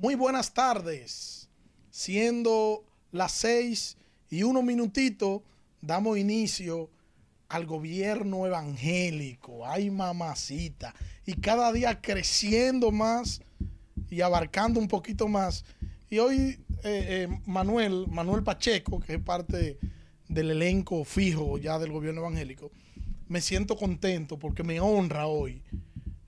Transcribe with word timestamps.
Muy 0.00 0.14
buenas 0.14 0.54
tardes. 0.54 1.50
Siendo 1.90 2.86
las 3.12 3.32
seis 3.32 3.98
y 4.30 4.44
unos 4.44 4.64
minutitos, 4.64 5.42
damos 5.82 6.16
inicio 6.16 6.88
al 7.50 7.66
gobierno 7.66 8.46
evangélico. 8.46 9.66
Ay, 9.66 9.90
mamacita. 9.90 10.94
Y 11.26 11.34
cada 11.34 11.70
día 11.70 12.00
creciendo 12.00 12.90
más 12.90 13.42
y 14.08 14.22
abarcando 14.22 14.80
un 14.80 14.88
poquito 14.88 15.28
más. 15.28 15.66
Y 16.08 16.18
hoy 16.18 16.38
eh, 16.38 16.58
eh, 16.82 17.28
Manuel, 17.44 18.06
Manuel 18.08 18.42
Pacheco, 18.42 19.00
que 19.00 19.16
es 19.16 19.22
parte 19.22 19.78
del 20.28 20.52
elenco 20.52 21.04
fijo 21.04 21.58
ya 21.58 21.78
del 21.78 21.92
gobierno 21.92 22.22
evangélico, 22.22 22.70
me 23.28 23.42
siento 23.42 23.76
contento 23.76 24.38
porque 24.38 24.62
me 24.62 24.80
honra 24.80 25.26
hoy 25.26 25.62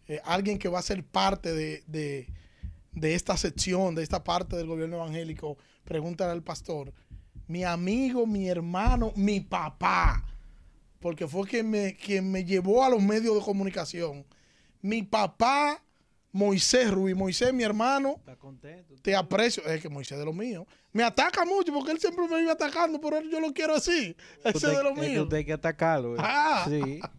eh, 0.09 0.20
alguien 0.27 0.59
que 0.59 0.68
va 0.68 0.79
a 0.79 0.82
ser 0.82 1.02
parte 1.02 1.54
de, 1.54 1.82
de, 1.86 2.29
esta 3.01 3.37
sección, 3.37 3.95
de 3.95 4.02
esta 4.02 4.23
parte 4.23 4.56
del 4.56 4.66
gobierno 4.66 4.96
evangélico, 4.96 5.56
pregúntale 5.84 6.33
al 6.33 6.42
pastor, 6.42 6.92
mi 7.46 7.64
amigo, 7.64 8.27
mi 8.27 8.48
hermano, 8.48 9.12
mi 9.16 9.41
papá, 9.41 10.24
porque 11.00 11.27
fue 11.27 11.47
quien 11.47 11.70
me, 11.70 11.97
quien 11.97 12.30
me 12.30 12.45
llevó 12.45 12.84
a 12.84 12.91
los 12.91 13.02
medios 13.02 13.34
de 13.34 13.42
comunicación. 13.42 14.24
Mi 14.80 15.02
papá 15.02 15.83
Moisés 16.33 16.91
Ruiz. 16.91 17.14
Moisés, 17.14 17.52
mi 17.52 17.62
hermano. 17.62 18.16
Está 18.19 18.36
contento. 18.36 18.95
Te 19.02 19.14
aprecio. 19.14 19.62
Es 19.64 19.83
que 19.83 19.88
Moisés 19.88 20.12
es 20.12 20.19
de 20.19 20.24
lo 20.24 20.33
mío. 20.33 20.66
Me 20.92 21.05
ataca 21.05 21.45
mucho 21.45 21.72
porque 21.72 21.92
él 21.92 22.00
siempre 22.00 22.27
me 22.27 22.38
vive 22.38 22.50
atacando, 22.50 23.00
pero 23.00 23.20
yo 23.20 23.38
lo 23.38 23.52
quiero 23.52 23.74
así. 23.74 24.16
Ese 24.42 24.66
es 24.66 24.77
de 24.77 24.83
lo 24.83 24.95
mío. 24.95 25.24
usted 25.24 25.38
hay 25.38 25.45
que 25.45 25.52
atacarlo. 25.52 26.16
Ah. 26.19 26.64
Sí. 26.69 27.00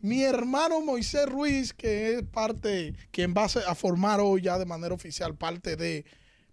mi 0.00 0.22
hermano 0.22 0.80
Moisés 0.80 1.26
Ruiz, 1.26 1.72
que 1.72 2.14
es 2.14 2.22
parte, 2.22 2.94
quien 3.10 3.34
va 3.34 3.44
a 3.44 3.74
formar 3.74 4.20
hoy 4.20 4.42
ya 4.42 4.58
de 4.58 4.66
manera 4.66 4.94
oficial 4.94 5.36
parte 5.36 5.76
de 5.76 6.04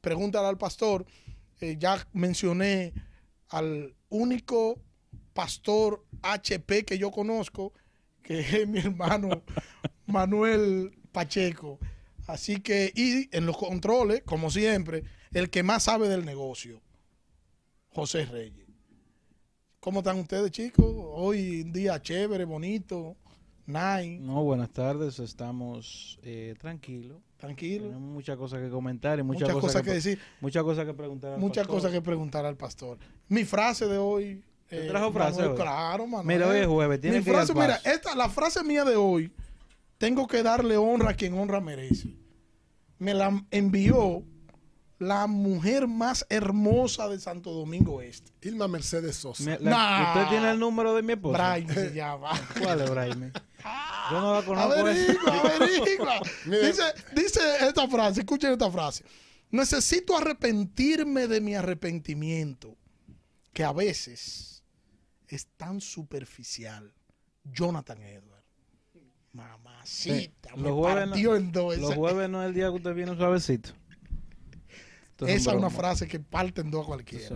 Pregúntale 0.01 0.47
al 0.47 0.57
Pastor. 0.57 1.05
Eh, 1.61 1.77
ya 1.79 2.05
mencioné 2.13 2.93
al 3.49 3.95
único 4.09 4.79
pastor 5.33 6.05
HP 6.21 6.85
que 6.85 6.97
yo 6.97 7.11
conozco, 7.11 7.73
que 8.21 8.39
es 8.39 8.67
mi 8.67 8.79
hermano 8.79 9.43
Manuel 10.05 10.97
Pacheco. 11.11 11.79
Así 12.27 12.59
que, 12.59 12.91
y 12.93 13.35
en 13.35 13.45
los 13.45 13.57
controles, 13.57 14.21
como 14.23 14.51
siempre, 14.51 15.03
el 15.31 15.49
que 15.49 15.63
más 15.63 15.83
sabe 15.83 16.09
del 16.09 16.25
negocio, 16.25 16.81
José 17.89 18.25
Reyes. 18.25 18.67
¿Cómo 19.79 19.99
están 19.99 20.19
ustedes, 20.19 20.51
chicos? 20.51 20.93
Hoy 20.93 21.61
un 21.61 21.71
día 21.71 22.01
chévere, 22.01 22.43
bonito, 22.43 23.15
No, 23.67 24.43
buenas 24.43 24.69
tardes, 24.69 25.19
estamos 25.19 26.17
eh, 26.23 26.55
tranquilos. 26.57 27.17
Tranquilos. 27.35 27.89
Tenemos 27.89 28.09
muchas 28.09 28.37
cosas 28.37 28.61
que 28.61 28.69
comentar 28.69 29.19
y 29.19 29.23
muchas, 29.23 29.51
cosas, 29.51 29.81
que, 29.81 29.91
decir. 29.91 30.19
Muchas 30.39 30.63
cosas 30.63 30.85
que 30.85 30.93
preguntar 30.93 31.33
al 31.33 31.39
Muchas 31.39 31.67
cosas 31.67 31.91
que 31.91 32.01
preguntar 32.01 32.45
al 32.45 32.55
pastor. 32.55 32.97
Mi 33.27 33.43
frase 33.43 33.85
de 33.87 33.97
hoy. 33.97 34.41
Eh, 34.71 34.87
trajo 34.87 35.11
frase? 35.11 35.53
Claro, 35.53 36.07
Manuel. 36.07 36.25
Mira, 36.25 36.49
hoy 36.49 36.59
es 36.59 36.67
jueves. 36.67 37.01
Tiene 37.01 37.17
Mi 37.17 37.23
frase, 37.23 37.53
mira, 37.53 37.75
esta, 37.83 38.15
la 38.15 38.29
frase 38.29 38.63
mía 38.63 38.85
de 38.85 38.95
hoy 38.95 39.31
tengo 39.97 40.27
que 40.27 40.43
darle 40.43 40.77
honra 40.77 41.11
a 41.11 41.13
quien 41.13 41.37
honra 41.37 41.59
merece. 41.59 42.15
Me 42.99 43.13
la 43.13 43.45
envió 43.51 44.23
la 44.99 45.27
mujer 45.27 45.87
más 45.87 46.25
hermosa 46.29 47.07
de 47.07 47.19
Santo 47.19 47.51
Domingo 47.51 48.01
Este. 48.01 48.31
Irma 48.47 48.67
Mercedes 48.67 49.15
Sosa. 49.17 49.43
¿Usted 49.43 50.27
tiene 50.29 50.51
el 50.51 50.59
número 50.59 50.95
de 50.95 51.03
mi 51.03 51.13
esposa? 51.13 51.37
Braime 51.37 51.73
se 51.73 51.93
llama. 51.93 52.31
¿Cuál 52.61 52.81
es 52.81 52.89
Braime? 52.89 53.31
Yo 54.11 54.21
no 54.21 54.33
la 54.33 54.41
conozco. 54.41 54.73
Averigua, 54.73 55.39
averigua. 55.55 56.19
dice, 56.45 56.83
dice 57.15 57.39
esta 57.61 57.87
frase, 57.87 58.21
escuchen 58.21 58.51
esta 58.53 58.71
frase. 58.71 59.03
Necesito 59.51 60.17
arrepentirme 60.17 61.27
de 61.27 61.41
mi 61.41 61.55
arrepentimiento, 61.55 62.75
que 63.53 63.63
a 63.63 63.71
veces 63.71 64.63
es 65.27 65.47
tan 65.57 65.79
superficial. 65.81 66.93
Jonathan 67.43 68.01
Edwards. 68.01 68.37
Mamacita, 69.31 70.55
los 70.55 70.71
jueves 70.73 71.07
no, 71.07 71.75
Los 71.75 71.93
jueves 71.93 72.29
no 72.29 72.41
es 72.41 72.47
el 72.47 72.53
día 72.55 72.65
que 72.69 72.75
usted 72.75 72.93
viene 72.93 73.15
suavecito. 73.15 73.69
Esa 75.19 75.51
es 75.51 75.57
una 75.57 75.69
frase 75.69 76.07
que 76.07 76.19
parte 76.19 76.61
en 76.61 76.71
dos 76.71 76.83
a 76.83 76.87
cualquiera. 76.87 77.35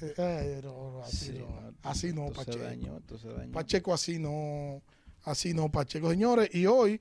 Eh, 0.00 0.14
eh, 0.16 0.62
así, 1.04 1.32
no, 1.32 1.74
así 1.82 2.12
no, 2.12 2.32
Pacheco. 2.32 3.52
Pacheco 3.52 3.94
así 3.94 4.18
no, 4.18 4.82
así 5.22 5.54
no, 5.54 5.70
Pacheco. 5.70 6.10
Señores, 6.10 6.52
y 6.54 6.66
hoy, 6.66 7.00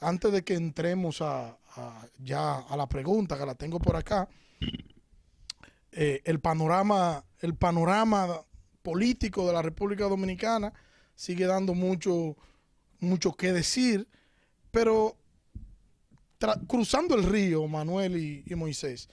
antes 0.00 0.32
de 0.32 0.42
que 0.42 0.54
entremos 0.54 1.20
a, 1.20 1.58
ya 2.18 2.60
a 2.60 2.76
la 2.76 2.88
pregunta 2.88 3.38
que 3.38 3.46
la 3.46 3.54
tengo 3.54 3.78
por 3.78 3.96
acá, 3.96 4.28
eh, 5.92 6.22
el 6.24 6.40
panorama, 6.40 7.24
el 7.40 7.54
panorama 7.54 8.42
político 8.82 9.46
de 9.46 9.52
la 9.52 9.62
República 9.62 10.04
Dominicana 10.04 10.72
sigue 11.14 11.46
dando 11.46 11.74
mucho 11.74 12.36
mucho 13.00 13.32
que 13.32 13.52
decir, 13.52 14.08
pero 14.70 15.16
cruzando 16.66 17.14
el 17.14 17.24
río, 17.24 17.66
Manuel 17.68 18.44
y, 18.46 18.54
Moisés, 18.54 19.08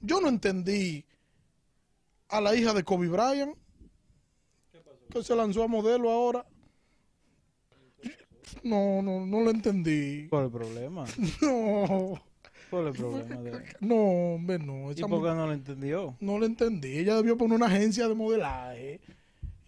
yo 0.00 0.20
no 0.20 0.28
entendí 0.28 1.04
a 2.28 2.40
la 2.40 2.54
hija 2.54 2.74
de 2.74 2.84
Kobe 2.84 3.08
Bryant, 3.08 3.56
que 5.10 5.22
se 5.22 5.34
lanzó 5.34 5.62
a 5.62 5.68
modelo 5.68 6.10
ahora. 6.10 6.44
No, 8.62 9.02
no, 9.02 9.24
no 9.26 9.40
lo 9.40 9.50
entendí. 9.50 10.28
¿Cuál 10.28 10.46
el 10.46 10.50
problema? 10.50 11.04
No. 11.42 12.22
¿Cuál 12.70 12.88
el 12.88 12.92
problema? 12.94 13.36
De... 13.36 13.62
No, 13.80 14.34
hombre, 14.34 14.58
no. 14.58 14.90
¿Y 14.90 15.00
por 15.02 15.22
qué 15.22 15.28
no 15.28 15.46
lo 15.46 15.52
entendió? 15.52 16.16
No 16.20 16.38
lo 16.38 16.46
entendí. 16.46 16.98
Ella 16.98 17.14
debió 17.14 17.36
poner 17.36 17.56
una 17.56 17.66
agencia 17.66 18.08
de 18.08 18.14
modelaje 18.14 19.00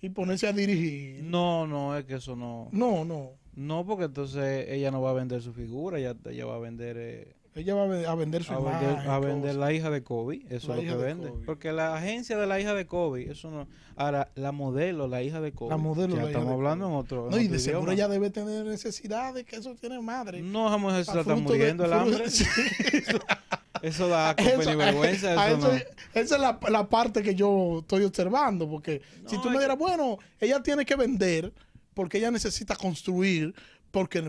y 0.01 0.09
ponerse 0.09 0.49
a 0.49 0.53
dirigir. 0.53 1.23
No, 1.23 1.67
no, 1.67 1.97
es 1.97 2.05
que 2.05 2.17
eso 2.17 2.35
no. 2.35 2.69
No, 2.73 3.05
no. 3.05 3.33
No, 3.59 3.85
porque 3.85 4.05
entonces 4.05 4.67
ella 4.69 4.93
no 4.93 5.03
va 5.03 5.11
a 5.11 5.15
vender 5.15 5.43
su 5.43 5.53
figura, 5.53 5.99
ella, 5.99 6.15
ella 6.31 6.47
va 6.47 6.55
a 6.55 6.59
vender... 6.61 6.97
Eh, 6.97 7.35
ella 7.57 7.75
va 7.75 7.83
a 8.09 8.15
vender 8.15 8.45
su 8.45 8.53
a 8.53 8.61
Vender, 8.61 9.09
a 9.09 9.19
vender 9.19 9.57
la 9.57 9.73
hija 9.73 9.91
de 9.91 10.05
Kobe, 10.05 10.43
eso 10.49 10.73
es 10.75 10.85
lo 10.85 10.93
que 10.93 10.97
vende. 10.97 11.33
Porque 11.45 11.73
la 11.73 11.97
agencia 11.97 12.39
de 12.39 12.47
la 12.47 12.61
hija 12.61 12.73
de 12.73 12.87
Kobe, 12.87 13.29
eso 13.29 13.51
no... 13.51 13.67
Ahora, 13.97 14.31
la 14.37 14.53
modelo, 14.53 15.09
la 15.09 15.25
hija 15.25 15.41
de 15.41 15.51
Kobe. 15.51 15.71
La 15.71 15.77
modelo, 15.77 16.15
ya 16.15 16.27
estamos 16.29 16.53
hablando 16.53 16.87
en 16.87 16.93
otro 16.93 17.29
No, 17.29 17.41
y 17.41 17.49
de 17.49 17.59
seguro 17.59 17.91
ella 17.91 18.07
debe 18.07 18.31
tener 18.31 18.65
necesidades, 18.65 19.45
que 19.45 19.57
eso 19.57 19.75
tiene 19.75 20.01
madre. 20.01 20.41
No, 20.41 20.67
vamos 20.67 20.93
a 20.93 21.01
estar 21.01 21.27
muriendo 21.27 21.85
el 21.85 21.93
hambre. 21.93 22.27
eso 23.83 24.07
da 24.07 24.37
y 24.39 24.77
vergüenza. 24.77 25.51
Eso 25.51 25.73
Esa 26.15 26.35
es 26.37 26.41
la, 26.41 26.61
la, 26.69 26.89
parte 26.89 27.23
que 27.23 27.35
yo 27.35 27.81
estoy 27.81 28.05
observando, 28.05 28.71
porque 28.71 29.03
si 29.27 29.37
tú 29.43 29.51
me 29.51 29.59
dieras, 29.59 29.77
bueno, 29.77 30.17
ella 30.39 30.63
tiene 30.63 30.87
que 30.87 30.95
vender 30.95 31.53
porque 31.99 32.19
ella 32.19 32.31
necesita 32.31 32.77
construir, 32.77 33.53
porque 33.91 34.23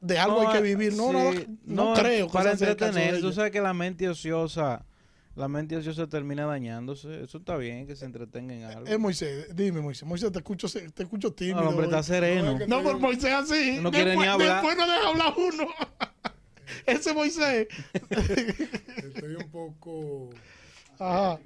de 0.00 0.18
algo 0.18 0.40
hay 0.40 0.56
que 0.56 0.62
vivir. 0.62 0.94
No, 0.94 1.12
no, 1.66 1.92
creo. 1.92 2.30
para 2.30 2.52
entretener, 2.52 3.20
tú 3.20 3.30
sabes 3.30 3.52
que 3.52 3.60
la 3.60 3.74
mente 3.74 4.08
ociosa, 4.08 4.86
la 5.36 5.46
mente 5.46 5.76
ociosa 5.76 6.06
termina 6.06 6.46
dañándose. 6.46 7.22
Eso 7.22 7.36
está 7.36 7.58
bien, 7.58 7.86
que 7.86 7.94
se 7.94 8.06
entretenga 8.06 8.54
en 8.54 8.64
algo. 8.64 8.86
Eh, 8.86 8.96
Moisés, 8.96 9.54
dime, 9.54 9.82
Moisés. 9.82 10.08
Moisés, 10.08 10.32
te 10.32 10.38
escucho, 10.38 10.66
te 10.66 11.02
escucho 11.02 11.30
tímido. 11.34 11.56
No, 11.56 11.62
el 11.64 11.68
hombre 11.68 11.84
está 11.88 12.02
sereno. 12.02 12.58
No, 12.66 12.82
pero 12.82 12.98
Moisés 12.98 13.34
así. 13.34 13.80
No 13.82 13.90
quiere 13.90 14.16
ni 14.16 14.24
hablar. 14.24 14.62
Después 14.62 14.74
no 14.78 14.86
deja 14.86 15.08
hablar 15.10 15.34
uno. 15.36 15.68
Ese 16.86 17.12
Moisés. 17.12 17.68
Estoy 18.96 19.34
un 19.34 19.50
poco... 19.50 20.30
Ajá. 20.98 21.38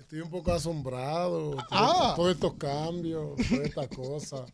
Estoy 0.00 0.20
un 0.20 0.30
poco 0.30 0.50
asombrado. 0.50 1.58
Ah. 1.70 2.14
Todos 2.16 2.34
estos 2.34 2.54
cambios, 2.54 3.36
todas 3.36 3.66
estas 3.66 3.88
cosas. 3.88 4.50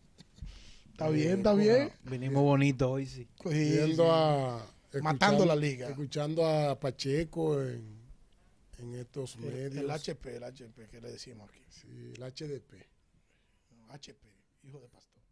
Está 1.01 1.13
bien, 1.13 1.39
está 1.39 1.55
bien. 1.55 1.91
Vinimos 2.03 2.43
bonito 2.43 2.91
hoy, 2.91 3.07
sí. 3.07 3.27
Viendo 3.47 4.13
a. 4.13 4.63
Matando 5.01 5.47
la 5.47 5.57
liga. 5.57 5.89
Escuchando 5.89 6.45
a 6.45 6.79
Pacheco 6.79 7.63
en, 7.63 8.03
en 8.77 8.95
estos 8.97 9.39
medios. 9.39 9.83
El 9.83 9.91
HP, 9.91 10.37
el 10.37 10.45
HP 10.45 10.89
que 10.89 11.01
le 11.01 11.11
decimos 11.11 11.49
aquí. 11.49 11.63
Sí, 11.71 12.13
el 12.15 12.23
HDP. 12.23 12.87
HP, 13.89 14.29
hijo 14.65 14.79
de 14.79 14.89
pastor. 14.89 15.23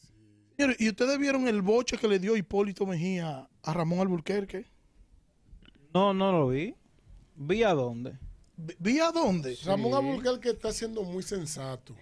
Sí. 0.00 0.64
¿Y 0.78 0.88
ustedes 0.88 1.18
vieron 1.18 1.46
el 1.46 1.60
boche 1.60 1.98
que 1.98 2.08
le 2.08 2.18
dio 2.18 2.34
Hipólito 2.34 2.86
Mejía 2.86 3.50
a 3.62 3.74
Ramón 3.74 4.00
Alburquerque? 4.00 4.64
No, 5.92 6.14
no 6.14 6.32
lo 6.32 6.48
vi. 6.48 6.74
¿Vi 7.36 7.62
a 7.64 7.74
dónde? 7.74 8.18
¿Vi 8.56 8.98
a 8.98 9.12
dónde? 9.12 9.58
Ramón 9.62 9.92
Alburquerque 9.92 10.48
está 10.48 10.72
siendo 10.72 11.02
muy 11.02 11.22
sensato. 11.22 11.94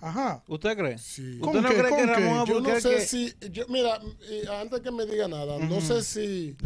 Ajá. 0.00 0.42
¿Usted 0.48 0.76
cree? 0.76 0.98
Sí. 0.98 1.38
¿Usted 1.40 1.60
no 1.60 1.68
cree 1.68 1.96
que 1.96 2.06
Ramón 2.06 2.46
Yo 2.46 2.60
no 2.60 2.80
sé 2.80 3.06
si, 3.06 3.34
yo, 3.50 3.66
mira, 3.68 4.00
antes 4.60 4.80
que 4.80 4.90
me 4.90 5.06
diga 5.06 5.28
nada, 5.28 5.58
no 5.58 5.80
sé 5.80 6.02
si, 6.02 6.56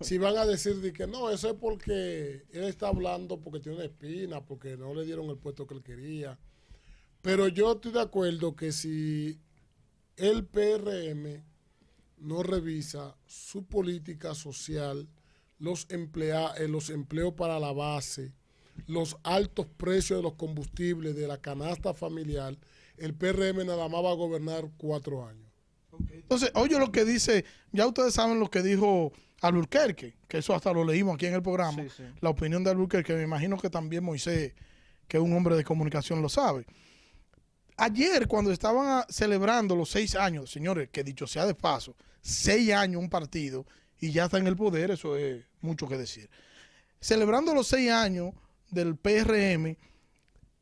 si 0.00 0.18
van 0.18 0.36
a 0.36 0.44
decir 0.44 0.92
que 0.92 1.06
no, 1.06 1.30
eso 1.30 1.50
es 1.50 1.54
porque 1.54 2.44
él 2.50 2.64
está 2.64 2.88
hablando 2.88 3.40
porque 3.40 3.60
tiene 3.60 3.78
una 3.78 3.86
espina, 3.86 4.44
porque 4.44 4.76
no 4.76 4.94
le 4.94 5.04
dieron 5.04 5.30
el 5.30 5.38
puesto 5.38 5.66
que 5.66 5.74
él 5.74 5.82
quería. 5.82 6.38
Pero 7.22 7.48
yo 7.48 7.72
estoy 7.72 7.92
de 7.92 8.02
acuerdo 8.02 8.54
que 8.54 8.70
si 8.70 9.40
el 10.16 10.44
PRM 10.44 11.42
no 12.18 12.42
revisa 12.42 13.16
su 13.26 13.64
política 13.64 14.34
social, 14.34 15.08
los, 15.58 15.86
emplea, 15.90 16.52
eh, 16.58 16.68
los 16.68 16.90
empleos 16.90 17.34
para 17.34 17.58
la 17.58 17.72
base, 17.72 18.32
los 18.86 19.16
altos 19.22 19.66
precios 19.76 20.18
de 20.18 20.22
los 20.22 20.34
combustibles, 20.34 21.16
de 21.16 21.26
la 21.26 21.38
canasta 21.38 21.94
familiar, 21.94 22.56
el 22.96 23.14
PRM 23.14 23.66
nada 23.66 23.88
más 23.88 24.04
va 24.04 24.10
a 24.10 24.14
gobernar 24.14 24.70
cuatro 24.76 25.26
años. 25.26 25.50
Entonces, 26.10 26.50
oye 26.54 26.78
lo 26.78 26.90
que 26.90 27.04
dice, 27.04 27.44
ya 27.72 27.86
ustedes 27.86 28.14
saben 28.14 28.40
lo 28.40 28.50
que 28.50 28.62
dijo 28.62 29.12
Alburquerque, 29.40 30.16
que 30.28 30.38
eso 30.38 30.54
hasta 30.54 30.72
lo 30.72 30.84
leímos 30.84 31.14
aquí 31.14 31.26
en 31.26 31.34
el 31.34 31.42
programa, 31.42 31.84
la 32.20 32.30
opinión 32.30 32.64
de 32.64 32.70
Alburquerque, 32.70 33.14
me 33.14 33.22
imagino 33.22 33.58
que 33.58 33.70
también 33.70 34.02
Moisés, 34.02 34.54
que 35.06 35.18
es 35.18 35.22
un 35.22 35.32
hombre 35.32 35.56
de 35.56 35.64
comunicación, 35.64 36.22
lo 36.22 36.28
sabe. 36.28 36.66
Ayer, 37.76 38.28
cuando 38.28 38.52
estaban 38.52 39.04
celebrando 39.08 39.74
los 39.74 39.90
seis 39.90 40.14
años, 40.14 40.50
señores, 40.50 40.88
que 40.90 41.04
dicho 41.04 41.26
sea 41.26 41.46
de 41.46 41.54
paso, 41.54 41.96
seis 42.20 42.72
años 42.72 43.02
un 43.02 43.10
partido 43.10 43.66
y 43.98 44.12
ya 44.12 44.24
está 44.24 44.38
en 44.38 44.46
el 44.46 44.56
poder, 44.56 44.92
eso 44.92 45.16
es 45.16 45.44
mucho 45.60 45.88
que 45.88 45.98
decir. 45.98 46.30
Celebrando 47.00 47.52
los 47.52 47.66
seis 47.66 47.90
años 47.90 48.32
del 48.74 48.96
PRM, 48.96 49.76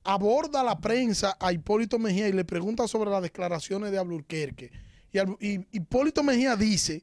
aborda 0.05 0.62
la 0.62 0.79
prensa 0.79 1.37
a 1.41 1.53
Hipólito 1.53 1.99
Mejía 1.99 2.29
y 2.29 2.32
le 2.32 2.44
pregunta 2.44 2.87
sobre 2.87 3.11
las 3.11 3.23
declaraciones 3.23 3.91
de 3.91 3.99
Alburquerque. 3.99 4.70
Y, 5.12 5.76
Hipólito 5.76 6.23
Mejía 6.23 6.56
dice, 6.56 7.03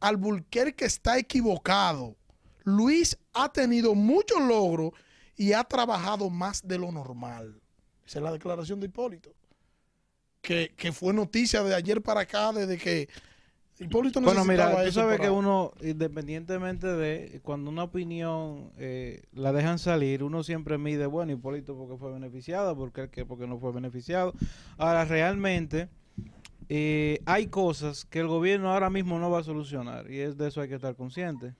Alburquerque 0.00 0.84
está 0.84 1.18
equivocado. 1.18 2.16
Luis 2.64 3.18
ha 3.32 3.52
tenido 3.52 3.94
muchos 3.94 4.40
logros 4.42 4.92
y 5.36 5.52
ha 5.52 5.64
trabajado 5.64 6.30
más 6.30 6.66
de 6.66 6.78
lo 6.78 6.92
normal. 6.92 7.60
Esa 8.06 8.18
es 8.18 8.24
la 8.24 8.32
declaración 8.32 8.80
de 8.80 8.86
Hipólito. 8.86 9.34
Que, 10.40 10.72
que 10.76 10.90
fue 10.92 11.12
noticia 11.12 11.62
de 11.62 11.74
ayer 11.74 12.00
para 12.00 12.20
acá, 12.20 12.52
desde 12.52 12.78
que 12.78 13.08
bueno, 13.88 14.44
mira, 14.44 14.84
tú 14.84 14.92
sabes 14.92 15.20
que 15.20 15.30
uno, 15.30 15.72
independientemente 15.80 16.86
de 16.86 17.40
cuando 17.42 17.70
una 17.70 17.84
opinión 17.84 18.72
eh, 18.76 19.22
la 19.32 19.52
dejan 19.52 19.78
salir, 19.78 20.22
uno 20.22 20.42
siempre 20.42 20.76
mide, 20.76 21.06
bueno, 21.06 21.32
Hipólito 21.32 21.74
porque 21.76 21.96
fue 21.96 22.12
beneficiado, 22.12 22.76
porque, 22.76 23.24
porque 23.24 23.46
no 23.46 23.58
fue 23.58 23.72
beneficiado. 23.72 24.34
Ahora, 24.76 25.06
realmente 25.06 25.88
eh, 26.68 27.20
hay 27.24 27.46
cosas 27.46 28.04
que 28.04 28.20
el 28.20 28.26
gobierno 28.26 28.70
ahora 28.70 28.90
mismo 28.90 29.18
no 29.18 29.30
va 29.30 29.40
a 29.40 29.44
solucionar 29.44 30.10
y 30.10 30.20
es 30.20 30.36
de 30.36 30.48
eso 30.48 30.60
hay 30.60 30.68
que 30.68 30.74
estar 30.74 30.94
consciente. 30.94 31.54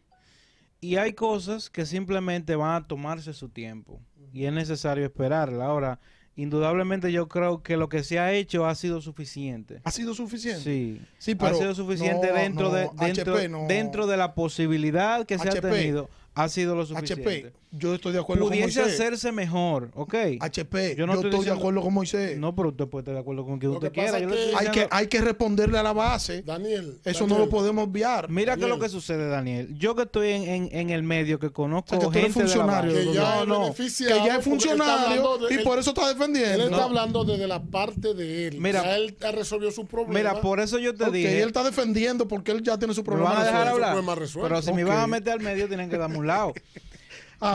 Y 0.82 0.96
hay 0.96 1.14
cosas 1.14 1.68
que 1.70 1.84
simplemente 1.86 2.54
van 2.54 2.82
a 2.82 2.86
tomarse 2.86 3.32
su 3.32 3.48
tiempo 3.48 4.00
y 4.32 4.44
es 4.44 4.52
necesario 4.52 5.04
esperarla. 5.04 5.66
Ahora, 5.66 6.00
indudablemente 6.42 7.12
yo 7.12 7.28
creo 7.28 7.62
que 7.62 7.76
lo 7.76 7.88
que 7.88 8.02
se 8.02 8.18
ha 8.18 8.32
hecho 8.32 8.66
ha 8.66 8.74
sido 8.74 9.00
suficiente. 9.00 9.80
¿Ha 9.84 9.90
sido 9.90 10.14
suficiente? 10.14 10.62
Sí, 10.62 11.00
sí 11.18 11.34
pero 11.34 11.56
ha 11.56 11.58
sido 11.58 11.74
suficiente 11.74 12.32
dentro, 12.32 12.70
de, 12.70 12.88
dentro, 12.98 13.36
dentro 13.66 14.06
de 14.06 14.16
la 14.16 14.34
posibilidad 14.34 15.26
que 15.26 15.38
se 15.38 15.48
ha 15.48 15.60
tenido 15.60 16.08
ha 16.34 16.48
sido 16.48 16.74
lo 16.74 16.86
suficiente. 16.86 17.22
HP, 17.22 17.52
yo 17.72 17.94
estoy 17.94 18.12
de 18.12 18.18
acuerdo 18.18 18.44
con 18.44 18.58
Moisés. 18.58 18.82
Pudiese 18.82 19.02
hacerse 19.02 19.32
mejor, 19.32 19.90
¿ok? 19.94 20.14
HP, 20.40 20.96
yo, 20.96 21.06
no 21.06 21.14
estoy, 21.14 21.44
de 21.44 21.50
acuerdo 21.52 21.82
con 21.82 21.94
Moisés. 21.94 22.36
No, 22.38 22.54
pero 22.54 22.70
usted 22.70 22.86
puede 22.86 23.02
estar 23.02 23.14
de 23.14 23.20
acuerdo 23.20 23.44
con 23.44 23.58
quien 23.58 23.72
usted 23.72 23.92
quiera. 23.92 24.16
hay, 24.16 24.70
que, 24.70 24.88
hay 24.90 25.06
que 25.06 25.20
responderle 25.20 25.78
a 25.78 25.82
la 25.82 25.92
base. 25.92 26.42
Daniel. 26.42 26.98
Eso 27.04 27.26
no 27.26 27.38
lo 27.38 27.48
podemos 27.48 27.86
obviar. 27.86 28.28
Mira 28.28 28.56
qué 28.56 28.64
es 28.64 28.68
lo 28.68 28.78
que 28.78 28.88
sucede, 28.88 29.28
Daniel. 29.28 29.74
Yo 29.78 29.94
que 29.94 30.02
estoy 30.02 30.30
en, 30.30 30.42
en, 30.42 30.68
en 30.72 30.90
el 30.90 31.02
medio, 31.02 31.38
que 31.38 31.50
conozco 31.50 31.96
o 31.96 32.10
que 32.10 32.20
gente 32.20 32.40
funcionario. 32.40 32.92
De 32.92 33.04
la 33.04 33.10
que, 33.10 33.16
ya 33.16 33.44
no, 33.44 33.68
no, 33.68 33.74
que 33.74 33.88
ya 34.06 34.36
es 34.36 34.44
funcionario 34.44 35.38
y 35.50 35.58
por 35.58 35.78
eso 35.78 35.90
está 35.90 36.08
defendiendo. 36.08 36.64
Él 36.64 36.72
está 36.72 36.84
hablando 36.84 37.24
desde 37.24 37.46
la 37.46 37.62
parte 37.62 38.14
de 38.14 38.48
él. 38.48 38.60
Mira, 38.60 38.82
ya 38.82 38.96
él 38.96 39.16
resolvió 39.32 39.70
su 39.70 39.86
problema. 39.86 40.14
Mira, 40.14 40.40
por 40.40 40.60
eso 40.60 40.78
yo 40.78 40.94
te 40.94 41.10
dije. 41.10 41.40
él 41.42 41.48
está 41.48 41.62
defendiendo 41.62 42.26
porque 42.26 42.50
él 42.50 42.62
ya 42.62 42.78
tiene 42.78 42.94
su 42.94 43.04
problema. 43.04 43.30
van 43.30 43.42
a 43.42 43.44
dejar 43.44 43.68
hablar. 43.68 43.96
Pero 44.42 44.62
si 44.62 44.72
me 44.72 44.84
van 44.84 44.98
a 44.98 45.06
meter 45.06 45.34
al 45.34 45.40
medio, 45.40 45.68
tienen 45.68 45.88
que 45.88 45.96
darme 45.96 46.18
un 46.18 46.26
lado. 46.26 46.52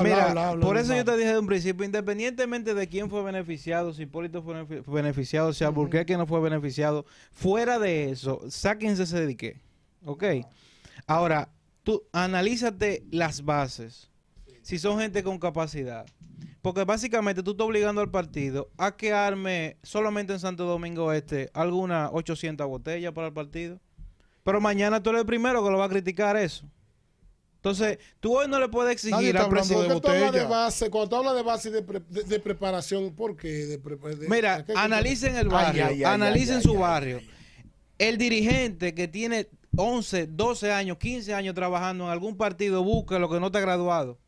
Mira, 0.02 0.56
por 0.60 0.78
eso 0.78 0.96
yo 0.96 1.06
te 1.06 1.16
dije 1.16 1.34
de 1.34 1.40
un 1.40 1.46
principio, 1.46 1.86
independientemente 1.86 2.74
de 2.74 2.88
quién 2.88 3.10
fue 3.10 3.22
beneficiado, 3.22 3.94
si 3.94 4.04
Hipólito 4.04 4.42
fue 4.42 4.66
beneficiado, 4.88 5.54
si 5.54 5.64
Alburquerque 5.64 6.18
no 6.18 6.26
fue 6.26 6.40
beneficiado, 6.40 7.06
fuera 7.32 7.78
de 7.78 8.10
eso, 8.10 8.42
sáquense 8.50 9.04
ese 9.04 9.20
dedique. 9.20 9.60
¿Ok? 10.06 10.24
Ahora, 11.06 11.50
tú 11.84 12.04
analízate 12.12 13.04
las 13.12 13.44
bases. 13.44 14.10
Si 14.64 14.80
son 14.80 15.00
gente 15.00 15.24
con 15.24 15.38
capacidad. 15.38 16.06
Porque 16.64 16.84
básicamente 16.84 17.44
tú 17.44 17.52
estás 17.52 17.68
obligando 17.68 18.02
al 18.02 18.10
partido 18.10 18.72
a 18.78 18.96
que 18.98 19.14
arme 19.14 19.78
solamente 19.84 20.34
en 20.34 20.40
Santo 20.40 20.66
Domingo 20.66 21.14
Este 21.14 21.52
algunas 21.54 22.10
800 22.12 22.66
botellas 22.68 23.14
para 23.14 23.28
el 23.28 23.34
partido. 23.34 23.80
Pero 24.44 24.60
mañana 24.60 25.02
tú 25.02 25.12
eres 25.12 25.22
el 25.22 25.28
primero 25.28 25.64
que 25.64 25.70
lo 25.70 25.78
va 25.78 25.86
a 25.86 25.90
criticar 25.90 26.36
eso. 26.38 26.66
Entonces, 27.66 27.98
tú 28.20 28.38
hoy 28.38 28.48
no 28.48 28.60
le 28.60 28.70
puedes 28.70 28.92
exigir 28.92 29.36
al 29.36 29.50
presidente. 29.50 29.88
Cuando 29.88 30.02
tú 30.02 30.08
hablas 30.10 30.32
de 30.34 30.46
base, 30.46 30.90
cuando 30.92 31.18
hablas 31.18 31.36
de 31.36 31.42
base 31.42 31.72
de, 31.72 31.82
de, 31.82 32.40
preparación, 32.40 33.16
¿por 33.16 33.36
qué? 33.36 33.80
Mira, 34.30 34.64
analicen 34.76 35.36
el 35.36 35.50
barrio, 35.50 36.08
analicen 36.08 36.62
su 36.62 36.76
barrio. 36.76 37.22
El 37.98 38.20
dirigente 38.20 38.94
que 38.94 39.08
tiene 39.08 39.50
11, 39.78 40.28
12 40.28 40.72
años, 40.72 40.98
15 41.00 41.34
años 41.34 41.56
trabajando 41.56 42.04
en 42.04 42.12
algún 42.12 42.38
partido 42.38 42.84
busca 42.84 43.18
lo 43.18 43.32
que 43.32 43.40
no 43.40 43.52
te 43.52 43.58
ha 43.58 43.62
graduado. 43.62 44.20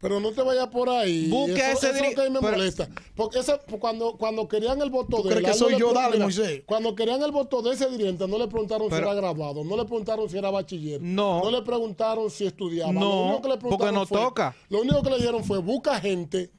Pero 0.00 0.20
no 0.20 0.30
te 0.30 0.42
vayas 0.42 0.68
por 0.68 0.88
ahí. 0.88 1.28
Busque 1.28 1.72
ese 1.72 1.90
eso 1.90 2.14
que 2.14 2.30
me 2.30 2.40
molesta. 2.40 2.88
Porque 3.16 3.40
ese, 3.40 3.58
cuando, 3.80 4.16
cuando 4.16 4.46
querían 4.46 4.80
el 4.80 4.90
voto 4.90 5.22
de 5.22 5.34
él. 5.34 5.44
que 5.44 5.54
soy 5.54 5.76
yo, 5.76 5.92
dale, 5.92 6.18
Moisés? 6.18 6.62
Cuando 6.66 6.94
querían 6.94 7.20
el 7.22 7.32
voto 7.32 7.62
de 7.62 7.74
ese 7.74 7.88
dirigente, 7.90 8.28
no 8.28 8.38
le 8.38 8.46
preguntaron 8.46 8.88
si 8.88 8.96
era 8.96 9.12
grabado, 9.14 9.64
no 9.64 9.76
le 9.76 9.84
preguntaron 9.84 10.28
si 10.28 10.38
era 10.38 10.50
bachiller. 10.50 11.00
No. 11.02 11.42
No 11.42 11.50
le 11.50 11.62
preguntaron 11.62 12.30
si 12.30 12.46
estudiaba. 12.46 12.92
No, 12.92 13.40
porque 13.42 13.92
no 13.92 14.06
toca. 14.06 14.54
Lo 14.68 14.82
único 14.82 15.02
que 15.02 15.10
le 15.10 15.16
dijeron 15.16 15.44
fue: 15.44 15.58
busca 15.58 16.00
gente 16.00 16.50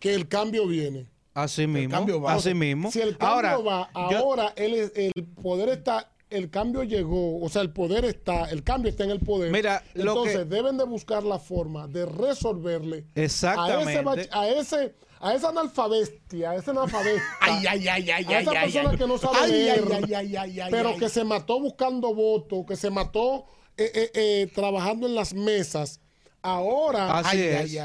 que 0.00 0.14
el 0.14 0.26
cambio 0.26 0.66
viene. 0.66 1.06
Así 1.34 1.66
mismo. 1.66 2.28
Así 2.28 2.52
mismo. 2.52 2.90
Si 2.90 3.00
el 3.00 3.16
cambio 3.16 3.64
va, 3.64 3.90
ahora 3.94 4.52
el 4.56 5.24
poder 5.40 5.70
está 5.70 6.11
el 6.32 6.50
cambio 6.50 6.82
llegó, 6.82 7.40
o 7.40 7.48
sea, 7.48 7.62
el 7.62 7.72
poder 7.72 8.04
está, 8.04 8.44
el 8.44 8.62
cambio 8.62 8.90
está 8.90 9.04
en 9.04 9.10
el 9.10 9.20
poder. 9.20 9.50
Mira, 9.50 9.82
entonces 9.94 10.48
deben 10.48 10.76
de 10.76 10.84
buscar 10.84 11.22
la 11.22 11.38
forma 11.38 11.86
de 11.86 12.06
resolverle 12.06 13.06
Exactamente. 13.14 14.28
a 14.32 14.48
ese, 14.48 14.94
a 15.20 15.34
esa 15.34 15.48
analfabestia, 15.50 16.50
a 16.50 16.56
ese 16.56 16.70
analfabesta, 16.70 17.22
ay, 17.40 17.66
ay, 17.66 17.88
ay, 17.88 18.10
ay, 18.10 18.24
a 18.24 18.40
esa 18.40 18.52
persona 18.52 18.96
que 18.96 19.06
no 19.06 19.18
sabe 19.18 19.48
leer, 19.48 19.84
ay, 20.16 20.60
pero 20.70 20.96
que 20.96 21.08
se 21.08 21.24
mató 21.24 21.60
buscando 21.60 22.14
votos, 22.14 22.64
que 22.66 22.76
se 22.76 22.90
mató 22.90 23.46
eh, 23.76 23.90
eh, 23.94 24.10
eh, 24.14 24.50
trabajando 24.54 25.06
en 25.06 25.14
las 25.14 25.32
mesas 25.32 26.01
Ahora, 26.42 27.22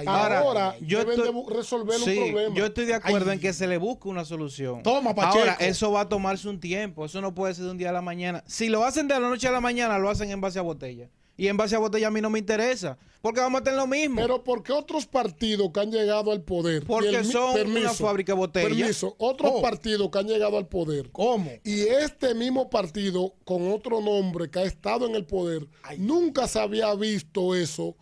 ahora 0.07 0.75
yo 0.81 1.05
deben 1.05 1.21
de 1.21 1.53
resolver 1.53 1.97
un 1.97 2.03
problema. 2.03 2.55
Yo 2.55 2.65
estoy 2.65 2.85
de 2.85 2.95
acuerdo 2.95 3.31
en 3.31 3.39
que 3.39 3.53
se 3.53 3.67
le 3.67 3.77
busque 3.77 4.07
una 4.07 4.25
solución. 4.25 4.81
Toma, 4.81 5.13
Pacheco. 5.13 5.39
Ahora, 5.39 5.53
eso 5.59 5.91
va 5.91 6.01
a 6.01 6.09
tomarse 6.09 6.49
un 6.49 6.59
tiempo. 6.59 7.05
Eso 7.05 7.21
no 7.21 7.35
puede 7.35 7.53
ser 7.53 7.65
de 7.65 7.71
un 7.71 7.77
día 7.77 7.91
a 7.91 7.93
la 7.93 8.01
mañana. 8.01 8.43
Si 8.47 8.67
lo 8.69 8.83
hacen 8.83 9.07
de 9.07 9.13
la 9.13 9.29
noche 9.29 9.47
a 9.47 9.51
la 9.51 9.61
mañana, 9.61 9.99
lo 9.99 10.09
hacen 10.09 10.31
en 10.31 10.41
base 10.41 10.57
a 10.57 10.63
botella. 10.63 11.07
Y 11.39 11.47
en 11.49 11.55
base 11.55 11.75
a 11.75 11.79
botella 11.79 12.07
a 12.07 12.11
mí 12.11 12.19
no 12.19 12.31
me 12.31 12.39
interesa. 12.39 12.97
Porque 13.21 13.39
vamos 13.39 13.61
a 13.61 13.63
tener 13.63 13.77
lo 13.77 13.85
mismo. 13.85 14.19
Pero 14.19 14.43
¿por 14.43 14.63
qué 14.63 14.71
otros 14.71 15.05
partidos 15.05 15.69
que 15.71 15.79
han 15.79 15.91
llegado 15.91 16.31
al 16.31 16.41
poder? 16.41 16.83
Porque 16.83 17.23
son 17.23 17.69
una 17.69 17.93
fábrica 17.93 18.33
de 18.33 18.39
botella. 18.39 18.67
Permiso. 18.67 19.15
Otros 19.19 19.51
oh. 19.55 19.61
partidos 19.61 20.09
que 20.09 20.17
han 20.17 20.27
llegado 20.27 20.57
al 20.57 20.67
poder. 20.67 21.11
¿Cómo? 21.11 21.51
Y 21.63 21.81
este 21.81 22.33
mismo 22.33 22.71
partido, 22.71 23.35
con 23.43 23.71
otro 23.71 24.01
nombre 24.01 24.49
que 24.49 24.59
ha 24.59 24.63
estado 24.63 25.05
en 25.05 25.13
el 25.13 25.25
poder, 25.25 25.67
nunca 25.99 26.47
se 26.47 26.59
había 26.59 26.95
visto 26.95 27.53
eso 27.53 27.95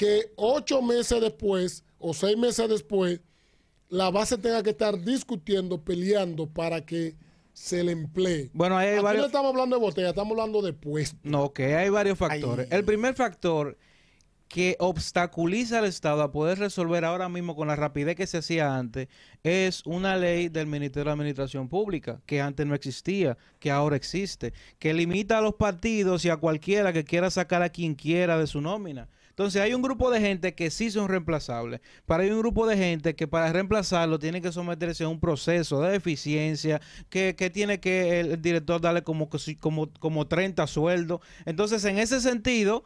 que 0.00 0.32
ocho 0.36 0.80
meses 0.80 1.20
después 1.20 1.84
o 1.98 2.14
seis 2.14 2.34
meses 2.34 2.66
después 2.70 3.20
la 3.90 4.10
base 4.10 4.38
tenga 4.38 4.62
que 4.62 4.70
estar 4.70 4.98
discutiendo, 4.98 5.78
peleando 5.84 6.46
para 6.46 6.86
que 6.86 7.16
se 7.52 7.84
le 7.84 7.92
emplee. 7.92 8.48
Bueno, 8.54 8.78
hay 8.78 8.98
varios... 9.00 9.24
no 9.24 9.26
estamos 9.26 9.50
hablando 9.50 9.76
de 9.76 9.82
botella, 9.82 10.08
estamos 10.08 10.30
hablando 10.30 10.62
de 10.62 10.72
puestos. 10.72 11.20
No, 11.22 11.52
que 11.52 11.76
hay 11.76 11.90
varios 11.90 12.16
factores. 12.16 12.66
El 12.70 12.82
primer 12.86 13.12
factor 13.12 13.76
que 14.48 14.74
obstaculiza 14.78 15.80
al 15.80 15.84
Estado 15.84 16.22
a 16.22 16.32
poder 16.32 16.58
resolver 16.58 17.04
ahora 17.04 17.28
mismo 17.28 17.54
con 17.54 17.68
la 17.68 17.76
rapidez 17.76 18.16
que 18.16 18.26
se 18.26 18.38
hacía 18.38 18.78
antes 18.78 19.08
es 19.42 19.84
una 19.84 20.16
ley 20.16 20.48
del 20.48 20.66
Ministerio 20.66 21.10
de 21.10 21.12
Administración 21.12 21.68
Pública 21.68 22.22
que 22.24 22.40
antes 22.40 22.66
no 22.66 22.74
existía, 22.74 23.36
que 23.58 23.70
ahora 23.70 23.96
existe, 23.96 24.54
que 24.78 24.94
limita 24.94 25.36
a 25.36 25.42
los 25.42 25.56
partidos 25.56 26.24
y 26.24 26.30
a 26.30 26.38
cualquiera 26.38 26.94
que 26.94 27.04
quiera 27.04 27.30
sacar 27.30 27.62
a 27.62 27.68
quien 27.68 27.94
quiera 27.94 28.38
de 28.38 28.46
su 28.46 28.62
nómina. 28.62 29.10
Entonces 29.30 29.62
hay 29.62 29.72
un 29.74 29.82
grupo 29.82 30.10
de 30.10 30.20
gente 30.20 30.54
que 30.54 30.70
sí 30.70 30.90
son 30.90 31.08
reemplazables, 31.08 31.80
pero 32.06 32.22
hay 32.22 32.30
un 32.30 32.40
grupo 32.40 32.66
de 32.66 32.76
gente 32.76 33.14
que 33.14 33.26
para 33.26 33.52
reemplazarlo 33.52 34.18
tiene 34.18 34.42
que 34.42 34.52
someterse 34.52 35.04
a 35.04 35.08
un 35.08 35.18
proceso 35.18 35.80
de 35.80 35.96
eficiencia, 35.96 36.80
que, 37.08 37.32
tiene 37.52 37.80
que 37.80 38.20
el, 38.20 38.42
director 38.42 38.80
darle 38.80 39.02
como, 39.02 39.28
como, 39.60 39.90
como 39.98 40.26
30 40.26 40.66
sueldos. 40.66 41.20
Entonces 41.46 41.84
en 41.84 41.98
ese 41.98 42.20
sentido, 42.20 42.84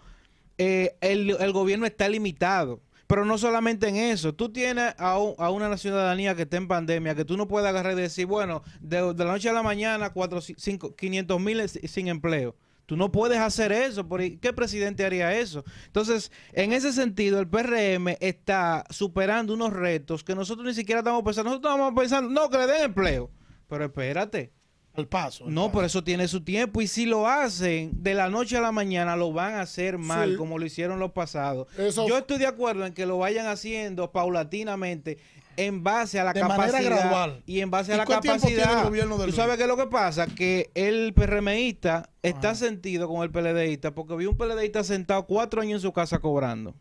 eh, 0.58 0.96
el, 1.00 1.52
gobierno 1.52 1.86
está 1.86 2.08
limitado. 2.08 2.80
Pero 3.06 3.26
no 3.26 3.36
solamente 3.36 3.88
en 3.88 3.96
eso, 3.96 4.34
tú 4.34 4.50
tienes 4.50 4.94
a, 4.96 5.12
a, 5.12 5.50
una 5.50 5.76
ciudadanía 5.76 6.34
que 6.34 6.42
está 6.42 6.56
en 6.56 6.68
pandemia, 6.68 7.14
que 7.14 7.26
tú 7.26 7.36
no 7.36 7.46
puedes 7.46 7.68
agarrar 7.68 7.92
y 7.92 8.00
decir, 8.00 8.24
bueno, 8.24 8.62
de, 8.80 9.00
la 9.14 9.24
noche 9.26 9.50
a 9.50 9.52
la 9.52 9.62
mañana, 9.62 10.10
4, 10.10 10.40
5, 10.40 10.96
500 10.96 11.40
mil 11.40 11.68
sin 11.68 12.08
empleo. 12.08 12.56
Tú 12.86 12.96
no 12.96 13.10
puedes 13.10 13.38
hacer 13.38 13.72
eso. 13.72 14.06
¿Qué 14.40 14.52
presidente 14.52 15.04
haría 15.04 15.38
eso? 15.38 15.64
Entonces, 15.86 16.30
en 16.52 16.72
ese 16.72 16.92
sentido, 16.92 17.40
el 17.40 17.48
PRM 17.48 18.16
está 18.20 18.84
superando 18.90 19.54
unos 19.54 19.72
retos 19.72 20.22
que 20.22 20.34
nosotros 20.34 20.66
ni 20.66 20.74
siquiera 20.74 21.00
estamos 21.00 21.22
pensando. 21.22 21.50
Nosotros 21.50 21.72
estamos 21.72 22.00
pensando, 22.00 22.30
no, 22.30 22.50
que 22.50 22.58
le 22.58 22.66
den 22.66 22.84
empleo. 22.84 23.30
Pero 23.68 23.84
espérate. 23.86 24.52
Al 24.96 25.08
paso. 25.08 25.46
no, 25.48 25.72
por 25.72 25.84
eso 25.84 26.04
tiene 26.04 26.28
su 26.28 26.44
tiempo. 26.44 26.80
Y 26.80 26.86
si 26.86 27.04
lo 27.04 27.26
hacen 27.26 27.90
de 28.00 28.14
la 28.14 28.30
noche 28.30 28.56
a 28.56 28.60
la 28.60 28.70
mañana, 28.70 29.16
lo 29.16 29.32
van 29.32 29.54
a 29.54 29.62
hacer 29.62 29.98
mal, 29.98 30.36
como 30.36 30.56
lo 30.56 30.66
hicieron 30.66 31.00
los 31.00 31.10
pasados. 31.10 31.66
Yo 31.76 32.18
estoy 32.18 32.38
de 32.38 32.46
acuerdo 32.46 32.86
en 32.86 32.94
que 32.94 33.04
lo 33.04 33.18
vayan 33.18 33.48
haciendo 33.48 34.12
paulatinamente 34.12 35.18
en 35.56 35.82
base 35.82 36.20
a 36.20 36.24
la 36.24 36.34
capacidad 36.34 37.38
y 37.46 37.60
en 37.60 37.70
base 37.70 37.92
a 37.92 37.96
la 37.96 38.04
capacidad. 38.04 38.88
¿Tú 38.90 39.32
sabes 39.32 39.56
qué 39.56 39.62
es 39.62 39.68
lo 39.68 39.76
que 39.76 39.86
pasa? 39.86 40.26
Que 40.26 40.70
el 40.74 41.12
PRMista 41.14 42.10
está 42.22 42.54
sentido 42.54 43.08
con 43.08 43.22
el 43.22 43.30
PLDista 43.30 43.94
porque 43.94 44.16
vi 44.16 44.26
un 44.26 44.36
PLDista 44.36 44.84
sentado 44.84 45.26
cuatro 45.26 45.60
años 45.60 45.78
en 45.78 45.80
su 45.82 45.92
casa 45.92 46.18
cobrando. 46.18 46.74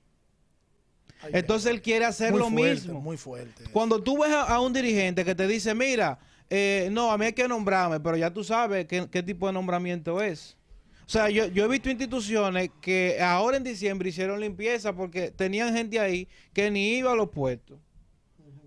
Entonces 1.32 1.72
él 1.72 1.82
quiere 1.82 2.06
hacer 2.06 2.34
lo 2.34 2.50
mismo. 2.50 3.00
Muy 3.00 3.18
fuerte. 3.18 3.64
Cuando 3.72 4.02
tú 4.02 4.22
ves 4.22 4.32
a, 4.34 4.60
un 4.60 4.74
dirigente 4.74 5.24
que 5.24 5.36
te 5.36 5.48
dice, 5.48 5.74
mira, 5.74 6.20
eh, 6.50 6.90
no, 6.92 7.12
a 7.12 7.18
mí 7.18 7.26
hay 7.26 7.34
que 7.34 7.48
nombrarme, 7.48 8.00
pero 8.00 8.18
ya 8.18 8.32
tú 8.32 8.44
sabes 8.44 8.86
qué, 8.88 9.24
tipo 9.24 9.48
de 9.48 9.54
nombramiento 9.54 10.22
es. 10.22 10.58
O 11.06 11.10
sea, 11.10 11.30
yo, 11.30 11.48
yo, 11.48 11.66
he 11.66 11.68
visto 11.68 11.90
instituciones 11.90 12.70
que 12.82 13.22
ahora 13.22 13.58
en 13.58 13.64
diciembre 13.64 14.10
hicieron 14.10 14.40
limpieza 14.40 14.94
porque 14.94 15.32
tenían 15.32 15.74
gente 15.74 16.00
ahí 16.00 16.28
que 16.54 16.72
ni 16.72 16.96
iba 16.98 17.12
a 17.12 17.16
los 17.16 17.30
puestos 17.30 17.78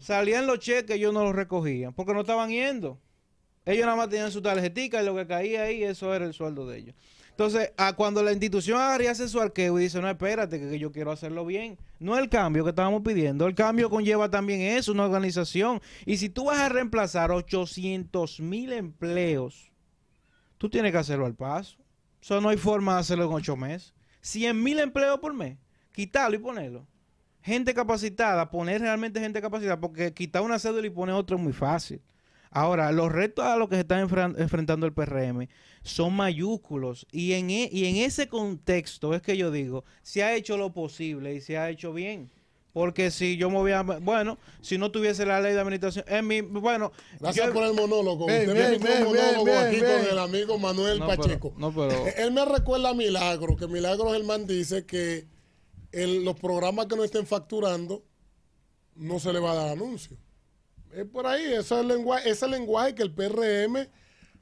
salían 0.00 0.46
los 0.46 0.58
cheques, 0.58 0.96
ellos 0.96 1.12
no 1.12 1.24
los 1.24 1.34
recogían, 1.34 1.92
porque 1.92 2.14
no 2.14 2.20
estaban 2.20 2.50
yendo. 2.50 2.98
Ellos 3.64 3.84
nada 3.84 3.96
más 3.96 4.08
tenían 4.08 4.30
su 4.30 4.40
tarjetita 4.40 5.02
y 5.02 5.06
lo 5.06 5.16
que 5.16 5.26
caía 5.26 5.62
ahí, 5.62 5.82
eso 5.82 6.14
era 6.14 6.24
el 6.24 6.32
sueldo 6.32 6.66
de 6.66 6.78
ellos. 6.78 6.94
Entonces, 7.30 7.72
a 7.76 7.92
cuando 7.94 8.22
la 8.22 8.32
institución 8.32 8.80
agarra 8.80 9.10
hace 9.10 9.28
su 9.28 9.40
arqueo 9.40 9.78
y 9.78 9.82
dice, 9.82 10.00
no, 10.00 10.08
espérate, 10.08 10.58
que, 10.58 10.78
yo 10.78 10.90
quiero 10.90 11.10
hacerlo 11.10 11.44
bien. 11.44 11.76
No 11.98 12.16
el 12.16 12.30
cambio 12.30 12.64
que 12.64 12.70
estábamos 12.70 13.02
pidiendo. 13.02 13.46
El 13.46 13.54
cambio 13.54 13.90
conlleva 13.90 14.30
también 14.30 14.62
eso, 14.62 14.92
una 14.92 15.04
organización. 15.04 15.82
Y 16.06 16.16
si 16.16 16.30
tú 16.30 16.44
vas 16.46 16.58
a 16.58 16.70
reemplazar 16.70 17.32
800 17.32 18.40
mil 18.40 18.72
empleos, 18.72 19.70
tú 20.56 20.70
tienes 20.70 20.92
que 20.92 20.98
hacerlo 20.98 21.26
al 21.26 21.34
paso. 21.34 21.76
Eso 22.22 22.40
no 22.40 22.48
hay 22.48 22.56
forma 22.56 22.94
de 22.94 23.00
hacerlo 23.00 23.26
en 23.26 23.32
ocho 23.32 23.54
meses. 23.54 23.92
100 24.22 24.62
mil 24.62 24.78
empleos 24.78 25.18
por 25.18 25.34
mes. 25.34 25.58
Quitarlo 25.92 26.36
y 26.36 26.40
ponerlo 26.40 26.86
gente 27.46 27.74
capacitada, 27.74 28.50
poner 28.50 28.80
realmente 28.80 29.20
gente 29.20 29.40
capacitada, 29.40 29.78
porque 29.78 30.12
quitar 30.12 30.42
una 30.42 30.58
cédula 30.58 30.84
y 30.84 30.90
poner 30.90 31.14
otra 31.14 31.36
es 31.36 31.42
muy 31.42 31.52
fácil. 31.52 32.00
Ahora, 32.50 32.90
los 32.90 33.12
retos 33.12 33.44
a 33.44 33.56
los 33.56 33.68
que 33.68 33.76
se 33.76 33.82
está 33.82 34.00
enfrentando 34.00 34.84
el 34.84 34.92
PRM 34.92 35.46
son 35.82 36.14
mayúsculos 36.14 37.06
y 37.12 37.34
en, 37.34 37.50
e, 37.50 37.68
y 37.70 37.84
en 37.84 37.96
ese 37.96 38.28
contexto 38.28 39.14
es 39.14 39.22
que 39.22 39.36
yo 39.36 39.52
digo, 39.52 39.84
se 40.02 40.24
ha 40.24 40.34
hecho 40.34 40.56
lo 40.56 40.72
posible 40.72 41.34
y 41.34 41.40
se 41.40 41.56
ha 41.56 41.70
hecho 41.70 41.92
bien. 41.92 42.30
Porque 42.72 43.10
si 43.10 43.36
yo 43.36 43.48
me 43.48 43.56
voy 43.56 43.72
a... 43.72 43.82
Bueno, 43.82 44.38
si 44.60 44.76
no 44.76 44.90
tuviese 44.90 45.24
la 45.24 45.40
ley 45.40 45.54
de 45.54 45.60
administración... 45.60 46.04
En 46.08 46.26
mi, 46.26 46.40
bueno... 46.42 46.92
Gracias 47.20 47.50
por 47.50 47.64
el 47.64 47.72
monólogo. 47.72 48.26
Usted 48.26 48.80
me 48.80 49.04
monólogo 49.04 49.58
aquí 49.58 49.78
con 49.78 50.06
el 50.10 50.18
amigo 50.18 50.58
Manuel 50.58 50.98
Pacheco. 50.98 51.54
no, 51.56 51.72
pero... 51.72 52.06
Él 52.18 52.32
me 52.32 52.44
recuerda 52.44 52.90
a 52.90 52.94
Milagro, 52.94 53.56
que 53.56 53.66
Milagro 53.66 54.10
Germán 54.10 54.46
dice 54.46 54.84
que 54.84 55.35
los 55.96 56.38
programas 56.38 56.86
que 56.86 56.96
no 56.96 57.04
estén 57.04 57.26
facturando, 57.26 58.04
no 58.94 59.18
se 59.18 59.32
le 59.32 59.38
va 59.38 59.52
a 59.52 59.54
dar 59.54 59.68
anuncio. 59.68 60.16
Es 60.92 61.04
por 61.06 61.26
ahí, 61.26 61.44
ese 61.44 61.58
es 61.58 61.72
el 61.72 61.88
lenguaje, 61.88 62.30
ese 62.30 62.48
lenguaje 62.48 62.94
que 62.94 63.02
el 63.02 63.12
PRM 63.12 63.86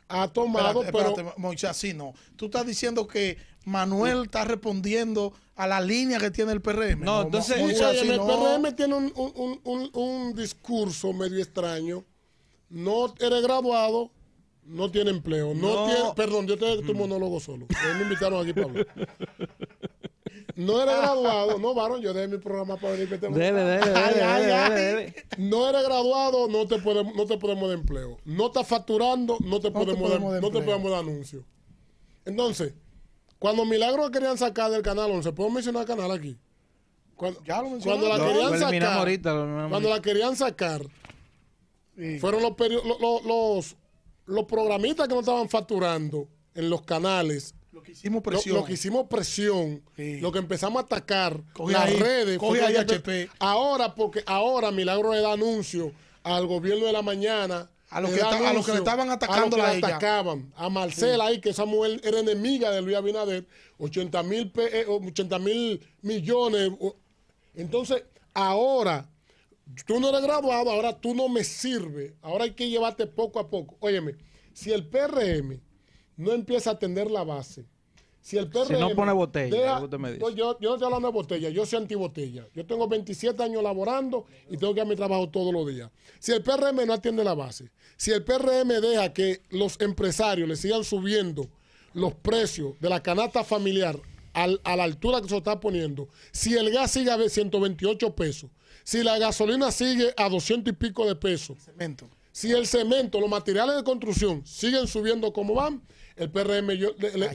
ha 0.09 0.29
tomado. 0.29 0.83
pero 0.93 1.35
Moisés, 1.37 1.71
así 1.71 1.95
no. 1.95 2.15
Tú 2.37 2.47
estás 2.47 2.67
diciendo 2.67 3.07
que 3.07 3.39
Manuel 3.65 4.25
está 4.25 4.45
respondiendo 4.45 5.33
a 5.57 5.67
la 5.67 5.81
línea 5.81 6.19
que 6.19 6.31
tiene 6.31 6.53
el 6.53 6.61
PRM. 6.61 7.01
No, 7.01 7.23
entonces 7.23 7.57
el 7.57 8.21
PRM 8.21 8.75
tiene 8.75 8.95
un, 8.95 10.35
discurso 10.35 11.13
medio 11.13 11.39
extraño. 11.39 12.05
No 12.69 13.15
eres 13.21 13.43
graduado, 13.43 14.11
no 14.65 14.91
tiene 14.91 15.11
empleo. 15.11 15.55
No, 15.55 15.87
Tiene, 15.87 16.01
perdón, 16.17 16.47
yo 16.47 16.59
te 16.59 16.83
tu 16.83 16.95
monólogo 16.95 17.39
solo. 17.39 17.67
Me 17.97 18.03
invitaron 18.03 18.43
aquí 18.43 18.53
para 18.53 18.67
hablar. 18.67 18.87
No 20.57 20.81
eres 20.81 20.97
graduado, 20.97 21.59
no, 21.59 21.75
varón, 21.75 22.01
yo 22.01 22.13
dejé 22.15 22.29
mi 22.29 22.39
programa 22.39 22.77
para 22.77 22.93
venir. 22.93 23.09
Dele, 23.09 23.65
dele, 23.65 24.71
dele, 24.71 25.15
No 25.39 25.69
eres 25.69 25.83
graduado, 25.83 26.49
no 26.49 26.67
te 26.67 26.79
podemos, 26.79 27.15
no 27.15 27.27
te 27.27 27.39
podemos 27.39 27.69
dar 27.69 27.79
empleo. 27.79 28.19
No 28.25 28.47
estás 28.47 28.67
facturando, 28.67 29.37
no 29.41 29.61
te 29.61 29.71
podemos, 29.71 30.11
dar, 30.11 30.21
no 30.21 30.51
te 30.51 30.61
podemos 30.61 30.91
dar 30.91 31.01
anuncio. 31.01 31.45
Entonces, 32.25 32.73
cuando 33.39 33.65
Milagro 33.65 34.11
querían 34.11 34.39
sacar 34.39 34.71
del 34.71 34.83
canal 34.83 35.11
11, 35.11 35.33
¿puedo 35.33 35.51
mencionar 35.51 35.83
el 35.83 35.89
canal 35.89 36.11
aquí? 36.11 36.39
Cuando, 37.17 37.43
ya 37.45 37.63
lo 37.63 37.79
cuando 37.79 38.09
la 38.09 38.19
querían 38.19 38.59
sacar, 38.59 39.69
cuando 39.71 39.89
la 39.89 40.03
querían 40.03 40.37
sacar, 40.37 40.83
fueron 42.21 42.43
los, 42.43 42.53
los, 43.01 43.25
los, 43.25 43.77
los 44.27 44.45
programistas 44.47 45.09
que 45.09 45.15
no 45.15 45.21
estaban 45.21 45.49
facturando 45.49 46.29
en 46.55 46.71
los 46.71 46.83
canales 46.83 47.55
lo 47.75 47.83
que 47.83 47.93
hicimos 47.93 48.23
presión. 48.23 48.57
Lo, 48.57 48.65
que 48.65 48.73
hicimos 48.75 49.07
presión. 49.09 49.83
Lo 49.97 50.31
que 50.31 50.39
empezamos 50.39 50.81
a 50.81 50.87
atacar 50.87 51.43
las 51.67 51.99
redes. 51.99 52.41
Ahora, 53.41 53.95
porque 53.95 54.23
ahora 54.27 54.71
Milagro 54.71 55.13
le 55.13 55.21
da 55.21 55.33
anuncio 55.33 55.93
al 56.23 56.47
gobierno 56.47 56.87
de 56.87 56.93
la 56.93 57.03
mañana. 57.03 57.69
A 57.91 58.01
los 58.01 58.11
que, 58.11 58.73
le 58.73 58.79
estaban 58.79 59.11
atacando 59.11 59.57
a 59.57 59.75
los 59.75 59.85
atacaban. 59.85 60.53
A 60.57 60.69
Marcela 60.69 61.27
ahí, 61.27 61.41
que 61.41 61.51
esa 61.51 61.65
mujer 61.65 62.01
era 62.03 62.21
enemiga 62.21 62.71
de 62.71 62.81
Luis 62.81 62.97
Abinader. 62.97 63.47
80 63.79 64.23
mil 64.23 64.53
eh, 64.57 65.81
millones. 66.03 66.73
Entonces, 67.55 68.05
ahora, 68.33 69.09
tú 69.87 70.01
no 70.01 70.09
eres 70.09 70.23
graduado, 70.23 70.71
ahora 70.71 70.99
tú 70.99 71.15
no 71.15 71.29
me 71.29 71.45
sirves. 71.45 72.13
Ahora 72.23 72.45
hay 72.45 72.53
que 72.53 72.69
llevarte 72.69 73.07
poco 73.07 73.39
a 73.39 73.49
poco. 73.49 73.77
Óyeme, 73.81 74.15
si 74.53 74.73
el 74.73 74.87
PRM 74.87 75.61
no 76.17 76.33
empieza 76.33 76.71
a 76.71 76.73
atender 76.75 77.11
la 77.11 77.25
base. 77.25 77.65
Si 78.21 78.39
el 78.39 78.49
PRM... 78.49 78.69
Si 78.69 78.73
no 78.73 78.95
pone 78.95 79.13
botella, 79.13 79.81
yo, 79.81 80.31
yo, 80.35 80.57
no 80.59 80.75
estoy 80.75 80.87
hablando 80.87 81.09
de 81.09 81.13
botella, 81.13 81.51
yo 81.51 81.67
soy 81.67 81.81
antibotella. 81.81 82.49
Yo 82.55 82.65
tengo 82.65 82.89
27 82.89 83.43
años 83.43 83.63
laborando 83.63 84.25
y 84.49 84.57
tengo 84.57 84.73
que 84.73 84.81
ir 84.81 84.87
a 84.87 84.89
mi 84.89 84.97
trabajo 84.97 85.29
todos 85.29 85.53
los 85.53 85.67
días. 85.67 85.91
Si 86.21 86.33
el 86.33 86.43
PRM 86.43 86.87
no 86.87 86.95
atiende 86.95 87.23
la 87.23 87.35
base, 87.35 87.71
si 87.99 88.13
el 88.13 88.25
PRM 88.25 88.69
deja 88.81 89.13
que 89.13 89.43
los 89.51 89.79
empresarios 89.79 90.49
le 90.49 90.57
sigan 90.57 90.85
subiendo 90.85 91.47
los 91.93 92.15
precios 92.15 92.81
de 92.81 92.89
la 92.89 93.03
canasta 93.03 93.45
familiar 93.45 94.01
a 94.33 94.47
la 94.49 94.85
altura 94.85 95.21
que 95.21 95.29
se 95.29 95.37
está 95.37 95.61
poniendo, 95.61 96.09
si 96.33 96.57
el 96.57 96.71
gas 96.71 96.93
sigue 96.93 97.11
a 97.11 97.29
128 97.29 98.17
pesos, 98.17 98.51
si 98.85 99.03
la 99.03 99.19
gasolina 99.19 99.71
sigue 99.71 100.15
a 100.17 100.31
200 100.31 100.73
y 100.73 100.77
pico 100.77 101.07
de 101.07 101.15
pesos, 101.15 101.59
si 102.33 102.51
el 102.51 102.67
cemento, 102.67 103.21
los 103.21 103.31
materiales 103.31 103.77
de 103.77 103.85
construcción 103.85 104.45
siguen 104.45 104.89
subiendo 104.89 105.33
como 105.33 105.55
van, 105.55 105.83
el 106.17 106.31
PRM 106.31 106.69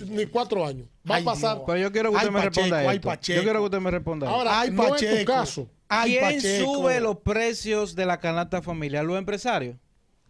ni 0.08 0.26
cuatro 0.28 0.66
años. 0.66 0.88
Va 1.10 1.18
a 1.18 1.24
pasar. 1.24 1.62
Pero 1.66 1.78
yo 1.78 1.92
quiero 1.92 2.12
que 2.12 2.18
usted 2.18 2.32
me 2.32 2.42
responda 2.42 2.94
esto. 2.94 3.14
Yo 3.34 3.44
quiero 3.44 3.60
que 3.60 3.66
usted 3.66 3.80
me 3.80 3.92
responda 3.92 4.30
Ahora, 4.30 4.62
hay 4.62 4.72
no 4.72 4.96
es 4.96 5.20
tu 5.20 5.26
caso. 5.26 5.70
¿Quién 6.04 6.42
sube 6.42 7.00
los 7.00 7.18
precios 7.18 7.96
de 7.96 8.06
la 8.06 8.20
canasta 8.20 8.62
familiar? 8.62 9.04
¿Los 9.06 9.18
empresarios? 9.18 9.78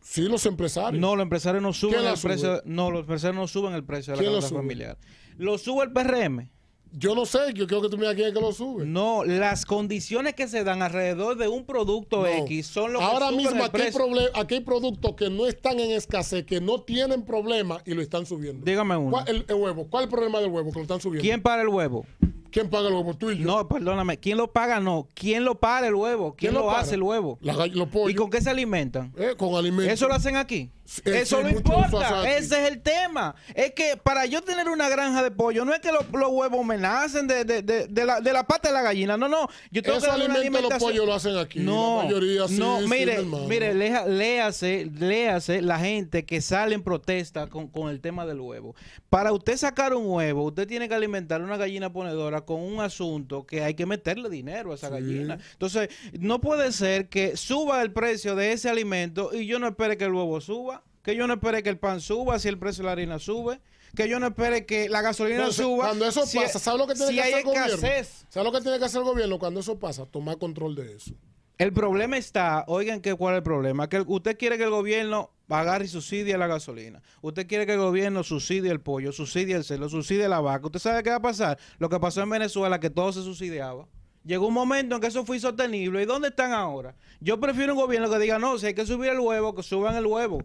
Sí, 0.02 0.22
los 0.24 0.46
empresarios. 0.46 1.00
No, 1.00 1.16
los 1.16 1.24
empresarios 1.24 1.62
no 1.62 1.74
suben 1.74 2.06
el 2.06 2.18
precio. 2.20 2.62
No, 2.66 2.90
los 2.90 3.02
empresarios 3.02 3.36
no 3.36 3.48
suben 3.48 3.74
el 3.74 3.84
precio 3.84 4.16
de 4.16 4.24
la 4.24 4.32
canasta 4.32 4.56
familiar. 4.56 4.98
Lo 5.38 5.58
sube 5.58 5.84
el 5.84 5.92
PRM. 5.92 6.50
Yo 6.92 7.14
no 7.14 7.26
sé, 7.26 7.40
yo 7.54 7.68
creo 7.68 7.82
que 7.82 7.90
tú 7.90 7.98
me 7.98 8.14
quieres 8.16 8.34
que 8.34 8.42
lo 8.42 8.52
sube. 8.52 8.86
No, 8.86 9.24
las 9.24 9.66
condiciones 9.66 10.34
que 10.34 10.48
se 10.48 10.64
dan 10.64 10.82
alrededor 10.82 11.38
de 11.38 11.48
un 11.48 11.64
producto 11.66 12.26
X 12.26 12.68
son 12.68 12.94
lo 12.94 13.00
que 13.00 13.06
Ahora 13.06 13.32
mismo 13.32 13.64
aquí, 13.64 13.82
Hay 13.82 13.92
aquí 14.34 14.56
hay 14.56 14.62
productos 14.62 15.14
que 15.16 15.30
no 15.30 15.46
están 15.46 15.80
en 15.80 15.92
escasez, 15.92 16.46
que 16.46 16.60
no 16.60 16.82
tienen 16.82 17.24
problema 17.24 17.82
y 17.86 17.94
lo 17.94 18.02
están 18.02 18.26
subiendo. 18.26 18.66
Dígame 18.66 18.98
uno. 18.98 19.12
¿Cuál, 19.12 19.28
el, 19.28 19.46
el 19.48 19.56
huevo. 19.56 19.88
¿Cuál 19.90 20.04
es 20.04 20.08
el 20.08 20.12
problema 20.12 20.40
del 20.40 20.50
huevo 20.50 20.72
que 20.72 20.80
lo 20.80 20.84
están 20.84 21.00
subiendo? 21.00 21.22
¿Quién 21.22 21.42
para 21.42 21.62
el 21.62 21.68
huevo? 21.70 22.06
¿Quién 22.52 22.70
paga 22.70 22.88
el 22.88 22.94
huevo? 22.96 23.14
Tú 23.14 23.32
y 23.32 23.40
yo. 23.40 23.46
No, 23.46 23.68
perdóname. 23.68 24.18
¿Quién 24.18 24.38
lo 24.38 24.52
paga? 24.52 24.80
No. 24.80 25.08
¿Quién 25.14 25.46
lo 25.46 25.60
para 25.60 25.88
el 25.88 25.96
huevo? 25.96 26.36
¿Quién, 26.36 26.54
lo, 26.54 26.72
hace 26.72 26.96
el 26.96 27.04
huevo? 27.04 27.38
los 27.42 27.88
pollos. 27.90 28.12
¿Y 28.12 28.16
con 28.16 28.30
qué 28.30 28.42
se 28.42 28.50
alimentan? 28.50 29.14
Eh, 29.18 29.36
con 29.38 29.56
alimentos. 29.56 29.94
¿Eso 29.94 30.08
lo 30.08 30.16
hacen 30.16 30.36
aquí? 30.36 30.72
Eso 31.06 31.42
no 31.42 31.50
importa. 31.50 32.30
Ese 32.30 32.66
es 32.66 32.72
el 32.72 32.82
tema. 32.82 33.36
Es 33.54 33.74
que 33.74 33.98
para 33.98 34.26
yo 34.26 34.42
tener 34.42 34.68
una 34.70 34.90
granja 34.90 35.24
de 35.24 35.32
pollo, 35.32 35.66
no 35.66 35.74
es 35.74 35.80
que 35.80 35.92
los, 35.92 36.06
huevos 36.12 36.66
me 36.66 36.78
nacen 36.78 37.28
de, 37.28 37.46
de, 37.46 37.62
de, 37.62 37.88
de, 37.88 38.06
la, 38.06 38.22
de 38.22 38.34
la 38.34 38.46
pata 38.46 38.70
de 38.70 38.74
la 38.74 38.82
gallina. 38.82 39.18
No, 39.18 39.28
no. 39.28 39.48
Yo 39.72 39.84
tengo 39.84 39.98
Esos 39.98 40.10
alimentos 40.10 40.62
los 40.62 40.74
pollos 40.80 41.06
lo 41.06 41.14
hacen 41.14 41.38
aquí. 41.38 41.60
No, 41.60 41.98
la 41.98 42.04
mayoría 42.04 42.48
sí, 42.48 42.58
no. 42.58 42.82
Mire, 42.82 43.24
mire, 43.48 43.74
léase, 43.74 44.90
léase 44.98 45.62
la 45.62 45.80
gente 45.80 46.26
que 46.26 46.42
sale 46.42 46.76
en 46.76 46.84
protesta 46.84 47.48
con, 47.48 47.68
con 47.68 47.90
el 47.90 48.02
tema 48.02 48.26
del 48.26 48.40
huevo. 48.40 48.76
Para 49.10 49.32
usted 49.32 49.58
sacar 49.58 49.94
un 49.94 50.08
huevo, 50.08 50.44
usted 50.44 50.68
tiene 50.68 50.90
que 50.90 50.96
alimentar 50.96 51.42
una 51.42 51.58
gallina 51.58 51.92
ponedora 51.92 52.42
con 52.42 52.62
un 52.62 52.82
asunto 52.82 53.46
que 53.46 53.64
hay 53.64 53.74
que 53.74 53.86
meterle 53.86 54.30
dinero 54.30 54.72
a 54.72 54.76
esa 54.76 54.90
gallina. 54.90 55.38
Entonces, 55.54 55.90
no 56.20 56.42
puede 56.42 56.72
ser 56.72 57.10
que 57.10 57.38
suba 57.38 57.82
el 57.82 57.92
precio 57.92 58.36
de 58.36 58.54
ese 58.54 58.70
alimento 58.70 59.32
y 59.34 59.46
yo 59.46 59.60
no 59.60 59.68
espere 59.68 59.98
que 59.98 60.06
el 60.06 60.14
huevo 60.14 60.42
suba. 60.42 60.79
Que 61.10 61.16
yo 61.16 61.26
no 61.26 61.34
espere 61.34 61.64
que 61.64 61.70
el 61.70 61.80
pan 61.80 62.02
suba 62.02 62.38
si 62.38 62.48
el 62.50 62.60
precio 62.60 62.84
de 62.84 62.86
la 62.86 62.92
harina 62.92 63.18
sube. 63.18 63.60
que 63.96 64.08
yo 64.08 64.20
no 64.20 64.28
espere 64.28 64.68
que 64.68 64.88
la 64.90 65.02
gasolina 65.02 65.52
suba. 65.52 65.86
Cuando 65.88 66.06
eso 66.06 66.24
si- 66.28 66.38
pasa, 66.38 66.60
¿sabes 66.60 66.80
lo 66.80 66.86
que 66.86 66.94
tiene 66.94 67.10
si 67.10 67.16
que 67.16 67.22
hacer 67.24 67.38
el 67.40 67.44
gobierno? 67.46 67.74
escasez. 67.74 68.26
¿Sabes 68.30 68.46
lo 68.46 68.52
que 68.56 68.62
tiene 68.62 68.78
que 68.78 68.86
hacer 68.86 69.00
el 69.00 69.06
gobierno 69.08 69.40
cuando 69.40 69.60
eso 69.62 69.80
pasa? 69.80 70.06
Tomar 70.06 70.38
control 70.38 70.76
de 70.76 70.96
eso. 70.96 71.16
El 71.58 71.74
problema 71.74 72.16
está, 72.16 72.64
oigan 72.68 73.02
que 73.02 73.16
cuál 73.16 73.34
es 73.34 73.38
el 73.40 73.44
problema, 73.44 73.90
que 73.90 74.04
usted 74.06 74.38
quiere 74.38 74.60
que 74.60 74.66
el 74.66 74.70
gobierno 74.70 75.32
agarre 75.50 75.86
y 75.86 75.88
subsidie 75.88 76.38
la 76.38 76.46
gasolina. 76.46 77.02
Usted 77.24 77.48
quiere 77.48 77.66
que 77.66 77.74
el 77.74 77.80
gobierno 77.80 78.24
subsidie 78.24 78.70
el 78.70 78.80
pollo, 78.80 79.12
subsidie 79.12 79.56
el 79.56 79.64
cerdo, 79.64 79.90
subsidie 79.90 80.30
la 80.30 80.40
vaca. 80.42 80.68
¿Usted 80.68 80.80
sabe 80.80 81.02
qué 81.02 81.10
va 81.10 81.16
a 81.16 81.22
pasar? 81.24 81.58
Lo 81.80 81.90
que 81.90 82.00
pasó 82.00 82.22
en 82.22 82.30
Venezuela, 82.30 82.80
que 82.80 82.92
todo 82.92 83.12
se 83.12 83.24
subsidiaba. 83.24 83.88
Llegó 84.24 84.48
un 84.48 84.54
momento 84.54 84.94
en 84.96 85.02
que 85.02 85.08
eso 85.08 85.26
fue 85.26 85.38
insostenible. 85.38 86.04
¿Y 86.04 86.06
dónde 86.06 86.28
están 86.28 86.52
ahora? 86.54 86.94
Yo 87.20 87.40
prefiero 87.40 87.74
un 87.74 87.80
gobierno 87.80 88.08
que 88.10 88.20
diga, 88.20 88.38
no, 88.38 88.60
si 88.60 88.68
hay 88.68 88.74
que 88.76 88.86
subir 88.86 89.10
el 89.10 89.20
huevo, 89.20 89.56
que 89.56 89.64
suban 89.64 89.96
el 89.96 90.06
huevo. 90.06 90.44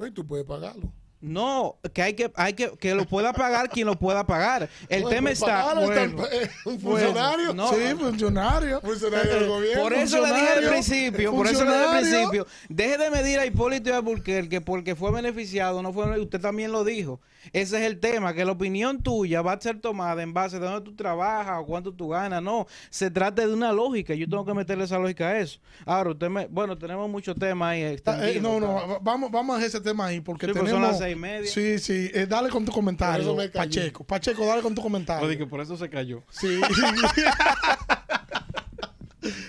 ¿No? 0.00 0.12
Tú 0.12 0.26
puedes 0.26 0.46
pagarlo. 0.46 0.92
No, 1.22 1.76
que 1.92 2.00
hay 2.02 2.14
que, 2.14 2.32
hay 2.34 2.54
que, 2.54 2.70
que 2.78 2.94
lo 2.94 3.04
pueda 3.04 3.34
pagar 3.34 3.68
quien 3.68 3.86
lo 3.86 3.98
pueda 3.98 4.26
pagar. 4.26 4.70
El 4.88 5.02
Bueno, 5.02 5.08
tema 5.16 5.28
pues 5.28 5.38
está. 5.38 5.46
pagarlo, 5.62 5.82
bueno, 5.86 6.24
está- 6.24 6.36
eh, 6.36 6.50
un 6.64 6.80
funcionario. 6.80 7.52
no. 7.54 7.68
sí, 7.70 7.76
funcionario. 7.98 8.80
Funcionario 8.80 9.34
del 9.34 9.46
gobierno. 9.48 9.82
Por 9.82 9.92
eso 9.92 10.20
le 10.26 10.32
dije 10.32 10.48
al 10.48 10.68
principio, 10.70 11.32
por 11.32 11.46
eso 11.46 11.64
le 11.64 11.72
dije 11.72 11.84
al 11.84 12.00
principio, 12.00 12.46
deje 12.70 12.96
de 12.96 13.10
medir 13.10 13.38
a 13.38 13.44
Hipólito 13.44 13.90
y 13.90 13.92
a 13.92 14.00
Burquerque 14.00 14.62
porque 14.62 14.94
fue 14.96 15.12
beneficiado, 15.12 15.82
no 15.82 15.92
fue, 15.92 16.18
usted 16.18 16.40
también 16.40 16.72
lo 16.72 16.84
dijo. 16.84 17.20
Ese 17.54 17.78
es 17.78 17.84
el 17.86 18.00
tema, 18.00 18.34
que 18.34 18.44
la 18.44 18.52
opinión 18.52 19.02
tuya 19.02 19.40
va 19.40 19.54
a 19.54 19.60
ser 19.60 19.80
tomada 19.80 20.22
en 20.22 20.34
base 20.34 20.58
de 20.60 20.66
dónde 20.66 20.82
tú 20.84 20.94
trabajas 20.94 21.56
o 21.58 21.64
cuánto 21.64 21.90
tú 21.90 22.08
ganas, 22.08 22.42
no, 22.42 22.66
se 22.90 23.10
trata 23.10 23.46
de 23.46 23.52
una 23.54 23.72
lógica, 23.72 24.12
yo 24.14 24.28
tengo 24.28 24.44
que 24.44 24.52
meterle 24.52 24.84
esa 24.84 24.98
lógica 24.98 25.28
a 25.28 25.38
eso. 25.38 25.58
Ahora, 25.86 26.10
usted 26.10 26.28
me, 26.28 26.46
bueno, 26.48 26.76
tenemos 26.76 27.08
muchos 27.08 27.34
temas 27.38 27.70
ahí 27.72 27.96
Ah, 28.04 28.18
eh, 28.28 28.38
no, 28.42 28.60
no, 28.60 28.98
vamos, 29.00 29.30
vamos 29.30 29.58
a 29.58 29.64
ese 29.64 29.80
tema 29.80 30.06
ahí 30.06 30.20
porque 30.20 30.46
Sí, 30.46 30.52
pues 30.52 30.64
tenemos. 30.66 30.86
son 30.90 31.00
las 31.00 31.09
seis 31.10 31.16
y 31.16 31.20
media. 31.20 31.50
Sí, 31.50 31.78
sí, 31.78 32.10
eh, 32.14 32.26
dale 32.28 32.48
con 32.50 32.64
tu 32.64 32.72
comentario, 32.72 33.24
Por 33.34 33.42
eso 33.44 33.52
me. 33.52 33.58
Pacheco. 33.58 34.04
Pacheco, 34.04 34.46
dale 34.46 34.62
con 34.62 34.74
tu 34.74 34.82
comentario. 34.82 35.48
por 35.48 35.60
eso 35.60 35.76
se 35.76 35.88
cayó. 35.90 36.22
Sí. 36.30 36.60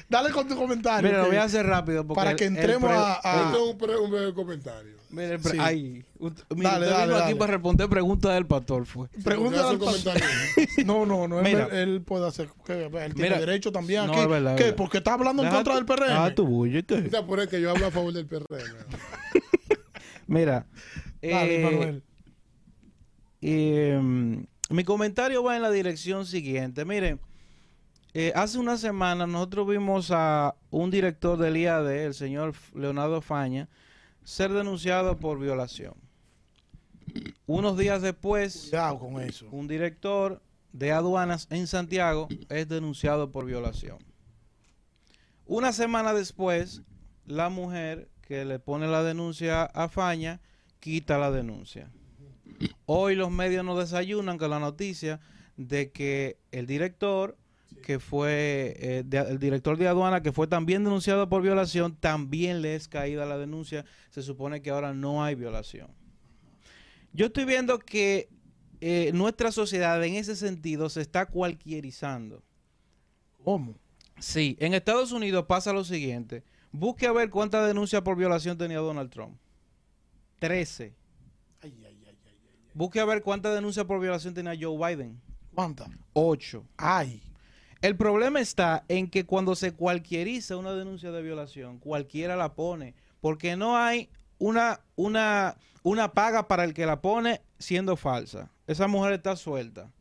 dale 0.10 0.32
con 0.32 0.48
tu 0.48 0.56
comentario. 0.58 1.08
Mira, 1.08 1.20
lo 1.20 1.24
que- 1.26 1.30
voy 1.32 1.38
a 1.40 1.44
hacer 1.44 1.66
rápido 1.66 2.06
porque 2.06 2.20
para 2.20 2.32
el- 2.32 2.38
que 2.38 2.46
entremos 2.46 2.90
pre- 2.90 2.98
a, 3.00 3.20
a- 3.24 3.52
es 3.54 3.58
un, 3.58 3.78
pre- 3.78 3.98
un 3.98 4.12
breve 4.12 4.34
comentario. 4.34 5.00
Mira, 5.10 5.30
el 5.34 5.40
pre- 5.42 5.52
Sí. 5.52 5.58
ay, 5.60 6.06
ut- 6.20 6.44
mira, 6.56 6.72
Dale, 6.72 6.86
usted 6.86 6.98
dale, 6.98 7.06
vino 7.08 7.18
aquí 7.18 7.24
dale. 7.26 7.36
para 7.36 7.52
responder 7.54 7.90
preguntas 7.90 8.34
del 8.34 8.46
pastor, 8.46 8.86
fue. 8.86 9.08
Al 9.26 9.38
un 9.40 9.54
pastor. 9.54 9.80
comentario. 9.80 10.26
No, 10.86 11.06
no, 11.06 11.28
no. 11.28 11.40
Él, 11.40 11.44
Mira. 11.44 11.68
él 11.72 12.02
puede 12.02 12.28
hacer. 12.28 12.50
que- 12.66 12.86
Él 12.86 13.14
tiene 13.14 13.30
Mira. 13.30 13.40
derecho 13.40 13.72
también 13.72 14.08
No, 14.08 14.14
aquí. 14.14 14.26
verdad, 14.26 14.56
¿Qué? 14.56 14.64
verdad. 14.64 14.78
Porque 14.78 14.98
está 15.00 15.14
hablando 15.14 15.44
en 15.44 15.50
Deja 15.50 15.58
contra 15.64 15.74
tu- 15.74 15.78
del 15.80 15.86
PRM. 15.86 16.12
Ah, 16.18 16.34
tu. 16.36 16.66
Quita 17.04 17.26
por 17.26 17.40
el 17.40 17.48
que 17.50 17.60
yo 17.62 17.72
hablo 17.72 17.88
a 17.88 17.92
favor 17.92 18.14
del 18.14 18.26
PRM. 18.26 18.46
Mira, 20.28 20.66
Dale, 21.22 21.56
eh, 21.60 21.64
Manuel. 21.64 22.04
eh, 23.42 24.46
mi 24.70 24.84
comentario 24.84 25.44
va 25.44 25.56
en 25.56 25.62
la 25.62 25.72
dirección 25.72 26.26
siguiente. 26.26 26.86
Miren, 26.86 27.20
eh, 28.14 28.32
hace 28.36 28.58
una 28.58 28.78
semana 28.78 29.28
nosotros 29.28 29.68
vimos 29.68 30.12
a 30.12 30.56
un 30.70 30.92
director 30.92 31.38
del 31.38 31.58
IAD, 31.58 31.90
el 32.06 32.14
señor 32.14 32.54
Leonardo 32.74 33.22
Faña, 33.22 33.70
ser 34.24 34.52
denunciado 34.52 35.18
por 35.18 35.40
violación. 35.40 35.94
Unos 37.46 37.78
días 37.78 38.02
después, 38.02 38.68
Cuidado 38.70 39.00
con 39.00 39.22
eso. 39.22 39.48
un 39.52 39.68
director 39.68 40.42
de 40.72 40.92
aduanas 40.94 41.48
en 41.50 41.68
Santiago 41.68 42.30
es 42.50 42.70
denunciado 42.70 43.32
por 43.32 43.46
violación. 43.46 43.98
Una 45.46 45.74
semana 45.74 46.14
después, 46.14 46.82
la 47.26 47.50
mujer 47.50 48.10
que 48.22 48.46
le 48.46 48.60
pone 48.60 48.88
la 48.88 49.04
denuncia 49.04 49.64
a 49.64 49.90
Faña 49.90 50.40
quita 50.82 51.18
la 51.18 51.32
denuncia. 51.32 51.90
Hoy 52.86 53.16
los 53.16 53.32
medios 53.32 53.64
nos 53.64 53.80
desayunan 53.80 54.38
con 54.38 54.50
la 54.50 54.60
noticia 54.60 55.22
de 55.56 55.92
que 55.92 56.38
el 56.52 56.68
director, 56.68 57.38
que 57.84 58.00
fue 58.00 58.76
eh, 58.80 59.04
de- 59.06 59.18
el 59.20 59.40
director 59.40 59.78
de 59.78 59.88
aduana, 59.88 60.22
que 60.22 60.32
fue 60.34 60.48
también 60.48 60.84
denunciado 60.84 61.30
por 61.30 61.42
violación, 61.42 61.96
también 61.96 62.62
le 62.62 62.76
es 62.76 62.88
caída 62.88 63.26
la 63.26 63.38
denuncia. 63.38 63.86
Se 64.10 64.22
supone 64.22 64.62
que 64.62 64.70
ahora 64.72 64.94
no 64.94 65.24
hay 65.24 65.36
violación. 65.36 65.88
Yo 67.14 67.28
estoy 67.28 67.46
viendo 67.46 67.80
que 67.80 68.30
eh, 68.82 69.12
nuestra 69.14 69.52
sociedad 69.52 70.04
en 70.04 70.16
ese 70.16 70.36
sentido 70.36 70.90
se 70.90 71.02
está 71.02 71.26
cualquierizando. 71.28 72.44
¿Cómo? 73.44 73.76
Sí, 74.20 74.56
en 74.60 74.74
Estados 74.74 75.12
Unidos 75.12 75.46
pasa 75.48 75.74
lo 75.74 75.84
siguiente. 75.84 76.44
Busque 76.72 77.08
a 77.08 77.12
ver 77.12 77.30
cuántas 77.30 77.68
denuncias 77.68 78.02
por 78.02 78.16
violación 78.16 78.58
tenía 78.58 78.78
Donald 78.80 79.10
Trump. 79.10 79.38
13. 80.42 80.96
Ay, 81.62 81.86
ay, 81.86 82.04
ay, 82.08 82.18
ay. 82.26 82.34
Busque 82.74 83.00
a 83.00 83.06
ver 83.06 83.22
cuántas 83.22 83.54
denuncias 83.54 83.86
por 83.86 84.00
violación 84.00 84.34
tenía 84.34 84.58
Joe 84.60 84.76
Biden. 84.76 85.22
¿Cuánta? 85.54 85.86
8. 86.14 86.66
Ay. 86.78 87.22
El 87.80 87.96
problema 87.96 88.40
está 88.40 88.84
en 88.88 89.08
que 89.08 89.24
cuando 89.24 89.56
se 89.56 89.74
cualquieriza 89.74 90.58
una 90.58 90.74
denuncia 90.74 91.12
de 91.12 91.22
violación, 91.22 91.78
cualquiera 91.78 92.36
la 92.36 92.56
pone, 92.56 92.96
porque 93.20 93.56
no 93.56 93.78
hay 93.78 94.10
una, 94.40 94.82
una, 94.96 95.58
una 95.84 96.12
paga 96.12 96.48
para 96.48 96.64
el 96.64 96.74
que 96.74 96.88
la 96.88 97.02
pone 97.02 97.42
siendo 97.60 97.96
falsa. 97.96 98.50
Esa 98.66 98.88
mujer 98.88 99.14
está 99.14 99.36
suelta. 99.36 99.92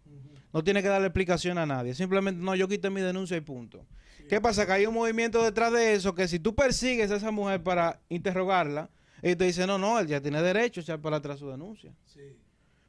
No 0.54 0.64
tiene 0.64 0.80
que 0.80 0.88
darle 0.88 1.08
explicación 1.08 1.58
a 1.58 1.66
nadie. 1.66 1.94
Simplemente, 1.94 2.42
no, 2.42 2.54
yo 2.54 2.66
quité 2.66 2.88
mi 2.88 3.02
denuncia 3.02 3.36
y 3.36 3.42
punto. 3.42 3.84
¿Qué 4.26 4.40
pasa? 4.40 4.64
Que 4.64 4.72
hay 4.72 4.86
un 4.86 4.94
movimiento 4.94 5.44
detrás 5.44 5.70
de 5.70 5.92
eso 5.92 6.14
que 6.14 6.28
si 6.28 6.38
tú 6.38 6.54
persigues 6.54 7.10
a 7.10 7.16
esa 7.16 7.30
mujer 7.30 7.62
para 7.62 8.00
interrogarla, 8.08 8.88
y 9.22 9.36
te 9.36 9.44
dice, 9.44 9.66
no, 9.66 9.78
no, 9.78 9.98
él 9.98 10.06
ya 10.06 10.20
tiene 10.20 10.40
derecho 10.42 10.80
a 10.80 10.82
echar 10.82 11.00
para 11.00 11.16
atrás 11.16 11.38
su 11.38 11.48
denuncia. 11.50 11.92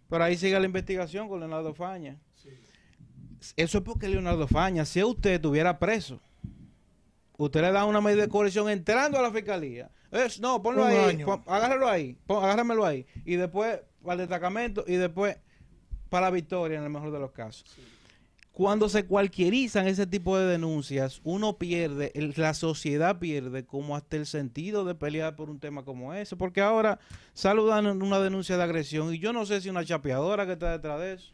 Pero 0.09 0.23
ahí 0.23 0.37
sigue 0.37 0.59
la 0.59 0.65
investigación 0.65 1.27
con 1.29 1.39
Leonardo 1.39 1.73
Faña. 1.73 2.17
Eso 3.55 3.77
es 3.79 3.83
porque 3.83 4.07
Leonardo 4.07 4.47
Faña, 4.47 4.85
si 4.85 5.03
usted 5.03 5.31
estuviera 5.31 5.79
preso, 5.79 6.21
usted 7.37 7.61
le 7.61 7.71
da 7.71 7.85
una 7.85 8.01
medida 8.01 8.21
de 8.23 8.29
coerción 8.29 8.69
entrando 8.69 9.17
a 9.17 9.21
la 9.21 9.31
fiscalía. 9.31 9.89
Es, 10.11 10.39
no, 10.39 10.61
ponlo 10.61 10.83
Un 10.83 10.89
ahí, 10.89 10.97
año. 10.97 11.25
pon- 11.25 11.43
agárralo 11.47 11.87
ahí, 11.87 12.17
pon- 12.27 12.43
agárramelo 12.43 12.85
ahí. 12.85 13.05
Y 13.25 13.35
después 13.35 13.79
para 14.03 14.13
el 14.13 14.19
destacamento 14.19 14.83
y 14.87 14.95
después 14.95 15.37
para 16.09 16.27
la 16.27 16.31
victoria 16.31 16.77
en 16.77 16.83
el 16.83 16.89
mejor 16.89 17.11
de 17.11 17.19
los 17.19 17.31
casos. 17.31 17.65
Cuando 18.53 18.89
se 18.89 19.05
cualquierizan 19.05 19.87
ese 19.87 20.05
tipo 20.05 20.37
de 20.37 20.45
denuncias, 20.45 21.21
uno 21.23 21.57
pierde, 21.57 22.11
el- 22.15 22.33
la 22.35 22.53
sociedad 22.53 23.17
pierde 23.17 23.65
como 23.65 23.95
hasta 23.95 24.17
el 24.17 24.25
sentido 24.25 24.83
de 24.83 24.93
pelear 24.93 25.35
por 25.37 25.49
un 25.49 25.59
tema 25.59 25.85
como 25.85 26.13
ese. 26.13 26.35
Porque 26.35 26.59
ahora 26.61 26.99
saludan 27.33 27.85
una 28.01 28.19
denuncia 28.19 28.57
de 28.57 28.63
agresión 28.63 29.13
y 29.13 29.19
yo 29.19 29.31
no 29.31 29.45
sé 29.45 29.61
si 29.61 29.69
una 29.69 29.85
chapeadora 29.85 30.45
que 30.45 30.53
está 30.53 30.71
detrás 30.71 30.99
de 30.99 31.13
eso. 31.13 31.33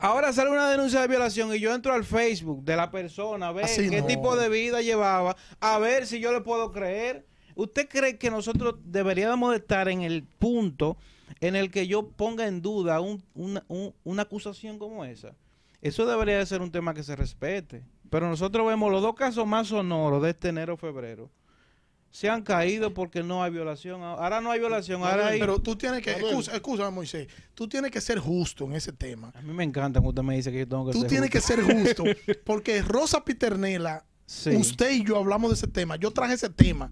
Ahora 0.00 0.32
sale 0.32 0.50
una 0.50 0.68
denuncia 0.68 1.00
de 1.00 1.06
violación 1.08 1.54
y 1.54 1.60
yo 1.60 1.72
entro 1.72 1.94
al 1.94 2.04
Facebook 2.04 2.64
de 2.64 2.74
la 2.76 2.90
persona 2.90 3.48
a 3.48 3.52
ver 3.52 3.66
Así 3.66 3.88
qué 3.88 4.00
no. 4.00 4.06
tipo 4.08 4.36
de 4.36 4.48
vida 4.48 4.82
llevaba, 4.82 5.36
a 5.60 5.78
ver 5.78 6.06
si 6.06 6.18
yo 6.18 6.32
le 6.32 6.40
puedo 6.40 6.72
creer. 6.72 7.24
¿Usted 7.54 7.88
cree 7.88 8.18
que 8.18 8.30
nosotros 8.32 8.74
deberíamos 8.84 9.52
de 9.52 9.58
estar 9.58 9.88
en 9.88 10.02
el 10.02 10.24
punto 10.24 10.96
en 11.40 11.56
el 11.56 11.70
que 11.70 11.86
yo 11.86 12.08
ponga 12.08 12.46
en 12.46 12.62
duda 12.62 13.00
un- 13.00 13.22
una, 13.34 13.64
un- 13.68 13.94
una 14.04 14.22
acusación 14.22 14.78
como 14.78 15.04
esa? 15.04 15.34
Eso 15.82 16.06
debería 16.06 16.38
de 16.38 16.46
ser 16.46 16.62
un 16.62 16.70
tema 16.70 16.94
que 16.94 17.02
se 17.02 17.14
respete. 17.16 17.82
Pero 18.10 18.28
nosotros 18.28 18.66
vemos 18.66 18.90
los 18.92 19.02
dos 19.02 19.14
casos 19.14 19.46
más 19.46 19.68
sonoros 19.68 20.22
de 20.22 20.30
este 20.30 20.48
enero-febrero. 20.48 21.30
Se 22.10 22.30
han 22.30 22.42
caído 22.42 22.94
porque 22.94 23.24
no 23.24 23.42
hay 23.42 23.50
violación. 23.50 24.02
Ahora 24.02 24.40
no 24.40 24.52
hay 24.52 24.60
violación, 24.60 25.02
ahora 25.02 25.28
hay... 25.28 25.40
Pero 25.40 25.58
tú 25.58 25.74
tienes 25.74 26.00
que. 26.00 26.12
Excusa, 26.12 26.52
excusa, 26.52 26.88
Moisés. 26.90 27.26
Tú 27.54 27.68
tienes 27.68 27.90
que 27.90 28.00
ser 28.00 28.20
justo 28.20 28.66
en 28.66 28.74
ese 28.74 28.92
tema. 28.92 29.32
A 29.34 29.42
mí 29.42 29.52
me 29.52 29.64
encanta 29.64 30.00
cuando 30.00 30.10
usted 30.20 30.22
me 30.22 30.36
dice 30.36 30.52
que 30.52 30.58
yo 30.60 30.68
tengo 30.68 30.86
que 30.86 30.92
Tú 30.92 31.00
ser 31.00 31.08
tienes 31.10 31.28
que 31.30 31.40
ser 31.40 31.60
justo. 31.60 32.04
Porque 32.44 32.80
Rosa 32.82 33.24
Piternela, 33.24 34.04
Sí. 34.26 34.50
usted 34.56 34.92
y 34.92 35.04
yo 35.04 35.16
hablamos 35.18 35.50
de 35.50 35.54
ese 35.56 35.66
tema. 35.66 35.96
Yo 35.96 36.12
traje 36.12 36.34
ese 36.34 36.48
tema. 36.50 36.90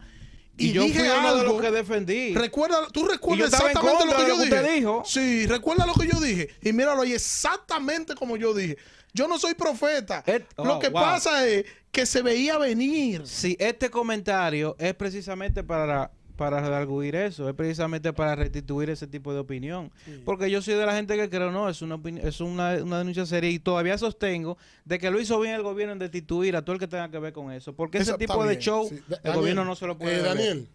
Y, 0.59 0.69
Y, 0.69 0.73
yo 0.73 0.83
dije 0.83 1.01
fui 1.01 1.09
uno 1.09 1.35
de 1.35 1.41
algo. 1.41 1.53
los 1.55 1.63
que 1.63 1.71
defendí. 1.71 2.35
Recuerda, 2.35 2.87
tú 2.93 3.07
recuerdas 3.07 3.53
exactamente 3.53 4.05
lo 4.05 4.17
que 4.17 4.23
yo 4.23 4.29
lo 4.29 4.37
que 4.37 4.45
dije. 4.45 4.55
usted 4.57 4.75
dijo. 4.75 5.03
Sí, 5.07 5.47
recuerda 5.47 5.87
lo 5.87 5.95
que 5.95 6.07
yo 6.07 6.21
dije. 6.21 6.49
Y 6.63 6.73
míralo 6.73 7.03
ahí, 7.03 7.13
exactamente 7.15 8.15
como 8.15 8.37
yo 8.37 8.53
dije. 8.55 8.77
Yo 9.15 9.29
no 9.29 9.39
soy 9.39 9.55
profeta. 9.55 10.23
Et- 10.27 10.47
lo 10.57 10.77
oh, 10.77 10.79
que 10.79 10.89
wow. 10.89 11.03
pasa 11.03 11.47
es 11.47 11.65
que 11.91 12.07
se 12.07 12.23
veía 12.23 12.57
venir. 12.59 13.23
Sí, 13.27 13.57
este 13.59 13.91
comentario 13.91 14.77
es 14.79 14.95
precisamente 14.95 15.63
para, 15.63 16.11
para 16.37 16.61
redarguir 16.61 17.15
eso, 17.15 17.49
es 17.49 17.55
precisamente 17.55 18.13
para 18.13 18.35
restituir 18.35 18.91
ese 18.91 19.07
tipo 19.07 19.33
de 19.33 19.41
opinión. 19.41 19.91
Porque 20.25 20.51
yo 20.51 20.61
soy 20.63 20.75
de 20.75 20.87
la 20.87 20.95
gente 20.95 21.17
que 21.17 21.29
creo, 21.29 21.51
no, 21.53 21.69
es 21.69 21.83
una 21.83 22.01
es 22.23 22.41
una, 22.41 22.75
una 22.83 22.99
denuncia 22.99 23.27
seria 23.27 23.51
y 23.51 23.59
todavía 23.59 23.97
sostengo 23.99 24.57
de 24.85 24.99
que 24.99 25.11
lo 25.11 25.21
hizo 25.21 25.39
bien 25.41 25.55
el 25.55 25.63
gobierno 25.63 25.93
en 25.93 25.99
destituir 25.99 26.57
a 26.57 26.63
todo 26.65 26.75
el 26.75 26.81
que 26.81 26.89
tenga 26.89 27.11
que 27.11 27.19
ver 27.19 27.33
con 27.33 27.53
eso. 27.53 27.75
Porque 27.75 27.99
Eso 27.99 28.13
ese 28.13 28.19
tipo 28.19 28.43
de 28.43 28.51
bien, 28.51 28.61
show, 28.61 28.87
Sí, 28.89 28.97
el 28.97 29.03
Daniel, 29.23 29.35
gobierno 29.41 29.65
no 29.65 29.77
se 29.77 29.87
lo 29.87 29.97
puede 29.99 30.19
eh. 30.19 30.23
Daniel, 30.23 30.69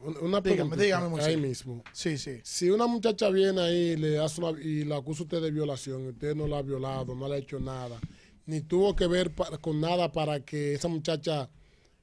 un- 0.00 0.16
una 0.18 0.40
Dígame, 0.40 0.40
pregunta 0.56 0.76
dígame, 0.82 1.08
Moisés. 1.08 1.28
ahí 1.28 1.36
mismo. 1.36 1.82
Sí, 1.92 2.18
sí. 2.18 2.40
Si 2.42 2.68
una 2.70 2.86
muchacha 2.86 3.28
viene 3.30 3.60
ahí 3.60 3.76
y 3.92 3.96
le 3.96 4.18
hace 4.18 4.40
una, 4.42 4.60
y 4.60 4.84
la 4.84 4.96
acusa 4.96 5.20
a 5.20 5.24
usted 5.24 5.40
de 5.42 5.50
violación, 5.52 6.08
usted 6.08 6.34
no 6.34 6.46
la 6.48 6.58
ha 6.58 6.62
violado, 6.62 7.14
no 7.14 7.28
le 7.28 7.36
ha 7.36 7.38
hecho 7.38 7.60
nada, 7.60 7.98
ni 8.46 8.60
tuvo 8.62 8.96
que 8.96 9.06
ver 9.06 9.30
pa- 9.30 9.56
con 9.58 9.80
nada 9.80 10.10
para 10.10 10.40
que 10.40 10.74
esa 10.74 10.88
muchacha 10.88 11.48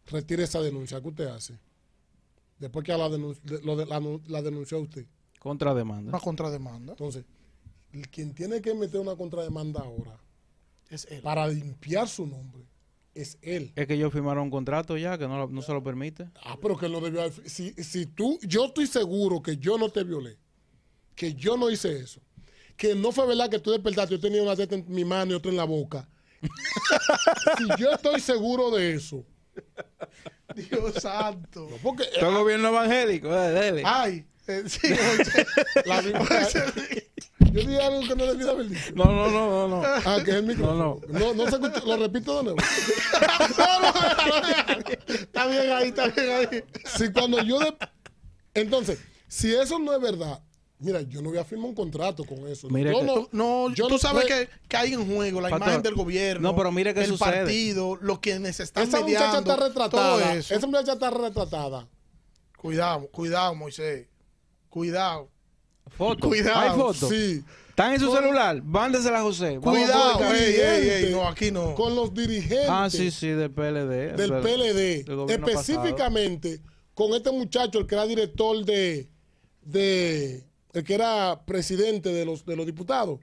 retire 0.07 0.43
esa 0.45 0.61
denuncia, 0.61 1.01
¿qué 1.01 1.07
usted 1.09 1.27
hace? 1.27 1.53
Después 2.60 2.86
que 2.86 2.91
la, 2.91 3.08
denun- 3.10 3.39
de- 3.41 3.62
lo 3.62 3.76
de- 3.76 3.86
la, 3.86 4.02
la 4.28 4.41
denunció 4.41 4.78
a 4.78 4.82
usted. 4.82 5.06
Contrademanda. 5.39 6.10
Una 6.10 6.19
contrademanda. 6.19 6.93
Entonces, 6.93 7.26
el 7.93 8.08
quien 8.10 8.34
tiene 8.34 8.62
que 8.62 8.74
meter 8.74 9.00
una 9.00 9.15
contrademanda 9.15 9.80
ahora 9.82 10.19
Es 10.89 11.06
él. 11.10 11.22
para 11.22 11.48
limpiar 11.48 12.08
su 12.08 12.28
nombre 12.28 12.65
es 13.15 13.38
él. 13.41 13.72
Es 13.76 13.88
que 13.88 13.95
ellos 13.95 14.13
firmaron 14.13 14.43
un 14.43 14.50
contrato 14.52 14.95
ya 14.98 15.17
que 15.17 15.28
no, 15.28 15.38
lo- 15.39 15.48
no 15.48 15.62
se 15.62 15.74
lo 15.74 15.84
permite. 15.84 16.30
Ah, 16.43 16.58
pero 16.62 16.78
que 16.78 16.86
él 16.86 16.91
no 16.91 17.02
debió 17.02 17.22
haber- 17.24 17.50
si, 17.50 17.72
si 17.82 18.06
tú, 18.06 18.38
yo 18.43 18.65
estoy 18.65 18.88
seguro 18.88 19.41
que 19.41 19.58
yo 19.58 19.78
no 19.78 19.89
te 19.89 20.04
violé, 20.04 20.38
que 21.15 21.34
yo 21.34 21.58
no 21.58 21.69
hice 21.69 21.98
eso, 22.00 22.22
que 22.78 22.93
no 22.95 23.12
fue 23.12 23.26
verdad 23.28 23.50
que 23.50 23.60
tú 23.60 23.72
despertaste, 23.72 24.15
yo 24.15 24.19
tenía 24.22 24.41
una 24.43 24.56
teta 24.56 24.76
en 24.76 24.86
mi 24.88 25.04
mano 25.04 25.32
y 25.32 25.36
otra 25.36 25.50
en 25.52 25.58
la 25.58 25.63
boca. 25.65 26.08
si 27.58 27.65
yo 27.82 27.91
estoy 27.91 28.19
seguro 28.22 28.72
de 28.72 28.93
eso, 28.93 29.26
Dios 30.69 30.93
santo. 31.01 31.67
no, 31.69 31.77
porque 31.77 32.03
eh, 32.03 32.19
Todo 32.19 32.39
gobierno 32.39 32.69
evangélico, 32.69 33.27
eh, 33.33 33.51
dele. 33.51 33.83
Ay. 33.85 34.25
eh, 34.47 34.63
sí, 34.67 34.88
la 35.85 36.01
yo 37.51 37.62
dije 37.62 37.81
algo 37.81 38.01
que 38.01 38.15
no 38.15 38.25
debía 38.25 38.51
haber 38.51 38.67
dicho. 38.69 38.91
No, 38.93 39.05
no, 39.05 39.27
no, 39.31 39.67
no, 39.67 39.81
no. 39.81 39.81
Ah, 39.83 40.19
que 40.23 40.31
es 40.31 40.38
el 40.38 40.43
micrófono. 40.43 40.99
No, 41.07 41.19
No, 41.19 41.33
no, 41.33 41.43
se 41.49 41.55
escucha. 41.55 41.81
Lo 41.83 41.97
repito 41.97 42.38
de 42.38 42.43
nuevo. 42.43 42.57
Está 45.07 45.47
bien 45.47 45.71
ahí, 45.71 45.88
está 45.88 46.07
bien 46.07 46.29
ahí. 46.31 46.63
Si 46.95 47.12
cuando 47.12 47.41
yo. 47.41 47.59
de- 47.59 47.75
Entonces, 48.53 48.99
si 49.27 49.53
eso 49.55 49.79
no 49.79 49.93
es 49.95 50.01
verdad, 50.01 50.41
mira, 50.79 51.01
yo 51.01 51.21
no 51.21 51.29
voy 51.29 51.37
a 51.37 51.43
firmar 51.45 51.69
un 51.69 51.75
contrato 51.75 52.23
con 52.23 52.47
eso. 52.47 52.69
Mira 52.69 52.91
yo 52.91 52.99
que- 52.99 53.05
no, 53.05 53.29
No, 53.31 53.73
yo 53.75 53.85
tú 53.87 53.93
no 53.93 53.97
sabes 53.99 54.25
que, 54.25 54.49
que 54.67 54.77
hay 54.77 54.93
en 54.93 55.05
juego 55.13 55.41
la 55.41 55.49
Pastor, 55.49 55.67
imagen 55.67 55.83
del 55.83 55.93
gobierno. 55.95 56.49
no, 56.49 56.55
pero 56.55 56.71
mira 56.71 56.93
qué 56.93 57.01
el 57.01 57.07
sucede. 57.07 57.31
partido, 57.31 57.97
los 58.01 58.19
quienes 58.19 58.59
están 58.59 58.87
Esa 58.87 59.01
muchacha 59.01 59.39
está 59.39 59.55
retratada. 59.55 59.89
todo 59.89 60.19
eso. 60.31 60.55
Esa 60.55 60.67
muchacha 60.67 60.93
está 60.93 61.09
retratada. 61.11 61.87
Cuidado, 62.57 63.07
cuidado, 63.11 63.55
Moisés. 63.55 64.07
Cuidado. 64.69 65.29
Foto. 65.97 66.27
Cuidado, 66.27 66.59
Hay 66.59 66.77
fotos. 66.77 67.09
Sí. 67.09 67.43
Están 67.69 67.93
en 67.93 67.99
su 68.01 68.11
celular. 68.13 68.61
Mándesela 68.61 69.19
a 69.19 69.21
José. 69.23 69.57
Vamos 69.57 69.79
a 69.89 70.17
Cuidado, 70.17 70.33
ey, 70.35 70.55
ey, 70.55 70.89
ey, 71.05 71.11
no, 71.13 71.27
aquí 71.27 71.49
no. 71.49 71.73
Con 71.75 71.95
los 71.95 72.13
dirigentes 72.13 72.67
Ah, 72.69 72.89
sí, 72.89 73.09
sí, 73.09 73.27
del 73.29 73.51
PLD. 73.51 74.15
del 74.17 74.33
PLD. 74.41 75.03
del 75.05 75.29
específicamente 75.29 76.59
con 76.93 77.13
este 77.13 77.31
muchacho, 77.31 77.79
el 77.79 77.87
que 77.87 77.95
era 77.95 78.05
director 78.05 78.63
de. 78.65 79.09
de 79.61 80.43
el 80.73 80.84
que 80.84 80.93
era 80.93 81.41
presidente 81.45 82.10
de 82.10 82.25
los, 82.25 82.45
de 82.45 82.55
los 82.55 82.65
diputados, 82.65 83.19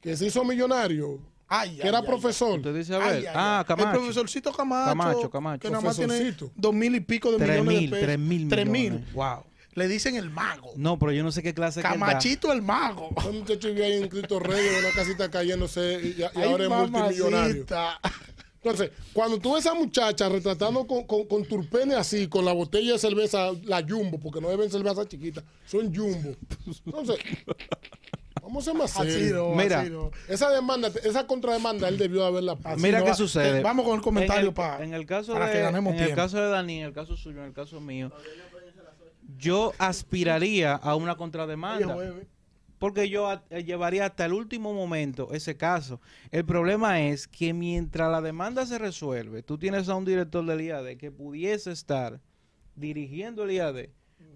que 0.00 0.16
se 0.16 0.26
hizo 0.26 0.44
millonario, 0.44 1.20
Ay, 1.46 1.76
que 1.76 1.82
ay, 1.82 1.88
era 1.88 1.98
ay, 1.98 2.06
profesor. 2.06 2.58
Usted 2.58 2.74
dice, 2.74 2.94
a 2.94 2.98
ver. 2.98 3.08
ay, 3.08 3.24
ah. 3.34 3.64
Camacho. 3.66 3.88
El 3.90 3.96
profesorcito 3.96 4.52
Camacho. 4.52 4.88
Camacho, 4.88 5.30
Camacho. 5.30 5.60
Que 5.60 5.70
nada 5.70 5.82
más 5.82 5.96
tiene 5.96 6.34
dos 6.56 6.74
mil 6.74 6.94
y 6.94 7.00
pico 7.00 7.30
de 7.32 7.38
Tres 7.38 7.60
millones 7.60 7.80
mil, 7.80 7.90
de 7.90 7.96
pesos. 7.96 8.06
tres 8.06 8.18
mil 8.18 8.48
Tres 8.48 8.66
mil. 8.66 9.04
Wow. 9.12 9.44
Le 9.74 9.88
dicen 9.88 10.14
el 10.16 10.30
mago. 10.30 10.72
No, 10.76 10.98
pero 10.98 11.12
yo 11.12 11.22
no 11.24 11.32
sé 11.32 11.42
qué 11.42 11.52
clase 11.52 11.82
que. 11.82 11.88
Camachito 11.88 12.52
el 12.52 12.62
mago. 12.62 13.10
Un 13.28 13.40
muchacho 13.40 13.68
vivía 13.68 13.86
ahí 13.86 14.02
en 14.02 14.08
Cristo 14.08 14.38
Rey, 14.38 14.66
en 14.68 14.84
una 14.84 14.90
casita 14.94 15.30
cayéndose 15.30 16.00
y, 16.02 16.20
y 16.20 16.44
ahora 16.44 16.64
es 16.64 16.70
multimillonario. 16.70 17.66
Entonces, 18.64 18.90
cuando 19.12 19.38
tú 19.38 19.54
ves 19.54 19.66
a 19.66 19.70
esa 19.70 19.78
muchacha 19.78 20.28
retratando 20.28 20.86
con, 20.86 21.04
con, 21.04 21.26
con 21.26 21.44
turpene 21.44 21.94
así, 21.94 22.28
con 22.28 22.44
la 22.44 22.52
botella 22.52 22.92
de 22.92 22.98
cerveza, 22.98 23.52
la 23.64 23.84
jumbo, 23.86 24.18
porque 24.18 24.40
no 24.40 24.48
deben 24.48 24.70
cerveza 24.70 25.06
chiquita, 25.06 25.42
son 25.66 25.94
jumbo. 25.94 26.34
Entonces, 26.86 27.18
vamos 28.42 28.62
a 28.66 28.70
ser 28.70 28.78
más 28.78 28.90
serios. 28.90 29.54
Mira. 29.54 29.84
Esa 30.28 30.50
demanda, 30.50 30.90
esa 31.02 31.26
contrademanda, 31.26 31.88
él 31.88 31.98
debió 31.98 32.24
haberla 32.24 32.56
puesto. 32.56 32.80
Mira 32.80 33.00
no 33.00 33.04
qué 33.04 33.10
va- 33.10 33.16
sucede. 33.16 33.58
eh, 33.58 33.62
Vamos 33.62 33.84
con 33.84 33.96
el 33.96 34.00
comentario 34.00 34.40
en 34.42 34.48
el, 34.48 34.54
para, 34.54 34.84
en 34.84 34.94
el 34.94 35.04
caso 35.06 35.32
para 35.34 35.46
de, 35.46 35.52
que 35.52 35.60
ganemos 35.60 35.90
en 35.92 35.96
tiempo. 35.98 36.10
el 36.12 36.16
caso 36.16 36.38
de 36.40 36.48
Dani, 36.48 36.78
en 36.80 36.86
el 36.86 36.92
caso 36.94 37.16
suyo, 37.16 37.40
en 37.40 37.46
el 37.48 37.52
caso 37.52 37.80
mío, 37.80 38.10
yo 39.38 39.72
aspiraría 39.78 40.74
a 40.74 40.94
una 40.94 41.12
Oye, 41.12 41.18
contrademanda. 41.18 41.96
Porque 42.84 43.08
yo 43.08 43.28
a- 43.30 43.42
eh, 43.48 43.64
llevaría 43.64 44.04
hasta 44.04 44.26
el 44.26 44.34
último 44.34 44.74
momento 44.74 45.30
ese 45.32 45.56
caso. 45.56 46.02
El 46.30 46.44
problema 46.44 47.00
es 47.00 47.26
que 47.26 47.54
mientras 47.54 48.10
la 48.12 48.20
demanda 48.20 48.66
se 48.66 48.76
resuelve, 48.76 49.42
tú 49.42 49.56
tienes 49.56 49.88
a 49.88 49.94
un 49.94 50.04
director 50.04 50.44
del 50.44 50.60
IAD 50.60 50.98
que 50.98 51.10
pudiese 51.10 51.72
estar 51.72 52.20
dirigiendo 52.76 53.44
el 53.44 53.52
IAD, 53.52 53.88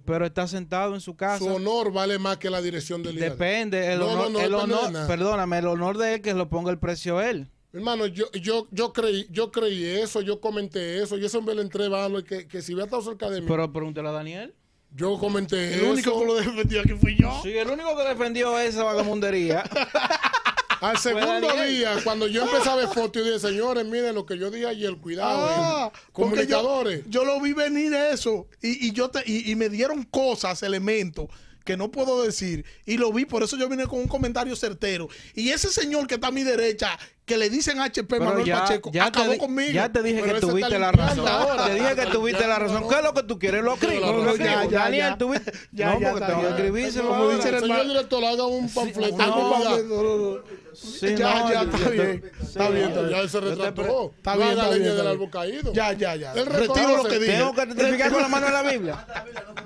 pero 0.07 0.25
está 0.25 0.47
sentado 0.49 0.95
en 0.95 1.03
su 1.03 1.15
casa. 1.15 1.45
Su 1.45 1.49
honor 1.57 1.93
vale 1.93 2.19
más 2.19 2.39
que 2.39 2.49
la 2.49 2.63
dirección 2.63 3.03
del 3.03 3.19
IAD. 3.19 3.33
Depende, 3.33 3.93
el 3.93 3.99
No, 3.99 4.07
no, 4.07 4.13
honor, 4.13 4.33
no 4.33 4.41
el 4.41 4.55
honor- 4.55 4.93
nada. 4.93 5.07
perdóname, 5.07 5.59
el 5.59 5.67
honor 5.67 5.99
de 5.99 6.15
él 6.15 6.23
que 6.23 6.33
lo 6.33 6.49
ponga 6.49 6.71
el 6.71 6.79
precio 6.79 7.21
él. 7.21 7.49
Hermano, 7.75 8.07
yo, 8.07 8.31
yo, 8.33 8.67
yo 8.71 8.95
creí, 8.95 9.27
yo 9.31 9.51
creí 9.53 9.85
eso, 9.85 10.23
yo 10.23 10.41
comenté 10.41 11.03
eso, 11.03 11.19
y 11.19 11.25
ese 11.27 11.37
hombre 11.37 11.55
le 11.55 11.61
entré 11.61 11.87
valor 11.89 12.25
que, 12.25 12.49
que 12.49 12.63
si 12.63 12.73
hubiera 12.73 12.87
estado 12.87 13.03
cerca 13.03 13.29
de 13.29 13.43
mí, 13.43 13.47
Pero 13.47 13.71
pregúntale 13.71 14.09
a 14.09 14.13
Daniel. 14.13 14.55
Yo 14.95 15.19
comenté 15.19 15.75
El 15.75 15.81
eso. 15.81 15.91
único 15.93 16.21
que 16.21 16.27
lo 16.27 16.35
defendió 16.35 16.81
aquí 16.81 16.93
fui 17.01 17.17
yo. 17.17 17.41
Sí, 17.43 17.57
el 17.57 17.69
único 17.69 17.97
que 17.97 18.05
defendió 18.05 18.59
esa 18.59 18.85
vagamundería. 18.85 19.63
Al 20.81 20.97
segundo 20.99 21.49
día, 21.67 21.97
cuando 22.05 22.29
yo 22.29 22.45
empecé 22.45 22.69
a 22.69 22.77
ver 22.77 22.87
fotos, 22.87 23.15
yo 23.23 23.25
dije, 23.25 23.41
señores, 23.41 23.85
miren 23.85 24.15
lo 24.15 24.25
que 24.25 24.39
yo 24.39 24.49
dije 24.49 24.67
ayer, 24.69 24.97
cuidado. 24.97 25.47
Ah, 25.51 25.91
eh, 25.93 25.99
porque 26.13 26.31
comunicadores. 26.31 27.03
Yo, 27.07 27.23
yo 27.23 27.25
lo 27.25 27.41
vi 27.41 27.53
venir 27.53 27.93
eso 27.95 28.47
y, 28.63 28.87
y 28.87 28.93
yo 28.93 29.09
te, 29.11 29.25
y, 29.27 29.51
y 29.51 29.57
me 29.57 29.69
dieron 29.69 30.05
cosas, 30.05 30.63
elementos 30.63 31.27
que 31.69 31.77
no 31.77 31.91
puedo 31.91 32.23
decir 32.23 32.65
y 32.87 32.97
lo 32.97 33.13
vi, 33.13 33.27
por 33.27 33.43
eso 33.43 33.59
yo 33.59 33.69
vine 33.69 33.87
con 33.87 33.99
un 33.99 34.09
comentario 34.09 34.57
certero. 34.57 35.07
Y 35.35 35.51
ese 35.51 35.69
señor 35.69 36.07
que 36.07 36.15
está 36.15 36.29
a 36.29 36.31
mi 36.31 36.43
derecha, 36.43 36.99
que 37.27 37.37
le 37.37 37.51
dicen 37.51 37.79
HP 37.79 38.07
Pero 38.09 38.25
Manuel 38.25 38.47
ya, 38.47 38.61
Pacheco, 38.61 38.91
ya 38.91 39.05
acabó 39.05 39.37
conmigo. 39.37 39.71
ya 39.71 39.93
te 39.93 40.03
dije 40.03 40.23
Pero 40.23 40.35
que 40.37 40.41
tuviste 40.41 40.79
la 40.79 40.93
razón. 40.93 41.29
ahora. 41.29 41.67
Te 41.67 41.75
dije 41.75 41.95
que 41.95 42.07
tuviste 42.07 42.41
Ya, 42.41 42.49
la 42.49 42.59
razón. 42.59 42.89
¿Qué 42.89 42.95
es 42.95 43.03
lo 43.03 43.13
que 43.13 43.23
tú 43.25 43.39
quieres? 43.39 43.63
Lo 43.63 43.75
escribo. 43.75 44.01
No, 44.23 44.35
ya, 44.35 44.65
ya, 44.65 44.79
Daniel, 44.79 45.11
ya. 45.11 45.19
tuviste. 45.19 45.53
Ya, 45.73 45.93
no, 45.93 46.01
ya, 46.01 46.11
porque 46.13 46.25
está 46.25 46.27
tengo 46.39 46.41
que 46.41 46.49
escribírselo 46.55 47.09
Como 47.11 47.29
dice 47.29 47.49
el 47.51 47.61
señor 47.61 47.87
director, 47.87 48.25
haga 48.25 48.47
un 48.47 48.71
panfleto. 48.73 50.43
Sí, 50.79 51.17
ya, 51.17 51.41
no, 51.41 51.53
ya, 51.53 51.63
está 51.63 51.79
yo- 51.79 51.91
bien. 51.91 52.25
Está 52.41 52.71
bien, 52.71 52.95
Ya 53.11 53.21
él 53.21 53.29
se 53.29 53.41
te 53.41 53.47
retrató. 53.55 54.13
Está 54.17 54.37
bien, 54.37 54.49
está 54.51 54.71
bien, 54.71 54.83
del 54.85 55.07
árbol 55.09 55.31
caído. 55.31 55.73
Ya, 55.73 55.93
ya, 55.93 56.15
ya. 56.15 56.33
Él 56.35 56.47
Retiro 56.47 56.97
lo 56.97 57.05
que 57.05 57.19
dije. 57.19 57.33
Tengo 57.33 57.53
que 57.53 57.61
certificar 57.67 58.13
con 58.13 58.23
la 58.23 58.29
mano 58.29 58.47
en 58.47 58.53
la 58.53 58.63
Biblia. 58.63 59.07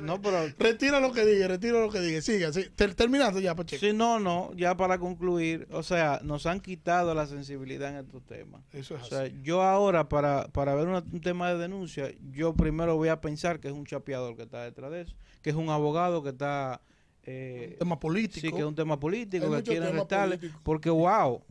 No, 0.03 0.21
pero. 0.21 0.49
Retiro 0.59 0.99
lo 0.99 1.13
que 1.13 1.25
dije, 1.25 1.47
retiro 1.47 1.81
lo 1.81 1.89
que 1.93 2.01
dije. 2.01 2.23
Siga, 2.23 2.53
sí. 2.53 2.65
Ter- 2.75 2.95
terminando 2.97 3.39
ya, 3.39 3.55
Pacheco. 3.55 3.79
Sí, 3.87 3.93
no, 3.93 4.19
no, 4.19 4.51
ya 4.57 4.77
para 4.77 4.99
concluir, 4.99 5.69
o 5.71 5.85
sea, 5.85 6.19
nos 6.25 6.47
han 6.47 6.59
quitado 6.59 7.15
la 7.15 7.27
sensibilidad 7.27 7.91
en 7.91 8.05
estos 8.05 8.25
temas. 8.27 8.63
Eso 8.73 8.97
es 8.97 9.03
O 9.03 9.07
sea, 9.07 9.21
así. 9.23 9.35
yo 9.43 9.63
ahora 9.63 10.09
para, 10.09 10.49
para 10.49 10.75
ver 10.75 10.89
un 10.89 11.21
tema 11.21 11.51
de 11.53 11.59
denuncia, 11.59 12.11
yo 12.33 12.53
primero 12.55 12.97
voy 12.97 13.11
a 13.11 13.21
pensar 13.21 13.61
que 13.61 13.69
es 13.69 13.75
un 13.75 13.87
chapeador 13.87 14.35
que 14.35 14.43
está 14.43 14.65
detrás 14.65 14.91
de 14.91 15.03
eso, 15.03 15.15
que 15.41 15.51
es 15.51 15.57
un 15.57 15.69
abogado 15.71 16.23
que 16.25 16.31
está... 16.31 16.81
eh, 17.25 17.77
Tema 17.79 17.99
político. 17.99 18.47
sí, 18.47 18.53
que 18.53 18.59
es 18.61 18.65
un 18.67 18.75
tema 18.75 18.99
político, 18.99 19.47
Hay 19.47 19.63
que 19.63 19.71
quieren 19.71 19.93
restarle, 19.95 20.39
porque 20.63 20.91
wow, 20.91 21.43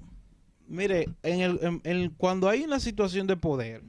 mire, 0.67 1.07
en 1.23 1.41
el, 1.41 1.59
en- 1.61 1.81
en- 1.83 2.09
cuando 2.11 2.49
hay 2.49 2.63
una 2.63 2.79
situación 2.79 3.27
de 3.27 3.37
poder, 3.37 3.81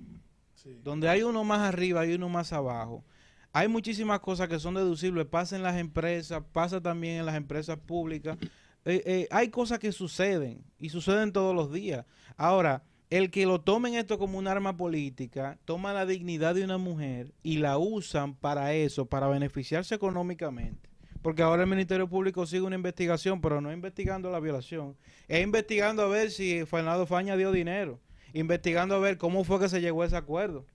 donde 0.85 1.09
hay 1.09 1.23
uno 1.23 1.43
más 1.45 1.61
arriba 1.61 2.07
y 2.07 2.15
uno 2.15 2.29
más 2.29 2.53
abajo, 2.53 3.05
hay 3.53 3.69
muchísimas 3.69 4.21
cosas 4.21 4.49
que 4.49 4.59
son 4.59 4.75
deducibles, 4.75 5.27
pasa 5.27 5.57
en 5.57 5.63
las 5.63 5.77
empresas, 5.77 6.43
pasa 6.53 6.81
también 6.81 7.19
en 7.21 7.27
las 7.27 7.35
empresas 7.37 7.79
públicas, 7.79 8.37
Eh, 8.85 9.01
eh, 9.07 9.29
hay 9.31 9.49
cosas 9.49 9.79
que 9.79 9.93
suceden 9.93 10.65
y 10.81 10.89
suceden 10.89 11.31
todos 11.33 11.55
los 11.55 11.73
días. 11.73 12.05
Ahora, 12.37 12.83
el 13.11 13.31
que 13.31 13.47
lo 13.47 13.61
tomen 13.61 13.95
esto 13.95 14.19
como 14.19 14.39
un 14.39 14.49
arma 14.49 14.77
política, 14.77 15.57
toma 15.65 15.93
la 15.93 16.05
dignidad 16.05 16.57
de 16.57 16.65
una 16.65 16.79
mujer 16.79 17.33
y 17.45 17.59
la 17.59 17.79
usan 17.79 18.35
para 18.35 18.75
eso, 18.75 19.07
para 19.07 19.29
beneficiarse 19.29 19.95
económicamente. 19.95 20.91
Porque 21.23 21.43
ahora 21.43 21.63
el 21.63 21.69
Ministerio 21.69 22.09
Público 22.09 22.45
sigue 22.47 22.63
una 22.63 22.75
investigación, 22.75 23.41
pero 23.41 23.61
no 23.61 23.73
investigando 23.73 24.31
la 24.31 24.41
violación. 24.41 24.97
Es 25.29 25.43
investigando 25.43 26.03
a 26.03 26.09
ver 26.09 26.31
si 26.31 26.67
Fernando 26.67 27.07
Faña 27.07 27.37
dio 27.37 27.53
dinero. 27.53 28.01
Investigando 28.33 28.97
a 28.97 28.99
ver 28.99 29.19
cómo 29.19 29.45
fue 29.45 29.61
que 29.61 29.69
se 29.69 29.81
llegó 29.81 30.03
a 30.03 30.07
ese 30.07 30.17
acuerdo. 30.17 30.67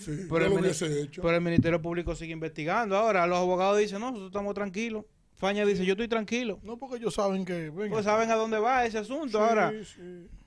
Sí, 0.00 0.26
Pero 0.30 0.46
el 0.46 0.98
hecho. 0.98 1.22
Pero 1.22 1.40
Ministerio 1.40 1.80
Público 1.80 2.14
sigue 2.14 2.32
investigando. 2.32 2.96
Ahora 2.96 3.26
los 3.26 3.38
abogados 3.38 3.78
dicen, 3.78 4.00
no, 4.00 4.06
nosotros 4.06 4.30
estamos 4.30 4.54
tranquilos. 4.54 5.04
Faña 5.34 5.64
dice, 5.64 5.84
yo 5.86 5.92
estoy 5.92 6.08
tranquilo. 6.08 6.58
No, 6.62 6.76
porque 6.76 6.96
ellos 6.96 7.14
saben 7.14 7.44
que. 7.44 7.70
venga. 7.70 7.90
Pues 7.90 8.04
saben 8.04 8.30
a 8.30 8.34
dónde 8.34 8.58
va 8.58 8.84
ese 8.84 8.98
asunto. 8.98 9.38
Sí, 9.38 9.44
Ahora. 9.44 9.72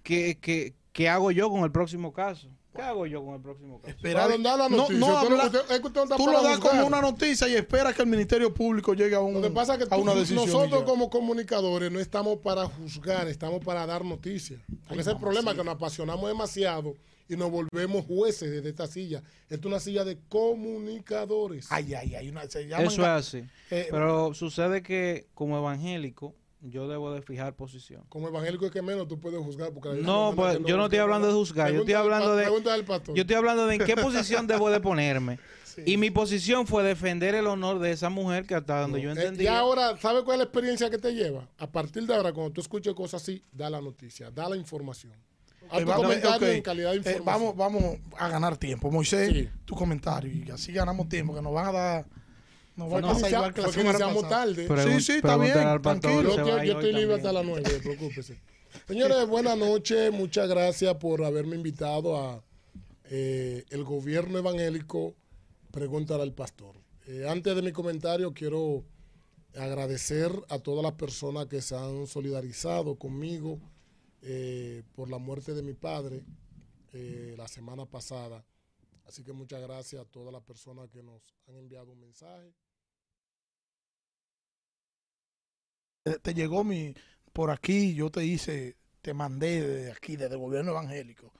¿qué, 0.04 0.38
qué, 0.39 0.73
qué 0.91 1.10
hago 1.10 1.32
yo 1.32 1.49
con 1.49 1.63
el 1.63 1.71
próximo 1.71 2.12
caso? 2.13 2.49
¿Qué 2.73 2.81
hago 2.81 3.05
yo 3.05 3.23
con 3.25 3.36
el 3.36 3.41
próximo 3.41 3.81
caso? 3.81 3.93
Esperar- 3.93 4.29
Para 4.29 4.38
dar 4.43 4.60
la 4.60 4.69
no, 4.69 4.77
noticia. 4.77 4.99
no 4.99 5.07
no- 5.07 5.17
habla- 5.17 5.45
usted- 5.45 5.71
es 5.71 5.79
que 5.81 5.88
usted 5.88 6.05
no 6.05 6.15
tú 6.15 6.25
lo 6.27 6.41
das 6.41 6.57
como 6.60 6.86
una 6.88 7.01
noticia 7.01 7.47
y 7.49 7.55
esperas 7.55 7.93
que 7.93 8.01
el 8.03 8.07
Ministerio 8.07 8.53
Público 8.53 8.93
llegue 8.93 9.13
a, 9.15 9.19
un, 9.19 9.34
Lo 9.34 9.41
que 9.41 9.49
pasa 9.49 9.73
es 9.73 9.79
que 9.79 9.84
a 9.86 9.97
tú- 9.97 10.01
una 10.03 10.13
decisión. 10.15 10.45
nosotros 10.45 10.84
como 10.84 11.10
comunicadores 11.10 11.91
no 11.91 11.99
estamos 11.99 12.38
para 12.38 12.65
juzgar, 12.67 13.27
estamos 13.27 13.63
para 13.63 13.86
dar 13.86 14.05
noticias. 14.05 14.62
Ese 14.89 15.01
es 15.01 15.07
el 15.07 15.17
problema, 15.17 15.51
que 15.53 15.63
nos 15.65 15.75
apasionamos 15.75 16.27
demasiado 16.29 16.95
y 17.27 17.36
nos 17.36 17.51
volvemos 17.51 18.05
jueces 18.05 18.49
desde 18.51 18.69
esta 18.69 18.88
silla. 18.88 19.21
Esta 19.49 19.55
es 19.55 19.65
una 19.65 19.79
silla 19.81 20.05
de 20.05 20.17
comunicadores. 20.29 21.67
Ay, 21.71 21.93
ay, 21.93 22.15
ay. 22.15 22.29
Una, 22.29 22.49
se 22.49 22.67
llaman- 22.67 22.86
Eso 22.88 23.01
es 23.01 23.07
así. 23.07 23.43
eh, 23.69 23.88
Pero 23.91 24.34
sucede 24.34 24.81
que 24.81 25.27
como 25.34 25.57
evangélico, 25.57 26.36
yo 26.62 26.88
debo 26.88 27.12
de 27.13 27.21
fijar 27.21 27.56
posición. 27.56 28.04
Como 28.10 28.28
evangélico 28.28 28.65
es 28.65 28.71
que 28.71 28.82
menos 28.82 29.08
tú 29.08 29.19
puedes 29.19 29.39
juzgar. 29.43 29.71
Porque 29.74 29.89
No, 30.02 30.34
pues, 30.36 30.60
yo 30.65 30.78
no 30.78 30.86
estoy 30.86 31.00
hablando 31.00 31.28
de 31.28 31.34
juzgar, 31.34 31.71
yo 31.71 31.80
estoy 31.80 31.93
hablando 31.95 32.36
de- 32.36 32.43
pregunta 32.43 32.74
al 32.74 32.86
pastor. 32.86 33.15
Yo 33.15 33.21
estoy 33.21 33.36
hablando 33.36 33.65
de 33.67 33.76
en 33.76 33.84
qué 33.86 33.95
posición 33.95 34.47
debo 34.47 34.69
de 34.69 34.80
ponerme. 34.80 35.39
Y 35.86 35.95
mi 35.95 36.12
posición 36.12 36.67
fue 36.67 36.84
defender 36.84 37.34
el 37.34 37.47
honor 37.47 37.80
de 37.80 37.91
esa 37.93 38.10
mujer 38.10 38.45
que 38.45 38.56
hasta 38.56 38.82
donde 38.82 39.02
yo 39.02 39.10
Eh, 39.10 39.13
entendí. 39.13 39.45
y 39.45 39.47
ahora, 39.47 39.97
¿sabes 39.97 40.24
cuál 40.24 40.36
es 40.36 40.38
la 40.39 40.43
experiencia 40.43 40.89
que 40.89 40.97
te 40.97 41.13
lleva? 41.13 41.47
A 41.58 41.71
partir 41.71 42.06
de 42.06 42.13
ahora, 42.13 42.34
cuando 42.34 42.52
tú 42.52 42.60
escuches 42.60 42.93
cosas 42.93 43.21
así, 43.24 43.41
da 43.54 43.69
la 43.69 43.80
noticia, 43.80 44.30
da 44.30 44.50
la 44.50 44.58
información. 44.58 45.13
Haz 45.69 45.80
Eh, 45.80 45.84
tu 45.84 45.88
vamos, 45.89 46.04
comentario 46.08 46.47
ok. 46.50 46.54
en 46.56 46.62
calidad 46.62 46.89
de 46.89 46.95
Eh, 46.95 46.97
información. 46.97 47.26
vamos, 47.26 47.56
vamos 47.56 48.00
a 48.17 48.28
ganar 48.28 48.58
tiempo. 48.58 48.91
Moisés, 48.91 49.30
Sí. 49.32 49.50
tu 49.63 49.74
comentario. 49.74 50.30
Y 50.45 50.52
así 50.52 50.74
ganamos 50.74 51.08
tiempo, 51.08 51.34
que 51.34 51.41
nos 51.41 51.54
van 51.54 51.67
a 51.67 51.71
dar. 51.71 52.06
Nos 52.82 52.94
va 52.94 53.00
Fue 53.00 53.10
a 53.10 53.13
pasar 53.13 53.32
igual 53.32 53.54
que 53.54 53.62
la 53.62 53.72
semana 53.72 54.00
pasada. 54.00 54.30
tarde. 54.30 54.67
Pregun- 54.67 54.98
sí, 54.98 55.02
sí, 55.02 55.12
está 55.13 55.38
bien, 55.38 55.54
tranquilo. 55.82 56.24
Yo, 56.36 56.58
estoy- 56.58 56.67
yo 56.67 56.82
libre 56.98 57.15
hasta 57.15 57.32
las 57.32 57.46
9, 57.46 57.80
preocúpese. 57.84 58.39
Señores, 58.88 59.28
buenas 59.28 59.58
noches. 59.58 60.12
Muchas 60.12 60.48
gracias 60.50 60.96
por 60.96 61.24
haberme 61.24 61.56
invitado 61.56 62.17
a 62.17 62.44
eh, 63.06 63.65
el 63.70 63.84
gobierno 63.84 64.38
evangélico 64.39 65.15
Pregúntale 65.72 66.24
al 66.24 66.34
Pastor. 66.34 66.76
Eh, 67.08 67.26
antes 67.30 67.56
de 67.56 67.62
mi 67.62 67.72
comentario, 67.72 68.34
quiero 68.34 68.84
agradecer 69.56 70.32
a 70.50 70.60
todas 70.60 70.84
las 70.84 70.94
personas 70.94 71.48
que 71.48 71.62
se 71.62 71.76
han 71.76 72.08
solidarizado 72.08 72.96
conmigo 72.96 73.60
eh, 74.22 74.84
por 74.94 75.10
la 75.10 75.17
muerte 75.17 75.54
de 75.54 75.63
mi 75.63 75.74
padre 75.74 76.24
eh, 76.94 77.36
la 77.38 77.48
semana 77.48 77.86
pasada. 77.86 78.44
Así 79.08 79.24
que 79.24 79.34
muchas 79.34 79.62
gracias 79.62 80.02
a 80.02 80.06
todas 80.06 80.32
las 80.32 80.44
personas 80.44 80.89
que 80.89 81.04
nos 81.04 81.22
han 81.48 81.56
enviado 81.58 81.91
un 81.91 82.00
mensaje. 82.00 82.54
Te, 86.04 86.34
llegó 86.34 86.64
mi. 86.64 86.94
Por 87.34 87.52
aquí, 87.52 87.94
yo 87.94 88.10
te 88.10 88.26
hice. 88.26 88.76
Te 89.02 89.14
mandé 89.14 89.62
de 89.62 89.92
aquí, 89.92 90.16
desde 90.16 90.36
el 90.36 90.40
gobierno 90.42 90.72
evangélico. 90.72 91.32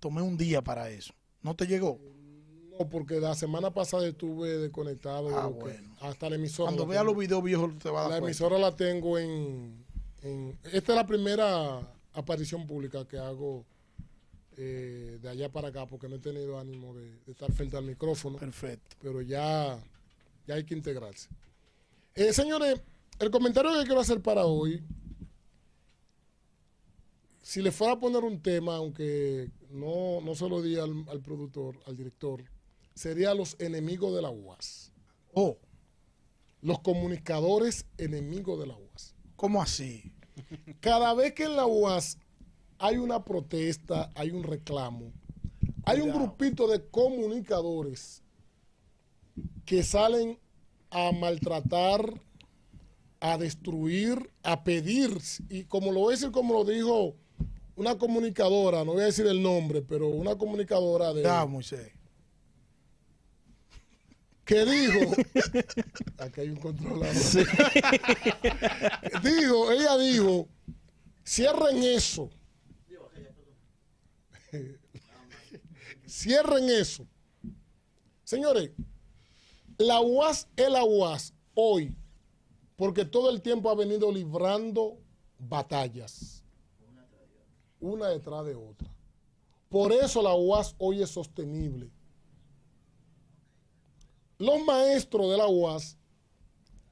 Tomé 0.00 0.20
un 0.22 0.36
día 0.36 0.62
para 0.62 0.90
eso. 0.90 1.12
¿No 1.42 1.54
te 1.54 1.66
llegó? 1.66 2.00
No, 2.78 2.88
porque 2.88 3.20
la 3.20 3.34
semana 3.36 3.72
pasada 3.72 4.06
estuve 4.06 4.58
desconectado. 4.58 5.36
Ah, 5.38 5.46
bueno. 5.46 5.94
Hasta 6.00 6.28
la 6.28 6.36
emisora. 6.36 6.66
Cuando 6.72 6.86
la 6.92 7.00
tengo. 7.00 7.04
los 7.12 7.16
videos 7.20 7.42
viejos, 7.44 7.78
te 7.78 7.88
vas 7.88 8.06
a 8.06 8.08
La 8.08 8.14
dar 8.14 8.20
cuenta. 8.20 8.26
emisora 8.44 8.58
la 8.58 8.74
tengo 8.74 9.18
en, 9.18 9.84
en- 10.22 10.58
Esta 10.64 10.92
es 10.92 10.96
la 10.96 11.06
primera 11.06 11.80
aparición 12.14 12.66
pública 12.66 13.06
que 13.06 13.18
hago 13.18 13.64
eh, 14.56 15.18
de 15.22 15.28
allá 15.28 15.48
para 15.50 15.68
acá, 15.68 15.86
porque 15.86 16.08
no 16.08 16.16
he 16.16 16.20
tenido 16.20 16.58
ánimo 16.58 16.94
de, 16.94 17.10
de 17.24 17.32
estar 17.32 17.52
frente 17.52 17.76
al 17.76 17.84
micrófono, 17.84 18.38
Perfecto. 18.38 18.96
pero 19.02 19.20
ya, 19.22 19.78
ya 20.46 20.54
hay 20.54 20.64
que 20.64 20.74
integrarse. 20.74 21.28
Eh, 22.16 22.32
señores, 22.32 22.80
el 23.18 23.30
comentario 23.30 23.72
que 23.72 23.84
quiero 23.84 24.00
hacer 24.00 24.20
para 24.20 24.44
hoy, 24.46 24.82
si 27.42 27.60
le 27.62 27.72
fuera 27.72 27.94
a 27.94 28.00
poner 28.00 28.24
un 28.24 28.40
tema, 28.40 28.76
aunque 28.76 29.50
no, 29.70 30.20
no 30.22 30.34
se 30.34 30.48
lo 30.48 30.62
di 30.62 30.76
al, 30.76 31.04
al 31.08 31.20
productor, 31.20 31.78
al 31.86 31.96
director, 31.96 32.42
sería 32.94 33.34
los 33.34 33.56
enemigos 33.60 34.14
de 34.14 34.22
la 34.22 34.30
UAS. 34.30 34.92
Oh, 35.34 35.58
Los 36.62 36.80
comunicadores 36.80 37.86
enemigos 37.98 38.58
de 38.60 38.66
la 38.66 38.76
UAS. 38.76 39.14
¿cómo 39.36 39.60
así? 39.60 40.12
Cada 40.80 41.12
vez 41.12 41.34
que 41.34 41.44
en 41.44 41.56
la 41.56 41.66
UAS 41.66 42.18
hay 42.78 42.96
una 42.96 43.24
protesta, 43.24 44.10
hay 44.14 44.30
un 44.30 44.42
reclamo, 44.42 45.12
hay 45.84 46.00
un 46.00 46.10
grupito 46.12 46.66
de 46.66 46.82
comunicadores 46.88 48.22
que 49.64 49.82
salen 49.82 50.38
a 50.90 51.12
maltratar, 51.12 52.22
a 53.24 53.38
destruir, 53.38 54.30
a 54.42 54.64
pedir, 54.64 55.16
y 55.48 55.64
como 55.64 55.92
lo 55.92 56.00
voy 56.00 56.12
a 56.12 56.16
decir, 56.16 56.30
como 56.30 56.52
lo 56.52 56.62
dijo 56.62 57.16
una 57.74 57.96
comunicadora, 57.96 58.84
no 58.84 58.92
voy 58.92 59.00
a 59.00 59.06
decir 59.06 59.26
el 59.26 59.42
nombre, 59.42 59.80
pero 59.80 60.08
una 60.08 60.36
comunicadora 60.36 61.14
de, 61.14 61.22
Ya, 61.22 61.46
Moisés. 61.46 61.90
que 64.44 64.66
dijo, 64.66 65.14
aquí 66.18 66.42
hay 66.42 66.50
un 66.50 66.56
controlador, 66.56 67.14
dijo, 69.22 69.72
ella 69.72 69.96
dijo, 69.96 70.46
cierren 71.24 71.82
eso, 71.82 72.28
cierren 76.06 76.68
eso. 76.68 77.06
Señores, 78.24 78.70
la 79.78 80.02
UAS 80.02 80.46
es 80.56 80.68
la 80.68 80.84
UAS 80.84 81.32
hoy, 81.54 81.94
porque 82.76 83.04
todo 83.04 83.30
el 83.30 83.40
tiempo 83.40 83.70
ha 83.70 83.74
venido 83.74 84.10
librando 84.10 84.98
batallas, 85.38 86.44
una 87.80 88.08
detrás 88.08 88.44
de 88.46 88.54
otra. 88.54 88.88
Por 89.68 89.92
eso 89.92 90.22
la 90.22 90.34
UAS 90.34 90.74
hoy 90.78 91.02
es 91.02 91.10
sostenible. 91.10 91.90
Los 94.38 94.62
maestros 94.64 95.30
de 95.30 95.36
la 95.36 95.48
UAS 95.48 95.96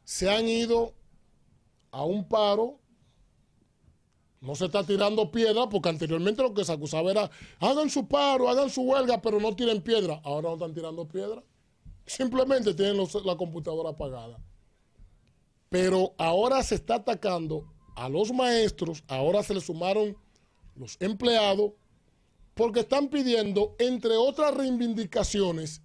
se 0.05 0.31
han 0.31 0.49
ido 0.49 0.92
a 1.90 2.05
un 2.05 2.27
paro. 2.29 2.79
No 4.40 4.57
se 4.57 4.64
está 4.64 4.85
tirando 4.85 5.31
piedra, 5.31 5.68
porque 5.68 5.88
anteriormente 5.88 6.42
lo 6.42 6.53
que 6.53 6.64
se 6.64 6.73
acusaba 6.73 7.12
era, 7.12 7.31
hagan 7.61 7.88
su 7.88 8.09
paro, 8.09 8.49
hagan 8.49 8.71
su 8.71 8.83
huelga, 8.83 9.23
pero 9.23 9.38
no 9.38 9.55
tiren 9.55 9.81
piedra. 9.83 10.21
Ahora 10.25 10.49
no 10.49 10.55
están 10.55 10.75
tirando 10.75 11.07
piedra. 11.07 11.45
Simplemente 12.05 12.75
tienen 12.75 12.97
la 13.25 13.37
computadora 13.37 13.90
apagada. 13.90 14.40
Pero 15.73 16.13
ahora 16.19 16.63
se 16.63 16.75
está 16.75 16.97
atacando 16.97 17.65
a 17.97 18.07
los 18.11 18.31
maestros, 18.31 19.03
ahora 19.09 19.43
se 19.43 19.55
le 19.55 19.61
sumaron 19.63 20.15
los 20.77 20.99
empleados, 21.01 21.73
porque 22.53 22.81
están 22.81 23.09
pidiendo, 23.09 23.75
entre 23.79 24.19
otras 24.19 24.53
reivindicaciones, 24.55 25.81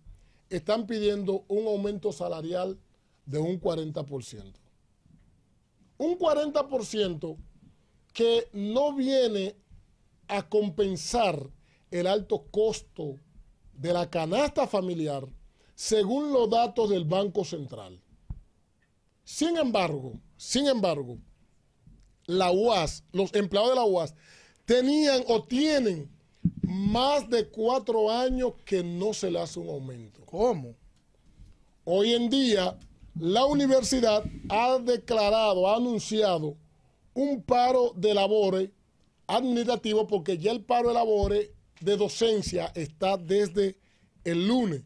están 0.50 0.88
pidiendo 0.88 1.46
un 1.48 1.68
aumento 1.68 2.12
salarial 2.12 2.78
de 3.26 3.40
un 3.40 3.62
40%. 3.62 4.56
Un 6.00 6.20
40% 6.20 7.38
que 8.12 8.50
no 8.52 8.94
viene 8.94 9.56
a 10.28 10.50
compensar 10.50 11.50
el 11.92 12.08
alto 12.08 12.44
costo 12.52 13.16
de 13.72 13.94
la 13.94 14.10
canasta 14.10 14.68
familiar 14.68 15.26
según 15.76 16.34
los 16.34 16.50
datos 16.50 16.90
del 16.90 17.06
Banco 17.06 17.46
Central. 17.46 18.02
Sin 19.28 19.58
embargo, 19.58 20.14
sin 20.38 20.68
embargo, 20.68 21.18
la 22.28 22.50
UAS, 22.50 23.04
los 23.12 23.34
empleados 23.34 23.72
de 23.72 23.76
la 23.76 23.84
UAS, 23.84 24.16
tenían 24.64 25.22
o 25.28 25.44
tienen 25.44 26.10
más 26.62 27.30
de 27.30 27.46
cuatro 27.46 28.10
años 28.10 28.54
que 28.64 28.82
no 28.86 29.14
se 29.14 29.30
le 29.30 29.42
hace 29.42 29.60
un 29.60 29.68
aumento. 29.68 30.26
¿Cómo? 30.26 30.76
Hoy 31.84 32.14
en 32.14 32.30
día, 32.30 32.80
la 33.20 33.44
universidad 33.44 34.24
ha 34.48 34.80
declarado, 34.80 35.68
ha 35.68 35.76
anunciado 35.76 36.56
un 37.14 37.44
paro 37.44 37.92
de 37.98 38.14
labores 38.14 38.70
administrativo 39.28 40.08
porque 40.08 40.38
ya 40.38 40.54
el 40.54 40.64
paro 40.64 40.88
de 40.88 40.94
labores 40.94 41.50
de 41.82 41.98
docencia 41.98 42.72
está 42.76 43.18
desde 43.18 43.76
el 44.24 44.48
lunes. 44.48 44.84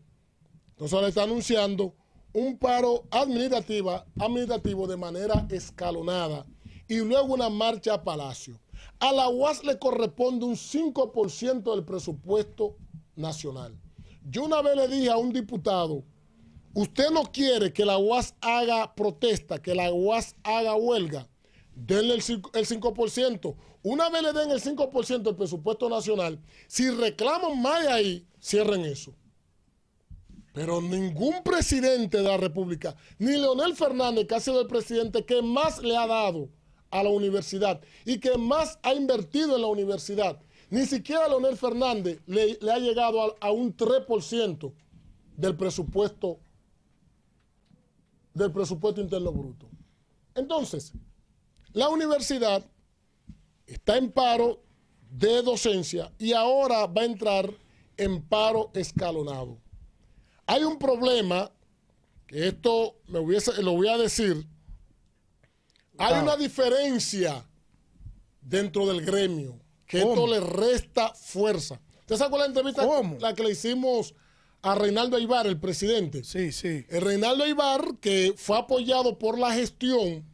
Entonces 0.72 0.96
ahora 0.96 1.10
está 1.10 1.22
anunciando 1.22 1.94
un 2.34 2.58
paro 2.58 3.04
administrativa, 3.12 4.06
administrativo 4.20 4.88
de 4.88 4.98
manera 4.98 5.46
escalonada 5.50 6.46
y 6.88 6.98
luego 7.00 7.34
una 7.34 7.50
marcha 7.50 7.96
a 7.96 8.04
Palacio. 8.04 8.60
A 9.00 9.12
la 9.12 9.30
UAS 9.30 9.64
le 9.64 9.78
corresponde 9.78 10.46
un 10.46 10.56
5% 10.56 11.74
del 11.74 11.84
presupuesto 11.84 12.76
nacional. 13.16 13.78
Yo 14.30 14.44
una 14.44 14.62
vez 14.62 14.76
le 14.76 14.88
dije 14.88 15.10
a 15.10 15.18
un 15.18 15.34
diputado, 15.34 16.04
usted 16.74 17.10
no 17.12 17.24
quiere 17.24 17.74
que 17.74 17.86
la 17.86 17.98
UAS 17.98 18.36
haga 18.42 18.94
protesta, 18.96 19.62
que 19.62 19.76
la 19.76 19.92
UAS 19.92 20.36
haga 20.44 20.76
huelga, 20.76 21.28
denle 21.76 22.14
el 22.14 22.22
5%. 22.22 22.50
el 22.54 22.68
5%. 22.68 23.56
Una 23.84 24.10
vez 24.10 24.22
le 24.22 24.34
den 24.34 24.52
el 24.52 24.62
5% 24.62 25.24
del 25.24 25.36
presupuesto 25.36 25.90
nacional, 25.90 26.40
si 26.68 26.90
reclaman 26.92 27.60
más 27.62 27.84
de 27.84 27.92
ahí, 27.92 28.28
cierren 28.40 28.86
eso. 28.86 29.14
Pero 30.54 30.82
ningún 30.82 31.44
presidente 31.44 32.18
de 32.18 32.24
la 32.24 32.38
República, 32.38 32.96
ni 33.20 33.32
Leonel 33.32 33.76
Fernández, 33.76 34.28
que 34.28 34.36
ha 34.36 34.40
sido 34.40 34.62
el 34.62 34.68
presidente 34.68 35.26
que 35.26 35.42
más 35.42 35.82
le 35.82 35.96
ha 35.96 36.08
dado 36.08 36.50
a 36.90 37.04
la 37.04 37.10
universidad 37.10 37.82
y 38.06 38.20
que 38.20 38.38
más 38.38 38.78
ha 38.84 38.94
invertido 38.94 39.56
en 39.56 39.62
la 39.62 39.68
universidad, 39.68 40.42
ni 40.70 40.86
siquiera 40.86 41.28
Leonel 41.28 41.58
Fernández 41.58 42.20
le, 42.28 42.58
ha 42.72 42.80
llegado 42.80 43.22
a, 43.22 43.36
a 43.40 43.52
un 43.52 43.76
3% 43.76 44.74
del 45.38 45.56
presupuesto 45.56 46.40
del 48.34 48.52
presupuesto 48.52 49.02
interno 49.02 49.32
bruto. 49.32 49.70
Entonces, 50.36 50.94
la 51.74 51.90
universidad 51.90 52.66
está 53.68 53.98
en 53.98 54.12
paro 54.12 54.64
de 55.10 55.42
docencia 55.42 56.12
y 56.18 56.34
ahora 56.34 56.86
va 56.88 57.02
a 57.02 57.06
entrar 57.06 57.54
en 57.98 58.22
paro 58.22 58.72
escalonado. 58.74 59.58
Hay 60.52 60.64
un 60.66 60.78
problema, 60.78 61.50
que 62.28 62.50
esto 62.50 62.98
me 63.08 63.20
hubiese- 63.20 63.64
lo 63.64 63.72
voy 63.72 63.88
a 63.88 63.98
decir, 63.98 64.46
hay 65.98 66.14
Ah. 66.16 66.22
una 66.24 66.36
diferencia 66.36 67.46
dentro 68.42 68.86
del 68.88 69.06
gremio, 69.06 69.58
que 69.88 70.00
esto 70.00 70.28
le 70.28 70.42
resta 70.42 71.14
fuerza. 71.14 71.80
¿Usted 72.02 72.18
se 72.18 72.24
acuerda 72.26 72.48
de 72.48 72.54
la 72.54 72.60
entrevista 72.60 72.86
¿Cómo? 72.86 73.18
la 73.22 73.34
que 73.34 73.44
le 73.44 73.52
hicimos 73.52 74.14
a 74.62 74.76
Reinaldo 74.76 75.16
Aybar, 75.16 75.48
el 75.48 75.58
presidente. 75.58 76.26
Sí, 76.26 76.52
sí. 76.52 76.86
El 76.90 77.02
Reinaldo 77.02 77.46
Aybar, 77.46 77.98
que 78.02 78.34
fue 78.36 78.58
apoyado 78.58 79.18
por 79.18 79.40
la 79.40 79.54
gestión, 79.54 80.26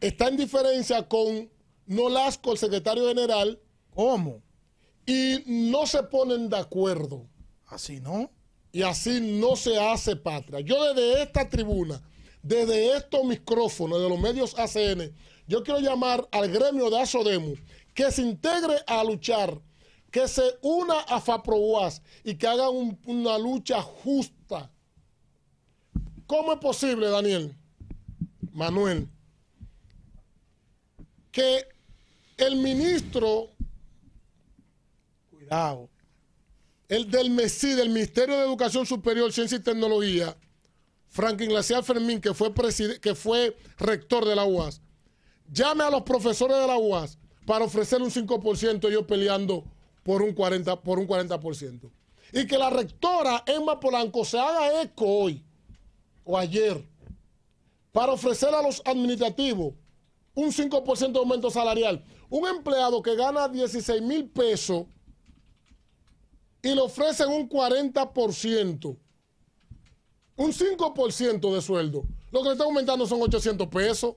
está 0.00 0.28
en 0.28 0.36
diferencia 0.36 1.08
con 1.08 1.50
Nolasco, 1.86 2.52
el 2.52 2.58
secretario 2.58 3.08
general. 3.08 3.58
¿Cómo? 3.94 4.42
Y 5.06 5.42
no 5.46 5.86
se 5.86 6.02
ponen 6.02 6.50
de 6.50 6.58
acuerdo. 6.58 7.26
Así 7.66 8.00
no. 8.00 8.30
Y 8.72 8.82
así 8.82 9.20
no 9.20 9.56
se 9.56 9.78
hace 9.78 10.16
patria. 10.16 10.60
Yo 10.60 10.92
desde 10.92 11.22
esta 11.22 11.48
tribuna, 11.48 12.02
desde 12.42 12.96
estos 12.96 13.24
micrófonos 13.24 14.00
de 14.00 14.08
los 14.08 14.18
medios 14.18 14.58
ACN, 14.58 15.14
yo 15.46 15.62
quiero 15.62 15.80
llamar 15.80 16.28
al 16.32 16.50
gremio 16.50 16.90
de 16.90 17.00
Asodemu 17.00 17.54
que 17.94 18.10
se 18.12 18.22
integre 18.22 18.76
a 18.86 19.02
luchar, 19.02 19.60
que 20.10 20.28
se 20.28 20.42
una 20.60 21.00
a 21.00 21.20
FAPROUAS 21.20 22.02
y 22.24 22.34
que 22.34 22.46
haga 22.46 22.68
una 22.68 23.38
lucha 23.38 23.80
justa. 23.80 24.70
¿Cómo 26.26 26.52
es 26.52 26.58
posible, 26.58 27.08
Daniel? 27.08 27.56
Manuel, 28.52 29.08
que 31.30 31.66
el 32.36 32.56
ministro, 32.56 33.50
cuidado, 35.30 35.88
el 36.88 37.10
del 37.10 37.30
MESI, 37.30 37.74
del 37.74 37.90
Ministerio 37.90 38.36
de 38.36 38.44
Educación 38.44 38.86
Superior, 38.86 39.32
Ciencia 39.32 39.58
y 39.58 39.62
Tecnología, 39.62 40.36
Franklin 41.08 41.50
Glacial 41.50 41.82
Fermín, 41.82 42.20
que 42.20 42.34
fue, 42.34 42.52
que 43.00 43.14
fue 43.14 43.56
rector 43.78 44.24
de 44.24 44.36
la 44.36 44.44
UAS, 44.44 44.80
llame 45.50 45.84
a 45.84 45.90
los 45.90 46.02
profesores 46.02 46.56
de 46.56 46.66
la 46.66 46.76
UAS 46.76 47.18
para 47.46 47.64
ofrecer 47.64 48.02
un 48.02 48.10
5%, 48.10 48.88
ellos 48.88 49.04
peleando 49.06 49.64
por 50.02 50.22
un 50.22 50.34
40%. 50.34 50.80
Por 50.82 50.98
un 50.98 51.08
40%. 51.08 51.90
Y 52.32 52.46
que 52.46 52.58
la 52.58 52.70
rectora 52.70 53.42
Emma 53.46 53.78
Polanco 53.78 54.24
se 54.24 54.38
haga 54.38 54.82
eco 54.82 55.06
hoy 55.06 55.44
o 56.24 56.36
ayer 56.36 56.84
para 57.92 58.12
ofrecer 58.12 58.52
a 58.52 58.62
los 58.62 58.82
administrativos 58.84 59.74
un 60.34 60.52
5% 60.52 61.12
de 61.12 61.18
aumento 61.18 61.50
salarial. 61.50 62.04
Un 62.28 62.46
empleado 62.46 63.00
que 63.00 63.14
gana 63.14 63.48
16 63.48 64.02
mil 64.02 64.28
pesos 64.28 64.86
y 66.66 66.74
le 66.74 66.80
ofrecen 66.80 67.28
un 67.28 67.48
40%, 67.48 68.96
un 70.36 70.52
5% 70.52 71.54
de 71.54 71.62
sueldo. 71.62 72.02
Lo 72.32 72.42
que 72.42 72.46
le 72.48 72.52
están 72.54 72.66
aumentando 72.66 73.06
son 73.06 73.22
800 73.22 73.68
pesos. 73.68 74.16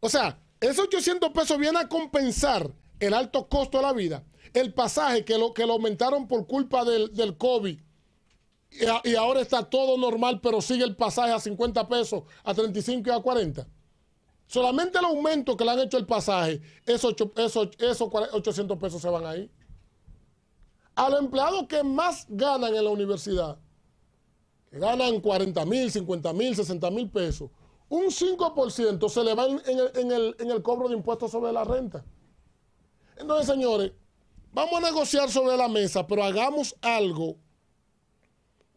O 0.00 0.08
sea, 0.10 0.38
esos 0.60 0.84
800 0.84 1.30
pesos 1.30 1.56
vienen 1.56 1.82
a 1.82 1.88
compensar 1.88 2.70
el 3.00 3.14
alto 3.14 3.48
costo 3.48 3.78
de 3.78 3.84
la 3.84 3.94
vida, 3.94 4.22
el 4.52 4.74
pasaje 4.74 5.24
que 5.24 5.38
lo, 5.38 5.54
que 5.54 5.62
aumentaron 5.62 6.28
por 6.28 6.46
culpa 6.46 6.84
del, 6.84 7.38
COVID 7.38 7.80
y, 8.70 9.08
y, 9.08 9.14
ahora 9.14 9.40
está 9.40 9.64
todo 9.64 9.96
normal, 9.96 10.42
pero 10.42 10.60
sigue 10.60 10.84
el 10.84 10.94
pasaje 10.94 11.32
a 11.32 11.40
50 11.40 11.88
pesos, 11.88 12.24
a 12.44 12.52
35 12.52 13.08
y 13.08 13.12
a 13.12 13.18
40. 13.18 13.66
Solamente 14.46 14.98
el 14.98 15.06
aumento 15.06 15.56
que 15.56 15.64
le 15.64 15.70
han 15.70 15.80
hecho 15.80 15.96
el 15.96 16.04
pasaje, 16.04 16.60
esos 16.84 17.14
800 17.18 18.78
pesos 18.78 19.00
se 19.00 19.08
van 19.08 19.24
ahí. 19.24 19.50
A 20.94 21.08
los 21.08 21.20
empleados 21.20 21.66
que 21.68 21.82
más 21.82 22.26
ganan 22.28 22.74
en 22.74 22.84
la 22.84 22.90
universidad, 22.90 23.58
que 24.70 24.78
ganan 24.78 25.20
40 25.20 25.64
mil, 25.64 25.90
50 25.90 26.32
mil, 26.32 26.54
60 26.54 26.90
mil 26.90 27.10
pesos, 27.10 27.50
un 27.88 28.06
5% 28.06 29.08
se 29.08 29.22
le 29.22 29.34
va 29.34 29.46
en, 29.46 30.50
el, 30.50 30.62
cobro 30.62 30.88
de 30.88 30.94
impuestos 30.94 31.30
sobre 31.30 31.52
la 31.52 31.62
renta. 31.64 32.04
Entonces, 33.18 33.46
señores, 33.46 33.92
vamos 34.52 34.74
a 34.74 34.80
negociar 34.80 35.30
sobre 35.30 35.56
la 35.56 35.68
mesa, 35.68 36.06
pero 36.06 36.24
hagamos 36.24 36.74
algo 36.80 37.36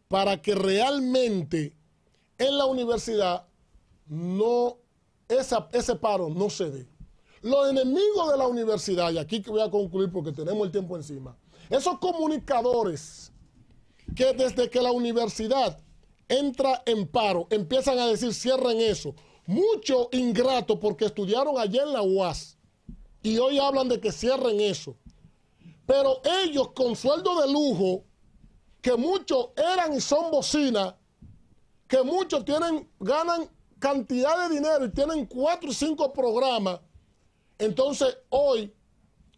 para 0.08 0.40
que 0.40 0.54
realmente 0.54 1.74
en 2.38 2.58
la 2.58 2.66
universidad 2.66 3.46
no 4.06 4.76
esa, 5.28 5.68
ese 5.72 5.96
paro 5.96 6.28
no 6.28 6.50
se 6.50 6.70
dé. 6.70 6.86
Los 7.42 7.70
enemigos 7.70 8.30
de 8.30 8.36
la 8.36 8.46
universidad, 8.46 9.10
y 9.12 9.18
aquí 9.18 9.40
voy 9.46 9.60
a 9.60 9.70
concluir 9.70 10.10
porque 10.10 10.32
tenemos 10.32 10.66
el 10.66 10.72
tiempo 10.72 10.96
encima, 10.96 11.36
esos 11.70 11.98
comunicadores 11.98 13.32
que 14.14 14.32
desde 14.32 14.70
que 14.70 14.80
la 14.80 14.92
universidad 14.92 15.78
entra 16.28 16.82
en 16.86 17.06
paro, 17.06 17.46
empiezan 17.50 17.98
a 17.98 18.06
decir 18.06 18.32
cierren 18.34 18.80
eso. 18.80 19.14
Mucho 19.46 20.08
ingrato 20.12 20.80
porque 20.80 21.04
estudiaron 21.04 21.58
allá 21.58 21.82
en 21.82 21.92
la 21.92 22.02
UAS 22.02 22.58
y 23.22 23.38
hoy 23.38 23.58
hablan 23.58 23.88
de 23.88 24.00
que 24.00 24.12
cierren 24.12 24.60
eso. 24.60 24.96
Pero 25.86 26.20
ellos 26.42 26.72
con 26.72 26.96
sueldo 26.96 27.40
de 27.40 27.52
lujo, 27.52 28.04
que 28.80 28.96
muchos 28.96 29.50
eran 29.56 29.94
y 29.94 30.00
son 30.00 30.30
bocina, 30.30 30.96
que 31.86 32.02
muchos 32.02 32.44
tienen, 32.44 32.88
ganan 32.98 33.48
cantidad 33.78 34.48
de 34.48 34.54
dinero 34.54 34.84
y 34.84 34.90
tienen 34.90 35.26
cuatro 35.26 35.70
o 35.70 35.72
cinco 35.72 36.12
programas, 36.12 36.80
entonces 37.58 38.18
hoy 38.30 38.72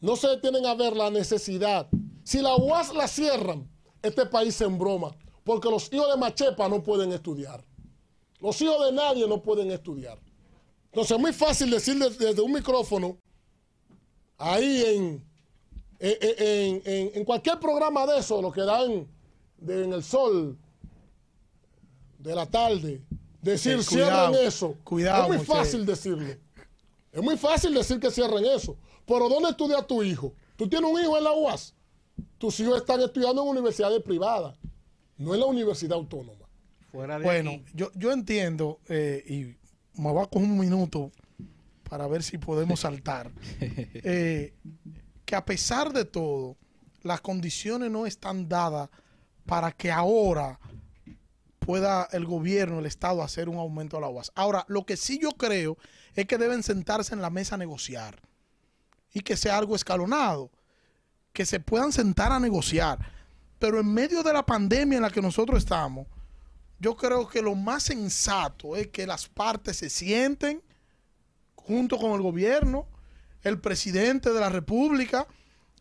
no 0.00 0.16
se 0.16 0.28
detienen 0.28 0.64
a 0.66 0.74
ver 0.74 0.96
la 0.96 1.10
necesidad. 1.10 1.88
Si 2.28 2.42
la 2.42 2.54
UAS 2.56 2.92
la 2.92 3.08
cierran, 3.08 3.66
este 4.02 4.26
país 4.26 4.54
se 4.54 4.66
embroma 4.66 5.16
porque 5.44 5.70
los 5.70 5.90
hijos 5.90 6.10
de 6.10 6.18
Machepa 6.18 6.68
no 6.68 6.82
pueden 6.82 7.10
estudiar. 7.10 7.64
Los 8.38 8.60
hijos 8.60 8.84
de 8.84 8.92
nadie 8.92 9.26
no 9.26 9.42
pueden 9.42 9.70
estudiar. 9.70 10.18
Entonces 10.92 11.16
es 11.16 11.22
muy 11.22 11.32
fácil 11.32 11.70
decir 11.70 11.96
desde, 11.98 12.42
un 12.42 12.52
micrófono, 12.52 13.16
ahí 14.36 14.84
en, 14.84 15.24
en, 16.00 17.24
cualquier 17.24 17.58
programa 17.58 18.06
de 18.06 18.18
eso, 18.18 18.42
lo 18.42 18.52
que 18.52 18.60
dan 18.60 19.08
en 19.66 19.92
el 19.94 20.04
sol 20.04 20.58
de 22.18 22.34
la 22.34 22.44
tarde, 22.44 23.00
decir 23.40 23.82
cierren 23.82 24.34
eso. 24.34 24.74
Cuidado, 24.84 25.32
es 25.32 25.38
muy 25.38 25.46
fácil 25.46 25.86
decirlo. 25.86 26.34
Es 27.10 27.22
muy 27.22 27.38
fácil 27.38 27.72
decir 27.72 27.98
que 27.98 28.10
cierren 28.10 28.44
eso. 28.44 28.76
Pero 29.06 29.30
¿dónde 29.30 29.48
estudia 29.48 29.80
tu 29.80 30.02
hijo? 30.02 30.34
Tú 30.56 30.68
tienes 30.68 30.92
un 30.92 31.00
hijo 31.00 31.16
en 31.16 31.24
la 31.24 31.32
UAS. 31.32 31.74
Tus 32.38 32.60
hijos 32.60 32.76
están 32.78 33.00
estudiando 33.00 33.42
en 33.42 33.48
universidades 33.48 34.02
privadas 34.02 34.56
no 35.18 35.34
es 35.34 35.40
la 35.40 35.46
universidad 35.46 35.94
autónoma. 35.94 36.46
bueno, 36.92 37.60
yo, 37.74 37.90
yo 37.94 38.12
entiendo, 38.12 38.80
eh, 38.88 39.22
y 39.26 40.00
me 40.00 40.12
voy 40.12 40.22
a 40.22 40.26
coger 40.26 40.48
un 40.48 40.58
minuto 40.58 41.10
para 41.88 42.06
ver 42.06 42.22
si 42.22 42.38
podemos 42.38 42.80
saltar, 42.80 43.30
eh, 43.60 44.54
que 45.24 45.36
a 45.36 45.44
pesar 45.44 45.92
de 45.92 46.04
todo, 46.04 46.56
las 47.02 47.20
condiciones 47.20 47.90
no 47.90 48.06
están 48.06 48.48
dadas 48.48 48.88
para 49.44 49.72
que 49.72 49.90
ahora 49.90 50.58
pueda 51.58 52.08
el 52.12 52.24
gobierno, 52.24 52.78
el 52.78 52.86
Estado, 52.86 53.22
hacer 53.22 53.48
un 53.48 53.56
aumento 53.56 53.96
a 53.96 54.00
la 54.00 54.08
UAS. 54.08 54.32
Ahora, 54.34 54.64
lo 54.68 54.86
que 54.86 54.96
sí 54.96 55.18
yo 55.20 55.32
creo 55.32 55.76
es 56.14 56.26
que 56.26 56.38
deben 56.38 56.62
sentarse 56.62 57.14
en 57.14 57.22
la 57.22 57.30
mesa 57.30 57.56
a 57.56 57.58
negociar 57.58 58.22
y 59.12 59.20
que 59.20 59.36
sea 59.36 59.58
algo 59.58 59.74
escalonado, 59.74 60.50
que 61.38 61.46
se 61.46 61.60
puedan 61.60 61.92
sentar 61.92 62.32
a 62.32 62.40
negociar 62.40 62.98
pero 63.58 63.80
en 63.80 63.92
medio 63.92 64.22
de 64.22 64.32
la 64.32 64.44
pandemia 64.44 64.96
en 64.96 65.02
la 65.02 65.10
que 65.10 65.22
nosotros 65.22 65.58
estamos, 65.58 66.06
yo 66.78 66.96
creo 66.96 67.28
que 67.28 67.42
lo 67.42 67.54
más 67.54 67.84
sensato 67.84 68.76
es 68.76 68.88
que 68.88 69.06
las 69.06 69.28
partes 69.28 69.78
se 69.78 69.90
sienten 69.90 70.62
junto 71.56 71.98
con 71.98 72.12
el 72.12 72.22
gobierno, 72.22 72.86
el 73.42 73.60
presidente 73.60 74.32
de 74.32 74.40
la 74.40 74.48
República, 74.48 75.26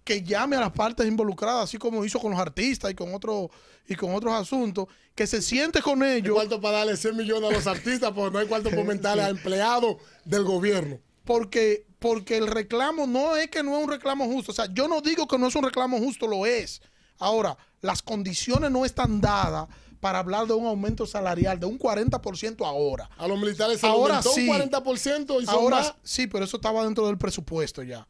que 0.03 0.23
llame 0.23 0.55
a 0.55 0.61
las 0.61 0.71
partes 0.71 1.05
involucradas, 1.05 1.65
así 1.65 1.77
como 1.77 2.03
hizo 2.03 2.19
con 2.19 2.31
los 2.31 2.39
artistas 2.39 2.91
y 2.91 2.95
con 2.95 3.13
otros 3.13 3.49
y 3.87 3.95
con 3.95 4.13
otros 4.13 4.33
asuntos, 4.33 4.87
que 5.15 5.27
se 5.27 5.41
siente 5.41 5.81
con 5.81 6.03
ellos. 6.03 6.37
Hay 6.39 6.47
cuarto 6.47 6.59
para 6.59 6.79
darle 6.79 6.97
100 6.97 7.15
millones 7.15 7.49
a 7.49 7.53
los 7.53 7.67
artistas, 7.67 8.11
porque 8.11 8.33
no 8.33 8.39
hay 8.39 8.47
cuarto 8.47 8.69
para 8.69 8.81
aumentarle 8.81 9.23
a 9.23 9.29
empleados 9.29 9.97
del 10.25 10.43
gobierno. 10.43 10.99
Porque, 11.27 11.85
porque 11.99 12.37
el 12.37 12.47
reclamo 12.47 13.05
no 13.05 13.35
es 13.35 13.49
que 13.51 13.61
no 13.61 13.77
es 13.77 13.83
un 13.83 13.91
reclamo 13.91 14.25
justo. 14.25 14.51
O 14.51 14.55
sea, 14.55 14.65
yo 14.73 14.87
no 14.87 15.01
digo 15.01 15.27
que 15.27 15.37
no 15.37 15.47
es 15.47 15.55
un 15.55 15.63
reclamo 15.63 15.99
justo, 15.99 16.25
lo 16.25 16.47
es. 16.47 16.81
Ahora, 17.19 17.55
las 17.81 18.01
condiciones 18.01 18.71
no 18.71 18.85
están 18.85 19.21
dadas 19.21 19.67
para 19.99 20.19
hablar 20.19 20.47
de 20.47 20.53
un 20.53 20.65
aumento 20.65 21.05
salarial 21.05 21.59
de 21.59 21.65
un 21.65 21.77
40% 21.77 22.65
ahora. 22.65 23.09
A 23.17 23.27
los 23.27 23.39
militares 23.39 23.79
se 23.79 23.87
ahora 23.87 24.17
aumentó 24.17 24.31
sí, 24.31 24.49
un 24.49 24.57
40% 24.71 25.41
y 25.41 25.45
son 25.45 25.55
ahora 25.55 25.95
sí, 26.03 26.27
pero 26.27 26.45
eso 26.45 26.57
estaba 26.57 26.83
dentro 26.83 27.07
del 27.07 27.17
presupuesto 27.17 27.83
ya. 27.83 28.07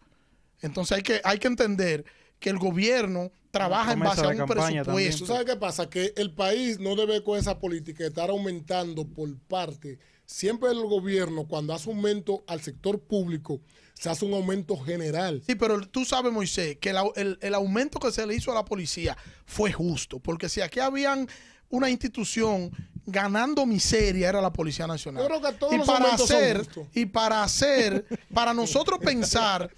Entonces 0.62 0.98
hay 0.98 1.04
que, 1.04 1.22
hay 1.24 1.40
que 1.40 1.48
entender 1.48 2.06
que 2.40 2.50
el 2.50 2.58
gobierno 2.58 3.32
trabaja 3.52 3.94
en 3.94 4.00
base 4.00 4.22
a 4.22 4.30
un 4.30 4.46
presupuesto. 4.46 5.26
¿Sabes 5.26 5.46
qué 5.46 5.56
pasa? 5.56 5.90
Que 5.90 6.14
el 6.18 6.34
país 6.34 6.80
no 6.80 6.96
debe 6.96 7.24
con 7.24 7.38
esa 7.38 7.60
política 7.60 8.04
de 8.04 8.10
estar 8.10 8.30
aumentando 8.30 9.08
por 9.08 9.36
parte. 9.48 10.00
Siempre 10.28 10.70
el 10.72 10.86
gobierno, 10.86 11.48
cuando 11.48 11.74
hace 11.74 11.90
un 11.90 11.96
aumento 11.96 12.44
al 12.48 12.62
sector 12.62 13.00
público, 13.00 13.62
se 13.94 14.10
hace 14.10 14.26
un 14.26 14.34
aumento 14.34 14.78
general. 14.78 15.42
Sí, 15.48 15.56
pero 15.56 15.80
tú 15.88 16.04
sabes, 16.04 16.34
Moisés, 16.34 16.78
que 16.82 16.90
el, 17.16 17.56
aumento 17.56 17.98
que 17.98 18.12
se 18.12 18.28
le 18.28 18.36
hizo 18.36 18.52
a 18.52 18.56
la 18.56 18.66
policía 18.66 19.18
fue 19.46 19.72
justo, 19.72 20.20
porque 20.20 20.50
si 20.50 20.60
aquí 20.60 20.82
habían 20.82 21.30
una 21.70 21.90
institución 21.90 22.72
ganando 23.06 23.66
miseria 23.66 24.28
era 24.28 24.42
la 24.42 24.52
Policía 24.52 24.86
Nacional. 24.86 25.24
Yo 25.24 25.30
creo 25.30 25.42
que 25.42 25.58
todos 25.58 25.74
y 25.74 25.78
los 25.78 25.88
para 25.88 26.14
hacer 26.14 26.68
y 26.94 27.06
para 27.06 27.44
hacer 27.44 28.06
para 28.34 28.54
nosotros 28.54 29.00
pensar 29.04 29.74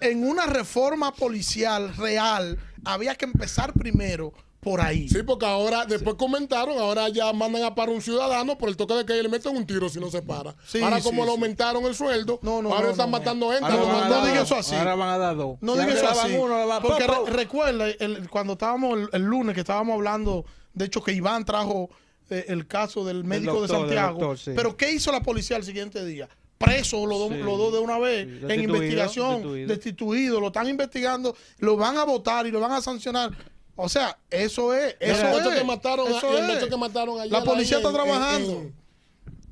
en 0.00 0.24
una 0.24 0.46
reforma 0.46 1.12
policial 1.12 1.96
real 1.96 2.56
había 2.84 3.16
que 3.16 3.24
empezar 3.24 3.72
primero 3.72 4.32
por 4.62 4.80
ahí. 4.80 5.08
Sí, 5.08 5.24
porque 5.24 5.44
ahora, 5.44 5.84
después 5.86 6.14
comentaron, 6.14 6.78
ahora 6.78 7.08
ya 7.08 7.32
mandan 7.32 7.64
a 7.64 7.74
parar 7.74 7.92
un 7.92 8.00
ciudadano 8.00 8.56
por 8.56 8.68
el 8.68 8.76
toque 8.76 8.94
de 8.94 9.04
que 9.04 9.20
le 9.20 9.28
meten 9.28 9.56
un 9.56 9.66
tiro 9.66 9.88
si 9.88 9.98
no 9.98 10.08
se 10.08 10.22
para. 10.22 10.54
Sí, 10.64 10.80
ahora 10.80 10.98
sí, 10.98 11.02
como 11.02 11.24
le 11.24 11.32
aumentaron 11.32 11.84
el 11.84 11.96
sueldo, 11.96 12.38
No, 12.42 12.62
no, 12.62 12.68
ahora 12.72 12.84
no, 12.84 12.90
están 12.92 13.10
no, 13.10 13.18
matando 13.18 13.50
gente. 13.50 13.64
Ahora 13.66 14.08
no 14.08 14.14
dar 14.14 14.22
diga 14.24 14.38
dos. 14.38 14.44
eso 14.52 14.56
así. 14.56 14.76
Ahora 14.76 14.94
van 14.94 15.08
a 15.08 15.18
dar 15.18 15.36
dos. 15.36 15.58
No 15.60 15.72
digas 15.74 15.96
eso 15.96 16.08
así. 16.10 16.32
uno, 16.36 16.56
porque 16.80 17.04
po, 17.06 17.12
po. 17.12 17.26
re- 17.26 17.32
recuerda, 17.32 17.88
el- 17.88 18.30
cuando 18.30 18.52
estábamos 18.52 18.98
el, 19.00 19.08
el 19.14 19.22
lunes, 19.22 19.54
que 19.54 19.62
estábamos 19.62 19.94
hablando, 19.96 20.44
de 20.74 20.84
hecho, 20.84 21.02
que 21.02 21.10
Iván 21.12 21.44
trajo 21.44 21.90
eh, 22.30 22.44
el 22.46 22.68
caso 22.68 23.04
del 23.04 23.24
médico 23.24 23.54
doctor, 23.54 23.68
de 23.68 23.82
Santiago. 23.82 24.12
doctor, 24.20 24.38
sí. 24.38 24.52
Pero 24.54 24.76
¿qué 24.76 24.92
hizo 24.92 25.10
la 25.10 25.22
policía 25.24 25.56
al 25.56 25.64
siguiente 25.64 26.04
día? 26.04 26.28
Preso 26.56 27.04
los 27.04 27.18
dos 27.18 27.30
Sí. 27.32 27.38
los 27.38 27.58
dos 27.58 27.72
de 27.72 27.78
una 27.80 27.98
vez, 27.98 28.28
Sí, 28.38 28.46
en 28.48 28.62
investigación, 28.62 29.32
destituido. 29.42 29.66
destituido, 29.68 30.40
lo 30.40 30.46
están 30.46 30.68
investigando, 30.68 31.34
lo 31.58 31.76
van 31.76 31.96
a 31.98 32.04
votar 32.04 32.46
y 32.46 32.52
lo 32.52 32.60
van 32.60 32.70
a 32.70 32.80
sancionar. 32.80 33.32
O 33.76 33.88
sea, 33.88 34.18
eso 34.30 34.74
es. 34.74 34.96
Eso 35.00 35.24
muchacho 35.26 35.52
es. 35.52 35.58
que 35.58 35.64
mataron, 35.64 36.12
a- 36.12 36.18
eso 36.18 36.38
el 36.38 36.50
es. 36.50 36.64
que 36.64 36.76
mataron 36.76 37.18
ayer 37.20 37.32
La 37.32 37.42
policía 37.42 37.78
está 37.78 37.88
en- 37.88 37.94
trabajando. 37.94 38.50
en- 38.52 38.58
en- 38.66 38.82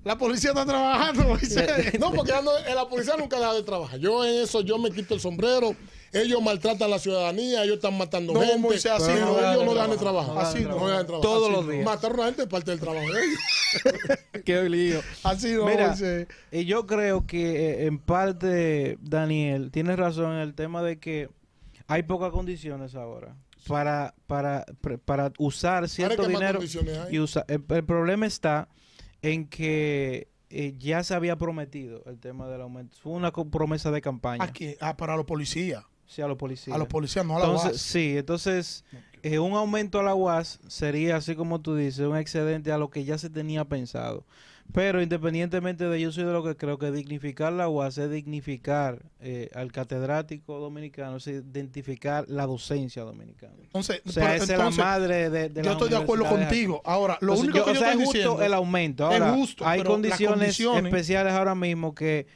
La 0.05 0.17
policía 0.17 0.51
está 0.51 0.65
trabajando. 0.67 1.23
No, 2.01 2.13
porque 2.13 2.33
no- 2.43 2.57
eh, 2.59 2.75
la 2.75 2.89
policía 2.89 3.17
nunca 3.19 3.39
deja 3.39 3.53
de 3.55 3.63
trabajar. 3.63 3.99
Yo 3.99 4.25
en 4.25 4.43
eso, 4.43 4.61
yo 4.63 4.79
me 4.79 4.91
quito 4.91 5.15
el 5.15 5.21
sombrero. 5.21 5.75
Ellos 6.13 6.43
maltratan 6.43 6.83
a 6.83 6.89
la 6.89 6.99
ciudadanía, 6.99 7.63
ellos 7.63 7.77
están 7.77 7.97
matando 7.97 8.33
No, 8.33 8.41
gente. 8.41 8.59
Moisés, 8.59 8.91
así 8.91 9.11
pero 9.13 9.27
no. 9.27 9.39
ellos 9.53 9.65
no 9.65 9.75
dejan 9.75 9.91
de 9.91 9.97
trabajar. 9.97 10.39
Así 10.39 10.61
no. 10.65 10.71
no 10.71 10.87
dejan 10.89 10.99
de 11.03 11.05
trabajar. 11.05 11.21
Todos 11.23 11.45
Así 11.45 11.53
los 11.57 11.65
no. 11.67 11.71
días. 11.73 11.85
Mataron 11.85 12.21
a 12.21 12.25
gente 12.25 12.43
es 12.43 12.49
parte 12.49 12.71
del 12.73 12.81
trabajo 12.81 13.07
de 13.13 13.21
ellos. 13.25 13.41
Qué 14.45 14.69
lío. 14.69 15.01
Así 15.23 15.53
no, 15.53 15.67
Mira, 15.67 15.89
Moisés. 15.89 16.27
Y 16.51 16.65
yo 16.65 16.87
creo 16.87 17.27
que 17.27 17.85
eh, 17.85 17.87
en 17.87 17.99
parte, 17.99 18.99
Daniel, 19.03 19.71
tienes 19.71 19.97
razón 19.99 20.33
en 20.33 20.39
el 20.41 20.55
tema 20.55 20.83
de 20.83 20.99
que 20.99 21.29
hay 21.87 22.03
pocas 22.03 22.33
condiciones 22.33 22.95
ahora 22.97 23.37
para, 23.67 24.15
para, 24.27 24.65
para 25.05 25.33
usar 25.39 25.89
cierto 25.89 26.23
¿qué 26.27 26.29
más 26.33 26.41
dinero. 26.41 26.61
Y 27.11 27.19
usa- 27.19 27.45
el, 27.49 27.65
el 27.69 27.85
problema 27.85 28.27
está 28.27 28.69
en 29.23 29.47
que 29.47 30.29
eh, 30.51 30.75
ya 30.79 31.05
se 31.05 31.15
había 31.15 31.37
prometido 31.37 32.03
el 32.07 32.19
tema 32.19 32.49
del 32.49 32.61
aumento. 32.63 32.97
Fue 33.03 33.13
una 33.13 33.31
promesa 33.33 33.91
de 33.91 34.01
campaña. 34.01 34.43
Aquí, 34.43 34.75
ah, 34.81 34.97
para 34.97 35.17
los 35.17 35.27
policías. 35.27 35.85
Sí, 36.07 36.23
a 36.23 36.27
los 36.27 36.37
policías. 36.37 36.75
A 36.75 36.79
los 36.79 36.89
policías, 36.89 37.25
no 37.25 37.37
a 37.37 37.39
la 37.41 37.45
Entonces, 37.47 37.73
UAS. 37.73 37.81
sí, 37.83 38.17
entonces 38.19 38.85
eh, 39.23 39.39
un 39.39 39.53
aumento 39.53 40.01
a 40.01 40.03
la 40.03 40.15
UAS 40.17 40.59
sería, 40.67 41.15
así 41.17 41.37
como 41.37 41.61
tú 41.61 41.77
dices, 41.77 42.01
un 42.05 42.17
excedente 42.17 42.73
a 42.73 42.79
lo 42.79 42.91
que 42.91 43.05
ya 43.05 43.17
se 43.17 43.31
tenía 43.31 43.65
pensado. 43.65 44.25
Pero 44.73 45.03
independientemente 45.03 45.85
de 45.89 45.99
ello, 45.99 46.13
soy 46.13 46.25
de 46.25 46.33
lo 46.33 46.43
que 46.45 46.57
creo 46.57 46.79
que 46.79 46.91
dignificar 46.91 47.53
la 47.53 47.69
UAS 47.69 47.99
es 47.99 48.11
dignificar 48.11 49.03
eh, 49.21 49.51
al 49.55 49.73
catedrático 49.73 50.59
dominicano, 50.59 51.17
es 51.17 51.27
identificar 51.27 52.25
la 52.29 52.47
docencia 52.47 53.03
dominicana. 53.03 53.55
Entonces, 53.63 54.03
O 54.07 54.13
sea, 54.13 54.23
pero 54.25 54.35
esa 54.37 54.45
es 54.45 54.51
entonces, 54.51 54.79
la 54.79 54.85
madre 54.85 55.31
de, 55.31 55.49
de 55.49 55.63
yo 55.63 55.73
estoy 55.73 55.89
de 55.89 55.97
acuerdo 55.97 56.27
contigo. 56.27 56.81
Ahora, 56.85 57.19
lo 57.21 57.33
Entonces, 57.35 57.45
único 57.45 57.59
yo- 57.59 57.65
que 57.65 57.71
o 57.71 57.75
yo 57.75 57.81
sea, 57.81 57.89
estoy 57.91 58.03
es 58.03 58.07
justo 58.09 58.19
diciendo 58.19 58.45
el 58.47 58.55
aumento. 58.55 59.11
es 59.11 59.21
Ahora, 59.21 59.33
justo, 59.35 59.67
hay 59.67 59.83
condiciones- 59.83 60.61
especiales 60.61 61.33
ahora 61.33 61.55
mismo 61.55 61.95
que, 61.95 62.27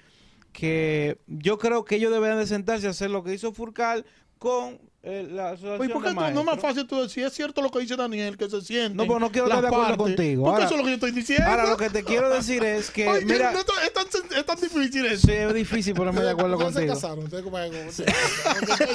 que 0.52 1.18
yo 1.26 1.58
creo 1.58 1.84
que 1.84 1.96
ellos 1.96 2.12
deberían 2.12 2.38
de 2.38 2.46
sentarse 2.46 2.86
a 2.86 2.90
hacer 2.90 3.10
lo 3.10 3.22
que 3.24 3.34
hizo 3.34 3.52
Furcal 3.52 4.04
con 4.38 4.78
eh, 5.06 5.28
la 5.30 5.50
asociación 5.50 5.80
Oye, 5.82 5.90
¿por 5.92 6.02
qué 6.02 6.08
de 6.08 6.14
tú- 6.14 6.20
no 6.32 6.40
es 6.40 6.46
más 6.46 6.60
fácil 6.60 6.86
tú 6.86 7.02
decir? 7.02 7.24
Es 7.24 7.32
cierto 7.34 7.60
lo 7.62 7.70
que 7.70 7.80
dice 7.80 7.94
Daniel, 7.94 8.36
que 8.38 8.48
se 8.48 8.60
siente. 8.62 8.96
No, 8.96 9.02
pero 9.06 9.20
no 9.20 9.30
quiero 9.30 9.46
estar 9.48 9.60
de 9.62 9.68
acuerdo 9.68 9.96
contigo. 9.98 10.44
Porque 10.44 10.54
Ahora- 10.54 10.64
eso 10.64 10.74
es 10.74 10.78
lo 10.80 10.84
que 10.84 10.90
yo 10.90 10.94
estoy 10.94 11.10
diciendo. 11.12 11.46
Ahora, 11.46 11.66
lo 11.68 11.76
que 11.76 11.90
te 11.90 12.02
quiero 12.04 12.30
decir 12.30 12.64
es 12.64 12.90
que, 12.90 13.06
Oye, 13.08 13.24
mira, 13.26 13.52
no, 13.52 13.58
es, 13.60 13.92
tan, 13.92 14.06
sen- 14.06 14.36
es 14.36 14.46
tan 14.46 14.58
difícil 14.60 15.04
eso. 15.06 15.26
sí, 15.26 15.32
es 15.32 15.52
difícil 15.54 15.94
ponerme 15.94 16.22
de 16.22 16.30
acuerdo 16.30 16.56
Ustedes 16.56 16.72
se 16.74 16.80
contigo. 16.80 16.94
casaron, 16.94 17.24
ustedes 17.24 17.42
como- 17.44 17.58
como- 17.58 17.92
se 17.92 18.04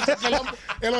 casaron. 0.06 0.46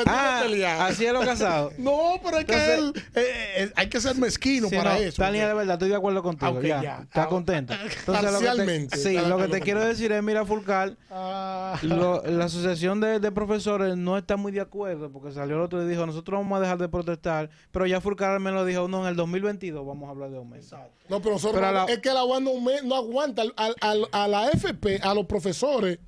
Ah, 0.07 0.41
pelear. 0.45 0.83
así 0.91 1.07
es 1.07 1.13
lo 1.13 1.21
casado. 1.21 1.73
No, 1.79 2.21
pero 2.23 2.39
es 2.39 2.45
que 2.45 2.53
Entonces- 2.53 3.03
él, 3.15 3.23
eh, 3.23 3.55
eh, 3.57 3.73
hay 3.77 3.89
que 3.89 4.01
ser 4.01 4.17
mezquino 4.17 4.69
Sí, 4.69 4.77
para 4.77 4.95
no, 4.95 5.01
eso. 5.01 5.23
Daniel, 5.23 5.49
de 5.49 5.55
verdad, 5.55 5.75
estoy 5.75 5.89
de 5.89 5.97
acuerdo 5.97 6.23
contigo. 6.23 6.53
Ok, 6.53 6.63
ya, 6.63 6.83
ya. 6.83 6.99
¿Estás 7.03 7.27
Ah, 7.27 7.29
contento? 7.29 7.73
Entonces, 7.99 8.07
lo 8.07 8.15
que 8.15 8.17
te, 8.23 8.23
Parcialmente, 8.47 8.97
sí, 8.97 9.09
está 9.09 9.23
de 9.23 9.29
lo 9.29 9.37
que 9.37 9.43
acuerdo 9.45 9.53
te 9.55 9.61
quiero 9.63 9.81
decir 9.85 10.13
es, 10.13 10.23
mira, 10.23 10.45
Furcal, 10.45 10.97
Ah, 11.11 11.79
lo- 11.83 12.23
la 12.27 12.45
asociación 12.45 13.01
de, 13.01 13.19
de 13.21 13.33
profesores 13.33 13.97
no 13.97 14.17
está 14.19 14.37
muy 14.37 14.53
de 14.53 14.61
acuerdo 14.61 15.00
porque 15.09 15.33
salió 15.33 15.57
el 15.57 15.63
otro 15.63 15.83
y 15.83 15.89
dijo, 15.89 16.05
nosotros 16.07 16.39
vamos 16.41 16.59
a 16.59 16.61
dejar 16.61 16.79
de 16.79 16.89
protestar, 16.89 17.49
pero 17.71 17.87
ya 17.87 18.01
Furcal 18.01 18.39
me 18.41 18.51
lo 18.51 18.65
dijo, 18.65 18.87
no, 18.89 19.03
en 19.03 19.09
el 19.09 19.17
2022 19.17 19.87
vamos 19.87 20.09
a 20.09 20.11
hablar 20.11 20.31
de 20.31 20.37
aumento. 20.37 20.77
No, 21.09 21.21
pero, 21.23 21.35
nosotros 21.37 21.61
Pero 21.61 21.73
no- 21.73 21.87
la- 21.87 21.93
es 21.93 21.99
que 22.01 22.13
la 22.13 22.25
UAS 22.25 22.43
no, 22.43 22.51
no 22.85 22.95
aguanta. 22.95 23.43
Al- 23.43 23.55
al- 23.57 23.75
al- 23.81 24.09
a 24.13 24.29
la 24.29 24.49
FP, 24.51 24.99
a 25.03 25.15
los 25.15 25.27
profesores, 25.27 25.99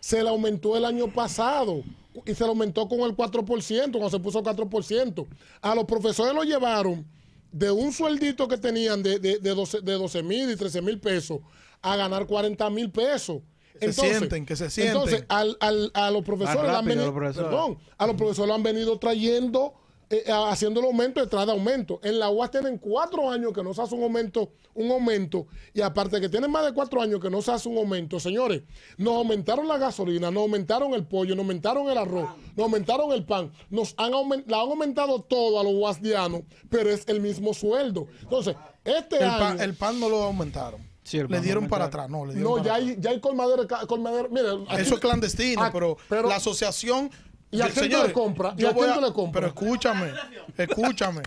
se 0.00 0.22
le 0.22 0.28
aumentó 0.28 0.76
el 0.76 0.84
año 0.84 1.08
pasado. 1.08 1.82
Y 2.26 2.34
se 2.34 2.44
le 2.44 2.50
aumentó 2.50 2.86
con 2.88 3.00
el 3.00 3.16
4%, 3.16 3.92
cuando 3.92 4.10
se 4.10 4.20
puso 4.20 4.42
4%. 4.42 5.26
A 5.62 5.74
los 5.74 5.84
profesores 5.84 6.34
lo 6.34 6.42
llevaron 6.42 7.06
de 7.50 7.70
un 7.70 7.90
sueldito 7.92 8.46
que 8.48 8.58
tenían 8.58 9.02
de, 9.02 9.18
de, 9.18 9.38
de 9.38 9.50
12 9.54 9.80
de 9.80 9.92
12 9.94 10.22
mil 10.22 10.50
y 10.50 10.56
13 10.56 10.82
mil 10.82 11.00
pesos 11.00 11.40
a 11.80 11.96
ganar 11.96 12.26
40 12.26 12.68
mil 12.68 12.90
pesos. 12.90 13.40
Se 13.80 13.92
sienten, 13.92 14.46
que 14.46 14.56
se 14.56 14.70
sienten. 14.70 14.96
Entonces, 14.96 15.24
al, 15.28 15.56
al- 15.60 15.90
a 15.94 16.10
los 16.10 16.22
profesores, 16.22 16.62
le 16.62 16.68
han 16.68 16.74
rápido, 16.74 16.88
venido, 16.88 17.06
los 17.06 17.14
profesores. 17.14 17.50
perdón, 17.50 17.78
a 17.98 18.06
los 18.06 18.16
profesores 18.16 18.48
lo 18.48 18.54
han 18.54 18.62
venido 18.62 18.98
trayendo, 18.98 19.74
eh, 20.10 20.24
a- 20.30 20.50
haciendo 20.50 20.80
el 20.80 20.86
aumento 20.86 21.20
detrás 21.20 21.46
de 21.46 21.52
aumento. 21.52 21.98
En 22.02 22.18
la 22.18 22.28
UAS 22.30 22.50
tienen 22.50 22.78
cuatro 22.78 23.30
años 23.30 23.52
que 23.52 23.62
no 23.62 23.72
se 23.74 23.82
hace 23.82 23.94
un 23.94 24.02
aumento, 24.02 24.52
un 24.74 24.90
aumento, 24.90 25.46
y 25.74 25.80
aparte 25.80 26.20
que 26.20 26.28
tienen 26.28 26.50
más 26.50 26.64
de 26.64 26.72
cuatro 26.72 27.00
años 27.02 27.18
que 27.20 27.28
no 27.30 27.40
se 27.42 27.50
hace 27.52 27.68
un 27.68 27.76
aumento, 27.78 28.18
señores, 28.20 28.62
nos 28.98 29.14
aumentaron 29.16 29.66
la 29.68 29.78
gasolina, 29.78 30.30
nos 30.30 30.42
aumentaron 30.42 30.94
el 30.94 31.04
pollo, 31.06 31.34
nos 31.34 31.44
aumentaron 31.44 31.90
el 31.90 31.98
arroz, 31.98 32.28
nos 32.56 32.64
aumentaron 32.64 33.12
el 33.12 33.24
pan, 33.24 33.52
nos 33.70 33.94
han, 33.96 34.12
le 34.12 34.54
han 34.54 34.60
aumentado 34.60 35.20
todo 35.22 35.58
a 35.60 35.64
los 35.64 35.74
guasdianos, 35.74 36.42
pero 36.70 36.90
es 36.90 37.04
el 37.08 37.20
mismo 37.20 37.52
sueldo. 37.54 38.06
Entonces, 38.22 38.54
este 38.84 39.16
el, 39.16 39.24
año... 39.24 39.38
pan, 39.38 39.60
el 39.60 39.74
pan 39.74 39.98
no 40.00 40.08
lo 40.08 40.22
aumentaron. 40.22 40.91
Sí, 41.04 41.20
le 41.26 41.40
dieron 41.40 41.68
para 41.68 41.86
atrás. 41.86 42.08
No, 42.08 42.24
le 42.24 42.34
dieron 42.34 42.50
no, 42.52 42.56
para 42.58 42.64
ya 42.66 42.74
atrás. 42.76 42.88
hay, 42.90 42.96
ya 43.00 43.10
hay 43.10 43.20
colmadero, 43.20 43.66
ca- 43.66 43.86
colmadero. 43.86 44.28
Mire, 44.30 44.48
aquí- 44.68 44.82
Eso 44.82 44.94
es 44.94 45.00
clandestino, 45.00 45.62
Ah, 45.64 45.70
pero, 45.72 45.96
pero- 46.08 46.28
la 46.28 46.36
asociación. 46.36 47.10
¿Y 47.50 47.60
a 47.60 47.68
quién 47.68 47.90
le 47.90 48.12
compras? 48.12 48.54
¿Y 48.56 48.62
yo 48.62 48.70
a 48.70 48.72
quién 48.74 48.88
le 49.00 49.12
compras? 49.12 49.32
Pero 49.32 49.46
escúchame, 49.48 50.12
escúchame. 50.56 51.22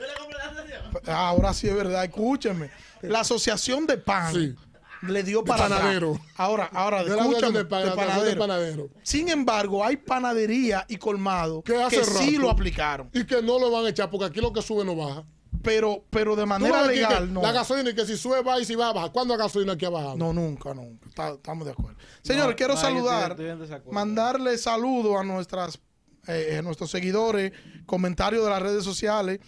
Ahora 1.08 1.54
sí 1.54 1.68
es 1.68 1.76
verdad, 1.76 2.04
escúchame. 2.04 2.70
La 3.02 3.20
asociación 3.20 3.86
de 3.86 3.98
pan 3.98 4.34
Sí. 4.34 4.56
le 5.04 5.22
dio 5.24 5.40
De 5.42 5.46
para 5.48 5.66
atrás. 5.66 5.80
panadero. 5.82 6.20
Ahora, 6.38 6.70
ahora, 6.74 7.04
De 7.04 7.12
escúchame, 7.16 7.60
de 7.60 7.66
pan- 7.66 7.82
de 7.82 7.86
la 7.88 7.92
asociación 7.92 7.98
panadero. 8.08 8.26
de 8.32 8.36
panadero. 8.38 8.90
Sin 9.04 9.30
embargo, 9.30 9.86
hay 9.86 9.98
panadería 9.98 10.86
y 10.88 10.96
colmado 10.98 11.62
Que 11.62 11.76
sí 12.04 12.38
lo 12.38 12.50
aplicaron, 12.50 13.10
Y 13.14 13.26
que 13.26 13.42
no 13.42 13.60
lo 13.60 13.70
van 13.70 13.86
a 13.86 13.90
echar 13.90 14.10
porque 14.10 14.26
aquí 14.26 14.42
lo 14.42 14.52
que 14.52 14.62
sube 14.62 14.84
no 14.84 14.96
baja. 14.96 15.24
Pero, 15.62 16.04
pero 16.10 16.36
de 16.36 16.46
manera 16.46 16.84
que 16.84 16.96
legal 16.96 17.34
no. 17.34 17.42
La 17.42 17.52
gasolina 17.52 17.90
y 17.90 17.96
que 17.96 18.06
si 18.06 18.18
sube 18.18 18.42
va 18.42 18.60
y 18.60 18.66
si 18.66 18.76
va 18.76 18.94
baja. 18.94 19.10
¿Cuándo 19.12 19.36
la 19.36 19.44
gasolina 19.44 19.74
aquí 19.74 19.86
ha 19.86 19.90
bajado? 19.90 20.18
No, 20.18 20.34
nunca, 20.34 20.74
nunca. 20.74 21.08
Está- 21.08 21.30
estamos 21.34 21.66
de 21.66 21.72
acuerdo. 21.72 21.98
Señores, 22.22 22.50
No, 22.52 22.56
quiero 22.56 22.74
no, 22.76 22.82
yo 22.82 22.88
estoy- 22.88 23.02
saludar, 23.04 23.32
estoy 23.40 23.92
mandarle 23.94 24.58
saludos 24.58 25.16
a 25.20 25.24
nuestras, 25.24 25.80
eh, 26.28 26.58
a 26.60 26.62
nuestros 26.62 26.90
seguidores, 26.92 27.52
comentarios 27.86 28.44
de 28.44 28.50
las 28.50 28.62
redes 28.62 28.84
sociales. 28.84 29.40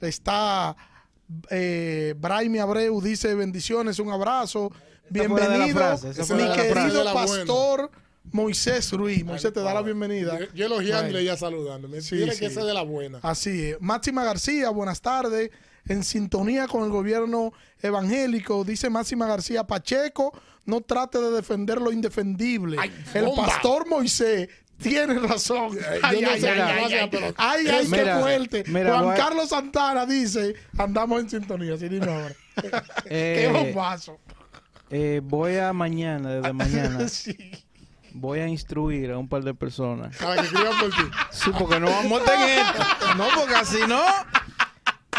Está 0.00 0.76
eh, 1.50 2.14
Braimi 2.18 2.58
Abreu, 2.58 3.00
dice 3.00 3.34
bendiciones, 3.34 3.98
un 3.98 4.10
abrazo. 4.12 4.70
Bienvenido, 5.10 5.76
frase, 5.78 6.08
mi 6.34 6.52
querido 6.52 7.02
buena. 7.12 7.44
Moisés 8.32 8.92
Ruiz. 8.92 9.24
Moisés 9.24 9.52
te 9.52 9.60
da 9.60 9.72
la 9.74 9.82
bienvenida. 9.82 10.38
Yo, 10.38 10.46
yo 10.54 10.66
elogiándole 10.66 11.02
Bueno. 11.12 11.18
y 11.20 11.22
ella 11.22 11.36
saludándome. 11.36 12.00
Sí, 12.00 12.16
Tiene 12.16 12.32
sí. 12.32 12.40
que 12.40 12.50
ser 12.50 12.64
de 12.64 12.74
la 12.74 12.82
buena. 12.82 13.18
Así 13.22 13.70
es. 13.70 13.80
Máxima 13.80 14.24
García, 14.24 14.70
buenas 14.70 15.00
tardes. 15.00 15.50
En 15.88 16.02
sintonía 16.02 16.66
con 16.66 16.82
el 16.84 16.90
gobierno 16.90 17.52
evangélico, 17.80 18.64
dice 18.64 18.90
Máxima 18.90 19.26
García 19.28 19.64
Pacheco, 19.64 20.36
no 20.64 20.80
trate 20.80 21.18
de 21.20 21.30
defender 21.30 21.80
lo 21.80 21.92
indefendible. 21.92 22.76
Ay, 22.80 22.92
el 23.14 23.26
bomba. 23.26 23.46
pastor 23.46 23.88
Moisés 23.88 24.48
tiene 24.82 25.14
razón. 25.20 25.78
Ay, 25.88 26.00
Ay, 26.02 26.16
yo 26.20 26.26
no 26.26 26.32
ay, 26.34 26.40
sé 26.40 26.48
ay, 26.50 26.56
qué 26.56 26.62
ay, 26.62 26.92
ay, 26.94 27.08
pero- 27.10 27.34
ay, 27.38 27.66
ay, 27.68 27.84
qué 27.88 27.96
Mira, 27.96 28.18
fuerte. 28.20 28.64
mira, 28.66 28.90
Juan 28.90 29.04
voy 29.04 29.14
a- 29.14 29.16
Carlos 29.16 29.48
Santana 29.48 30.04
dice, 30.06 30.54
andamos 30.76 31.20
en 31.22 31.30
sintonía. 31.30 31.76
Sí, 31.78 31.88
dime 31.88 32.12
ahora. 32.12 32.34
qué 33.08 33.44
Eh, 33.44 33.48
bombazo. 33.52 34.18
eh, 34.90 35.20
voy 35.22 35.56
a 35.56 35.72
mañana, 35.72 36.34
desde 36.34 36.52
mañana, 36.52 37.08
Sí. 37.08 37.36
Voy 38.16 38.40
a 38.40 38.48
instruir 38.48 39.10
a 39.12 39.18
un 39.18 39.28
par 39.28 39.42
de 39.44 39.54
personas. 39.54 40.16
Para 40.16 40.36
que 40.36 40.42
escriban 40.48 40.78
por 40.80 40.90
ti. 40.90 41.02
Sí, 41.30 41.50
porque 41.58 41.78
no 41.80 41.86
vamos 41.90 42.22
a 42.28 42.34
en 42.34 42.60
esto. 42.60 42.82
No, 43.16 43.24
porque 43.36 43.54
así 43.54 43.78
no. 43.86 44.02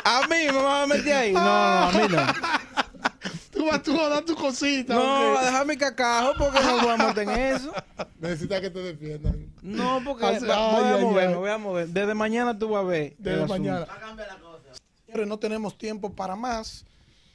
A 0.04 0.22
mí 0.28 0.36
me 0.52 0.52
van 0.62 0.84
a 0.84 0.88
meter 0.88 1.14
ahí. 1.16 1.34
No, 1.34 1.41
no, 1.41 1.48
a 1.84 1.91
mí 1.91 2.00
no. 2.10 2.22
Tú 3.52 3.66
vas, 3.66 3.82
tú 3.82 3.93
vas 3.98 4.06
a 4.06 4.10
dar 4.10 4.24
tu 4.26 4.36
cosita. 4.36 4.93
No, 4.93 5.32
ok. 5.34 5.38
a 5.39 5.45
dejar 5.45 5.66
mi 5.66 5.78
cacajo 5.78 6.34
porque 6.38 6.60
no 6.62 6.80
voy 6.82 6.89
a 6.91 6.98
meter 6.98 7.24
en 7.24 7.30
eso. 7.56 7.74
Necesitas 8.20 8.62
que 8.62 8.70
te 8.70 8.80
defiendan. 8.80 9.52
No, 9.62 10.02
porque 10.06 10.26
Así- 10.26 10.45
va- 10.45 10.72
voy 10.74 10.84
ay, 10.86 10.93
a 10.93 10.98
mover, 11.06 11.24
ay. 11.28 11.34
me 11.34 11.39
voy 11.39 11.50
a 11.50 11.58
mover. 11.58 11.88
Desde 11.88 12.14
mañana 12.14 12.58
tú 12.58 12.70
vas 12.70 12.84
a 12.84 12.88
ver. 12.88 13.16
Desde 13.18 13.38
el 13.39 13.43
asunto. 13.45 13.54
mañana. 13.54 13.88
Señores, 15.06 15.28
no 15.28 15.39
tenemos 15.39 15.78
tiempo 15.78 16.14
para 16.14 16.36
más. 16.36 16.86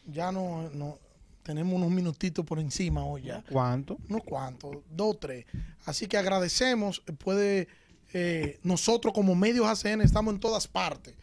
Ya 0.07 0.31
no, 0.33 0.71
no 0.75 0.99
tenemos 1.43 1.74
unos 1.74 1.90
minutitos 1.90 2.45
por 2.45 2.59
encima 2.59 3.05
hoy 3.05 3.22
ya. 3.22 3.45
¿Cuánto? 3.51 3.99
Unos 4.09 4.22
cuantos, 4.24 4.76
dos, 4.90 5.18
tres. 5.18 5.47
Así 5.84 6.07
que 6.07 6.16
agradecemos. 6.16 7.01
Puede 7.18 7.68
eh, 8.12 8.59
nosotros 8.62 9.14
como 9.14 9.34
medios 9.34 9.66
ACN 9.66 10.03
estamos 10.03 10.34
en 10.34 10.40
todas 10.40 10.68
partes. 10.68 11.14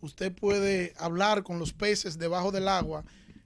Usted 0.00 0.32
puede 0.32 0.94
hablar 0.98 1.42
con 1.42 1.58
los 1.58 1.72
peces 1.72 2.18
debajo 2.18 2.52
del 2.52 2.68
agua 2.68 3.04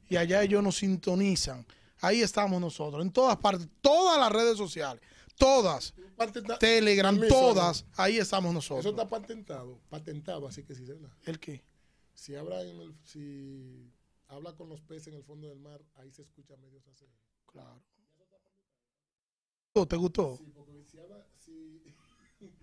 y 0.09 0.17
allá 0.17 0.43
ellos 0.43 0.63
nos 0.63 0.77
sintonizan. 0.77 1.65
Ahí 2.01 2.23
estamos 2.23 2.61
nosotros, 2.61 3.03
en 3.03 3.11
todas 3.11 3.37
partes, 3.37 3.69
todas 3.81 4.19
las 4.19 4.33
redes 4.33 4.57
sociales, 4.57 5.03
todas, 5.37 5.95
Telegram, 6.59 7.19
todas, 7.29 7.85
ahí 7.95 8.17
estamos 8.19 8.55
nosotros. 8.55 8.87
Eso 8.87 8.91
está 8.91 9.09
patentado, 9.09 9.79
patentado, 9.91 10.49
así 10.49 10.63
que 10.63 10.75
sí, 10.75 10.85
¿verdad? 10.85 11.11
¿El 11.25 11.39
qué? 11.39 11.63
Si 12.15 12.35
habla, 12.35 12.63
en 12.63 12.81
el, 12.81 12.95
si 13.05 13.91
habla 14.31 14.55
con 14.55 14.69
los 14.69 14.81
peces 14.81 15.09
en 15.09 15.15
el 15.15 15.25
fondo 15.25 15.49
del 15.49 15.61
mar, 15.61 15.85
ahí 15.97 16.11
se 16.11 16.23
escucha 16.23 16.57
medios 16.57 16.87
ACN. 16.87 17.13
Claro. 17.47 17.83
¿Te 19.89 19.97
gustó? 19.97 20.37
Sí, 20.37 20.53
porque 20.55 20.85
si 20.85 20.99
habla, 20.99 21.27
si, 21.37 21.95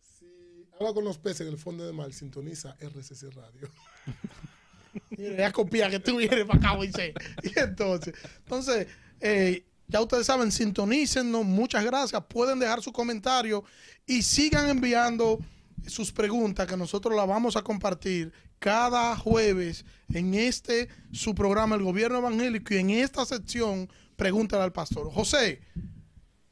si 0.00 0.68
habla 0.72 0.92
con 0.92 1.04
los 1.04 1.18
peces 1.18 1.42
en 1.42 1.52
el 1.52 1.58
fondo 1.58 1.84
del 1.84 1.94
mar, 1.94 2.12
sintoniza 2.12 2.76
RCC 2.80 3.34
Radio. 3.34 3.68
Mira, 5.10 5.36
ya 5.36 5.52
copia 5.52 5.90
que 5.90 5.98
tú 5.98 6.16
vienes 6.16 6.44
para 6.44 6.58
acá, 6.58 6.74
Moisés. 6.74 7.14
Y 7.42 7.58
entonces, 7.58 8.14
entonces 8.38 8.86
eh, 9.20 9.64
ya 9.88 10.00
ustedes 10.00 10.26
saben, 10.26 10.52
sintonícennos. 10.52 11.44
Muchas 11.44 11.84
gracias. 11.84 12.22
Pueden 12.28 12.58
dejar 12.58 12.82
su 12.82 12.92
comentario 12.92 13.64
y 14.06 14.22
sigan 14.22 14.68
enviando 14.68 15.38
sus 15.86 16.12
preguntas 16.12 16.66
que 16.66 16.76
nosotros 16.76 17.14
las 17.16 17.26
vamos 17.26 17.56
a 17.56 17.62
compartir 17.62 18.32
cada 18.64 19.14
jueves 19.14 19.84
en 20.14 20.32
este 20.32 20.88
su 21.12 21.34
programa 21.34 21.76
El 21.76 21.82
Gobierno 21.82 22.16
Evangélico 22.16 22.72
y 22.72 22.78
en 22.78 22.88
esta 22.88 23.26
sección 23.26 23.90
Pregúntale 24.16 24.62
al 24.62 24.72
Pastor. 24.72 25.12
José, 25.12 25.60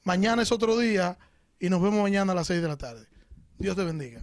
mañana 0.05 0.43
es 0.43 0.53
otro 0.53 0.77
día 0.77 1.17
y 1.59 1.71
nos 1.71 1.81
vemos 1.81 2.03
mañana 2.03 2.33
a 2.33 2.35
las 2.35 2.49
6 2.49 2.61
de 2.61 2.69
la 2.69 2.77
tarde. 2.77 3.07
Dios 3.57 3.77
te 3.77 3.85
bendiga. 3.85 4.21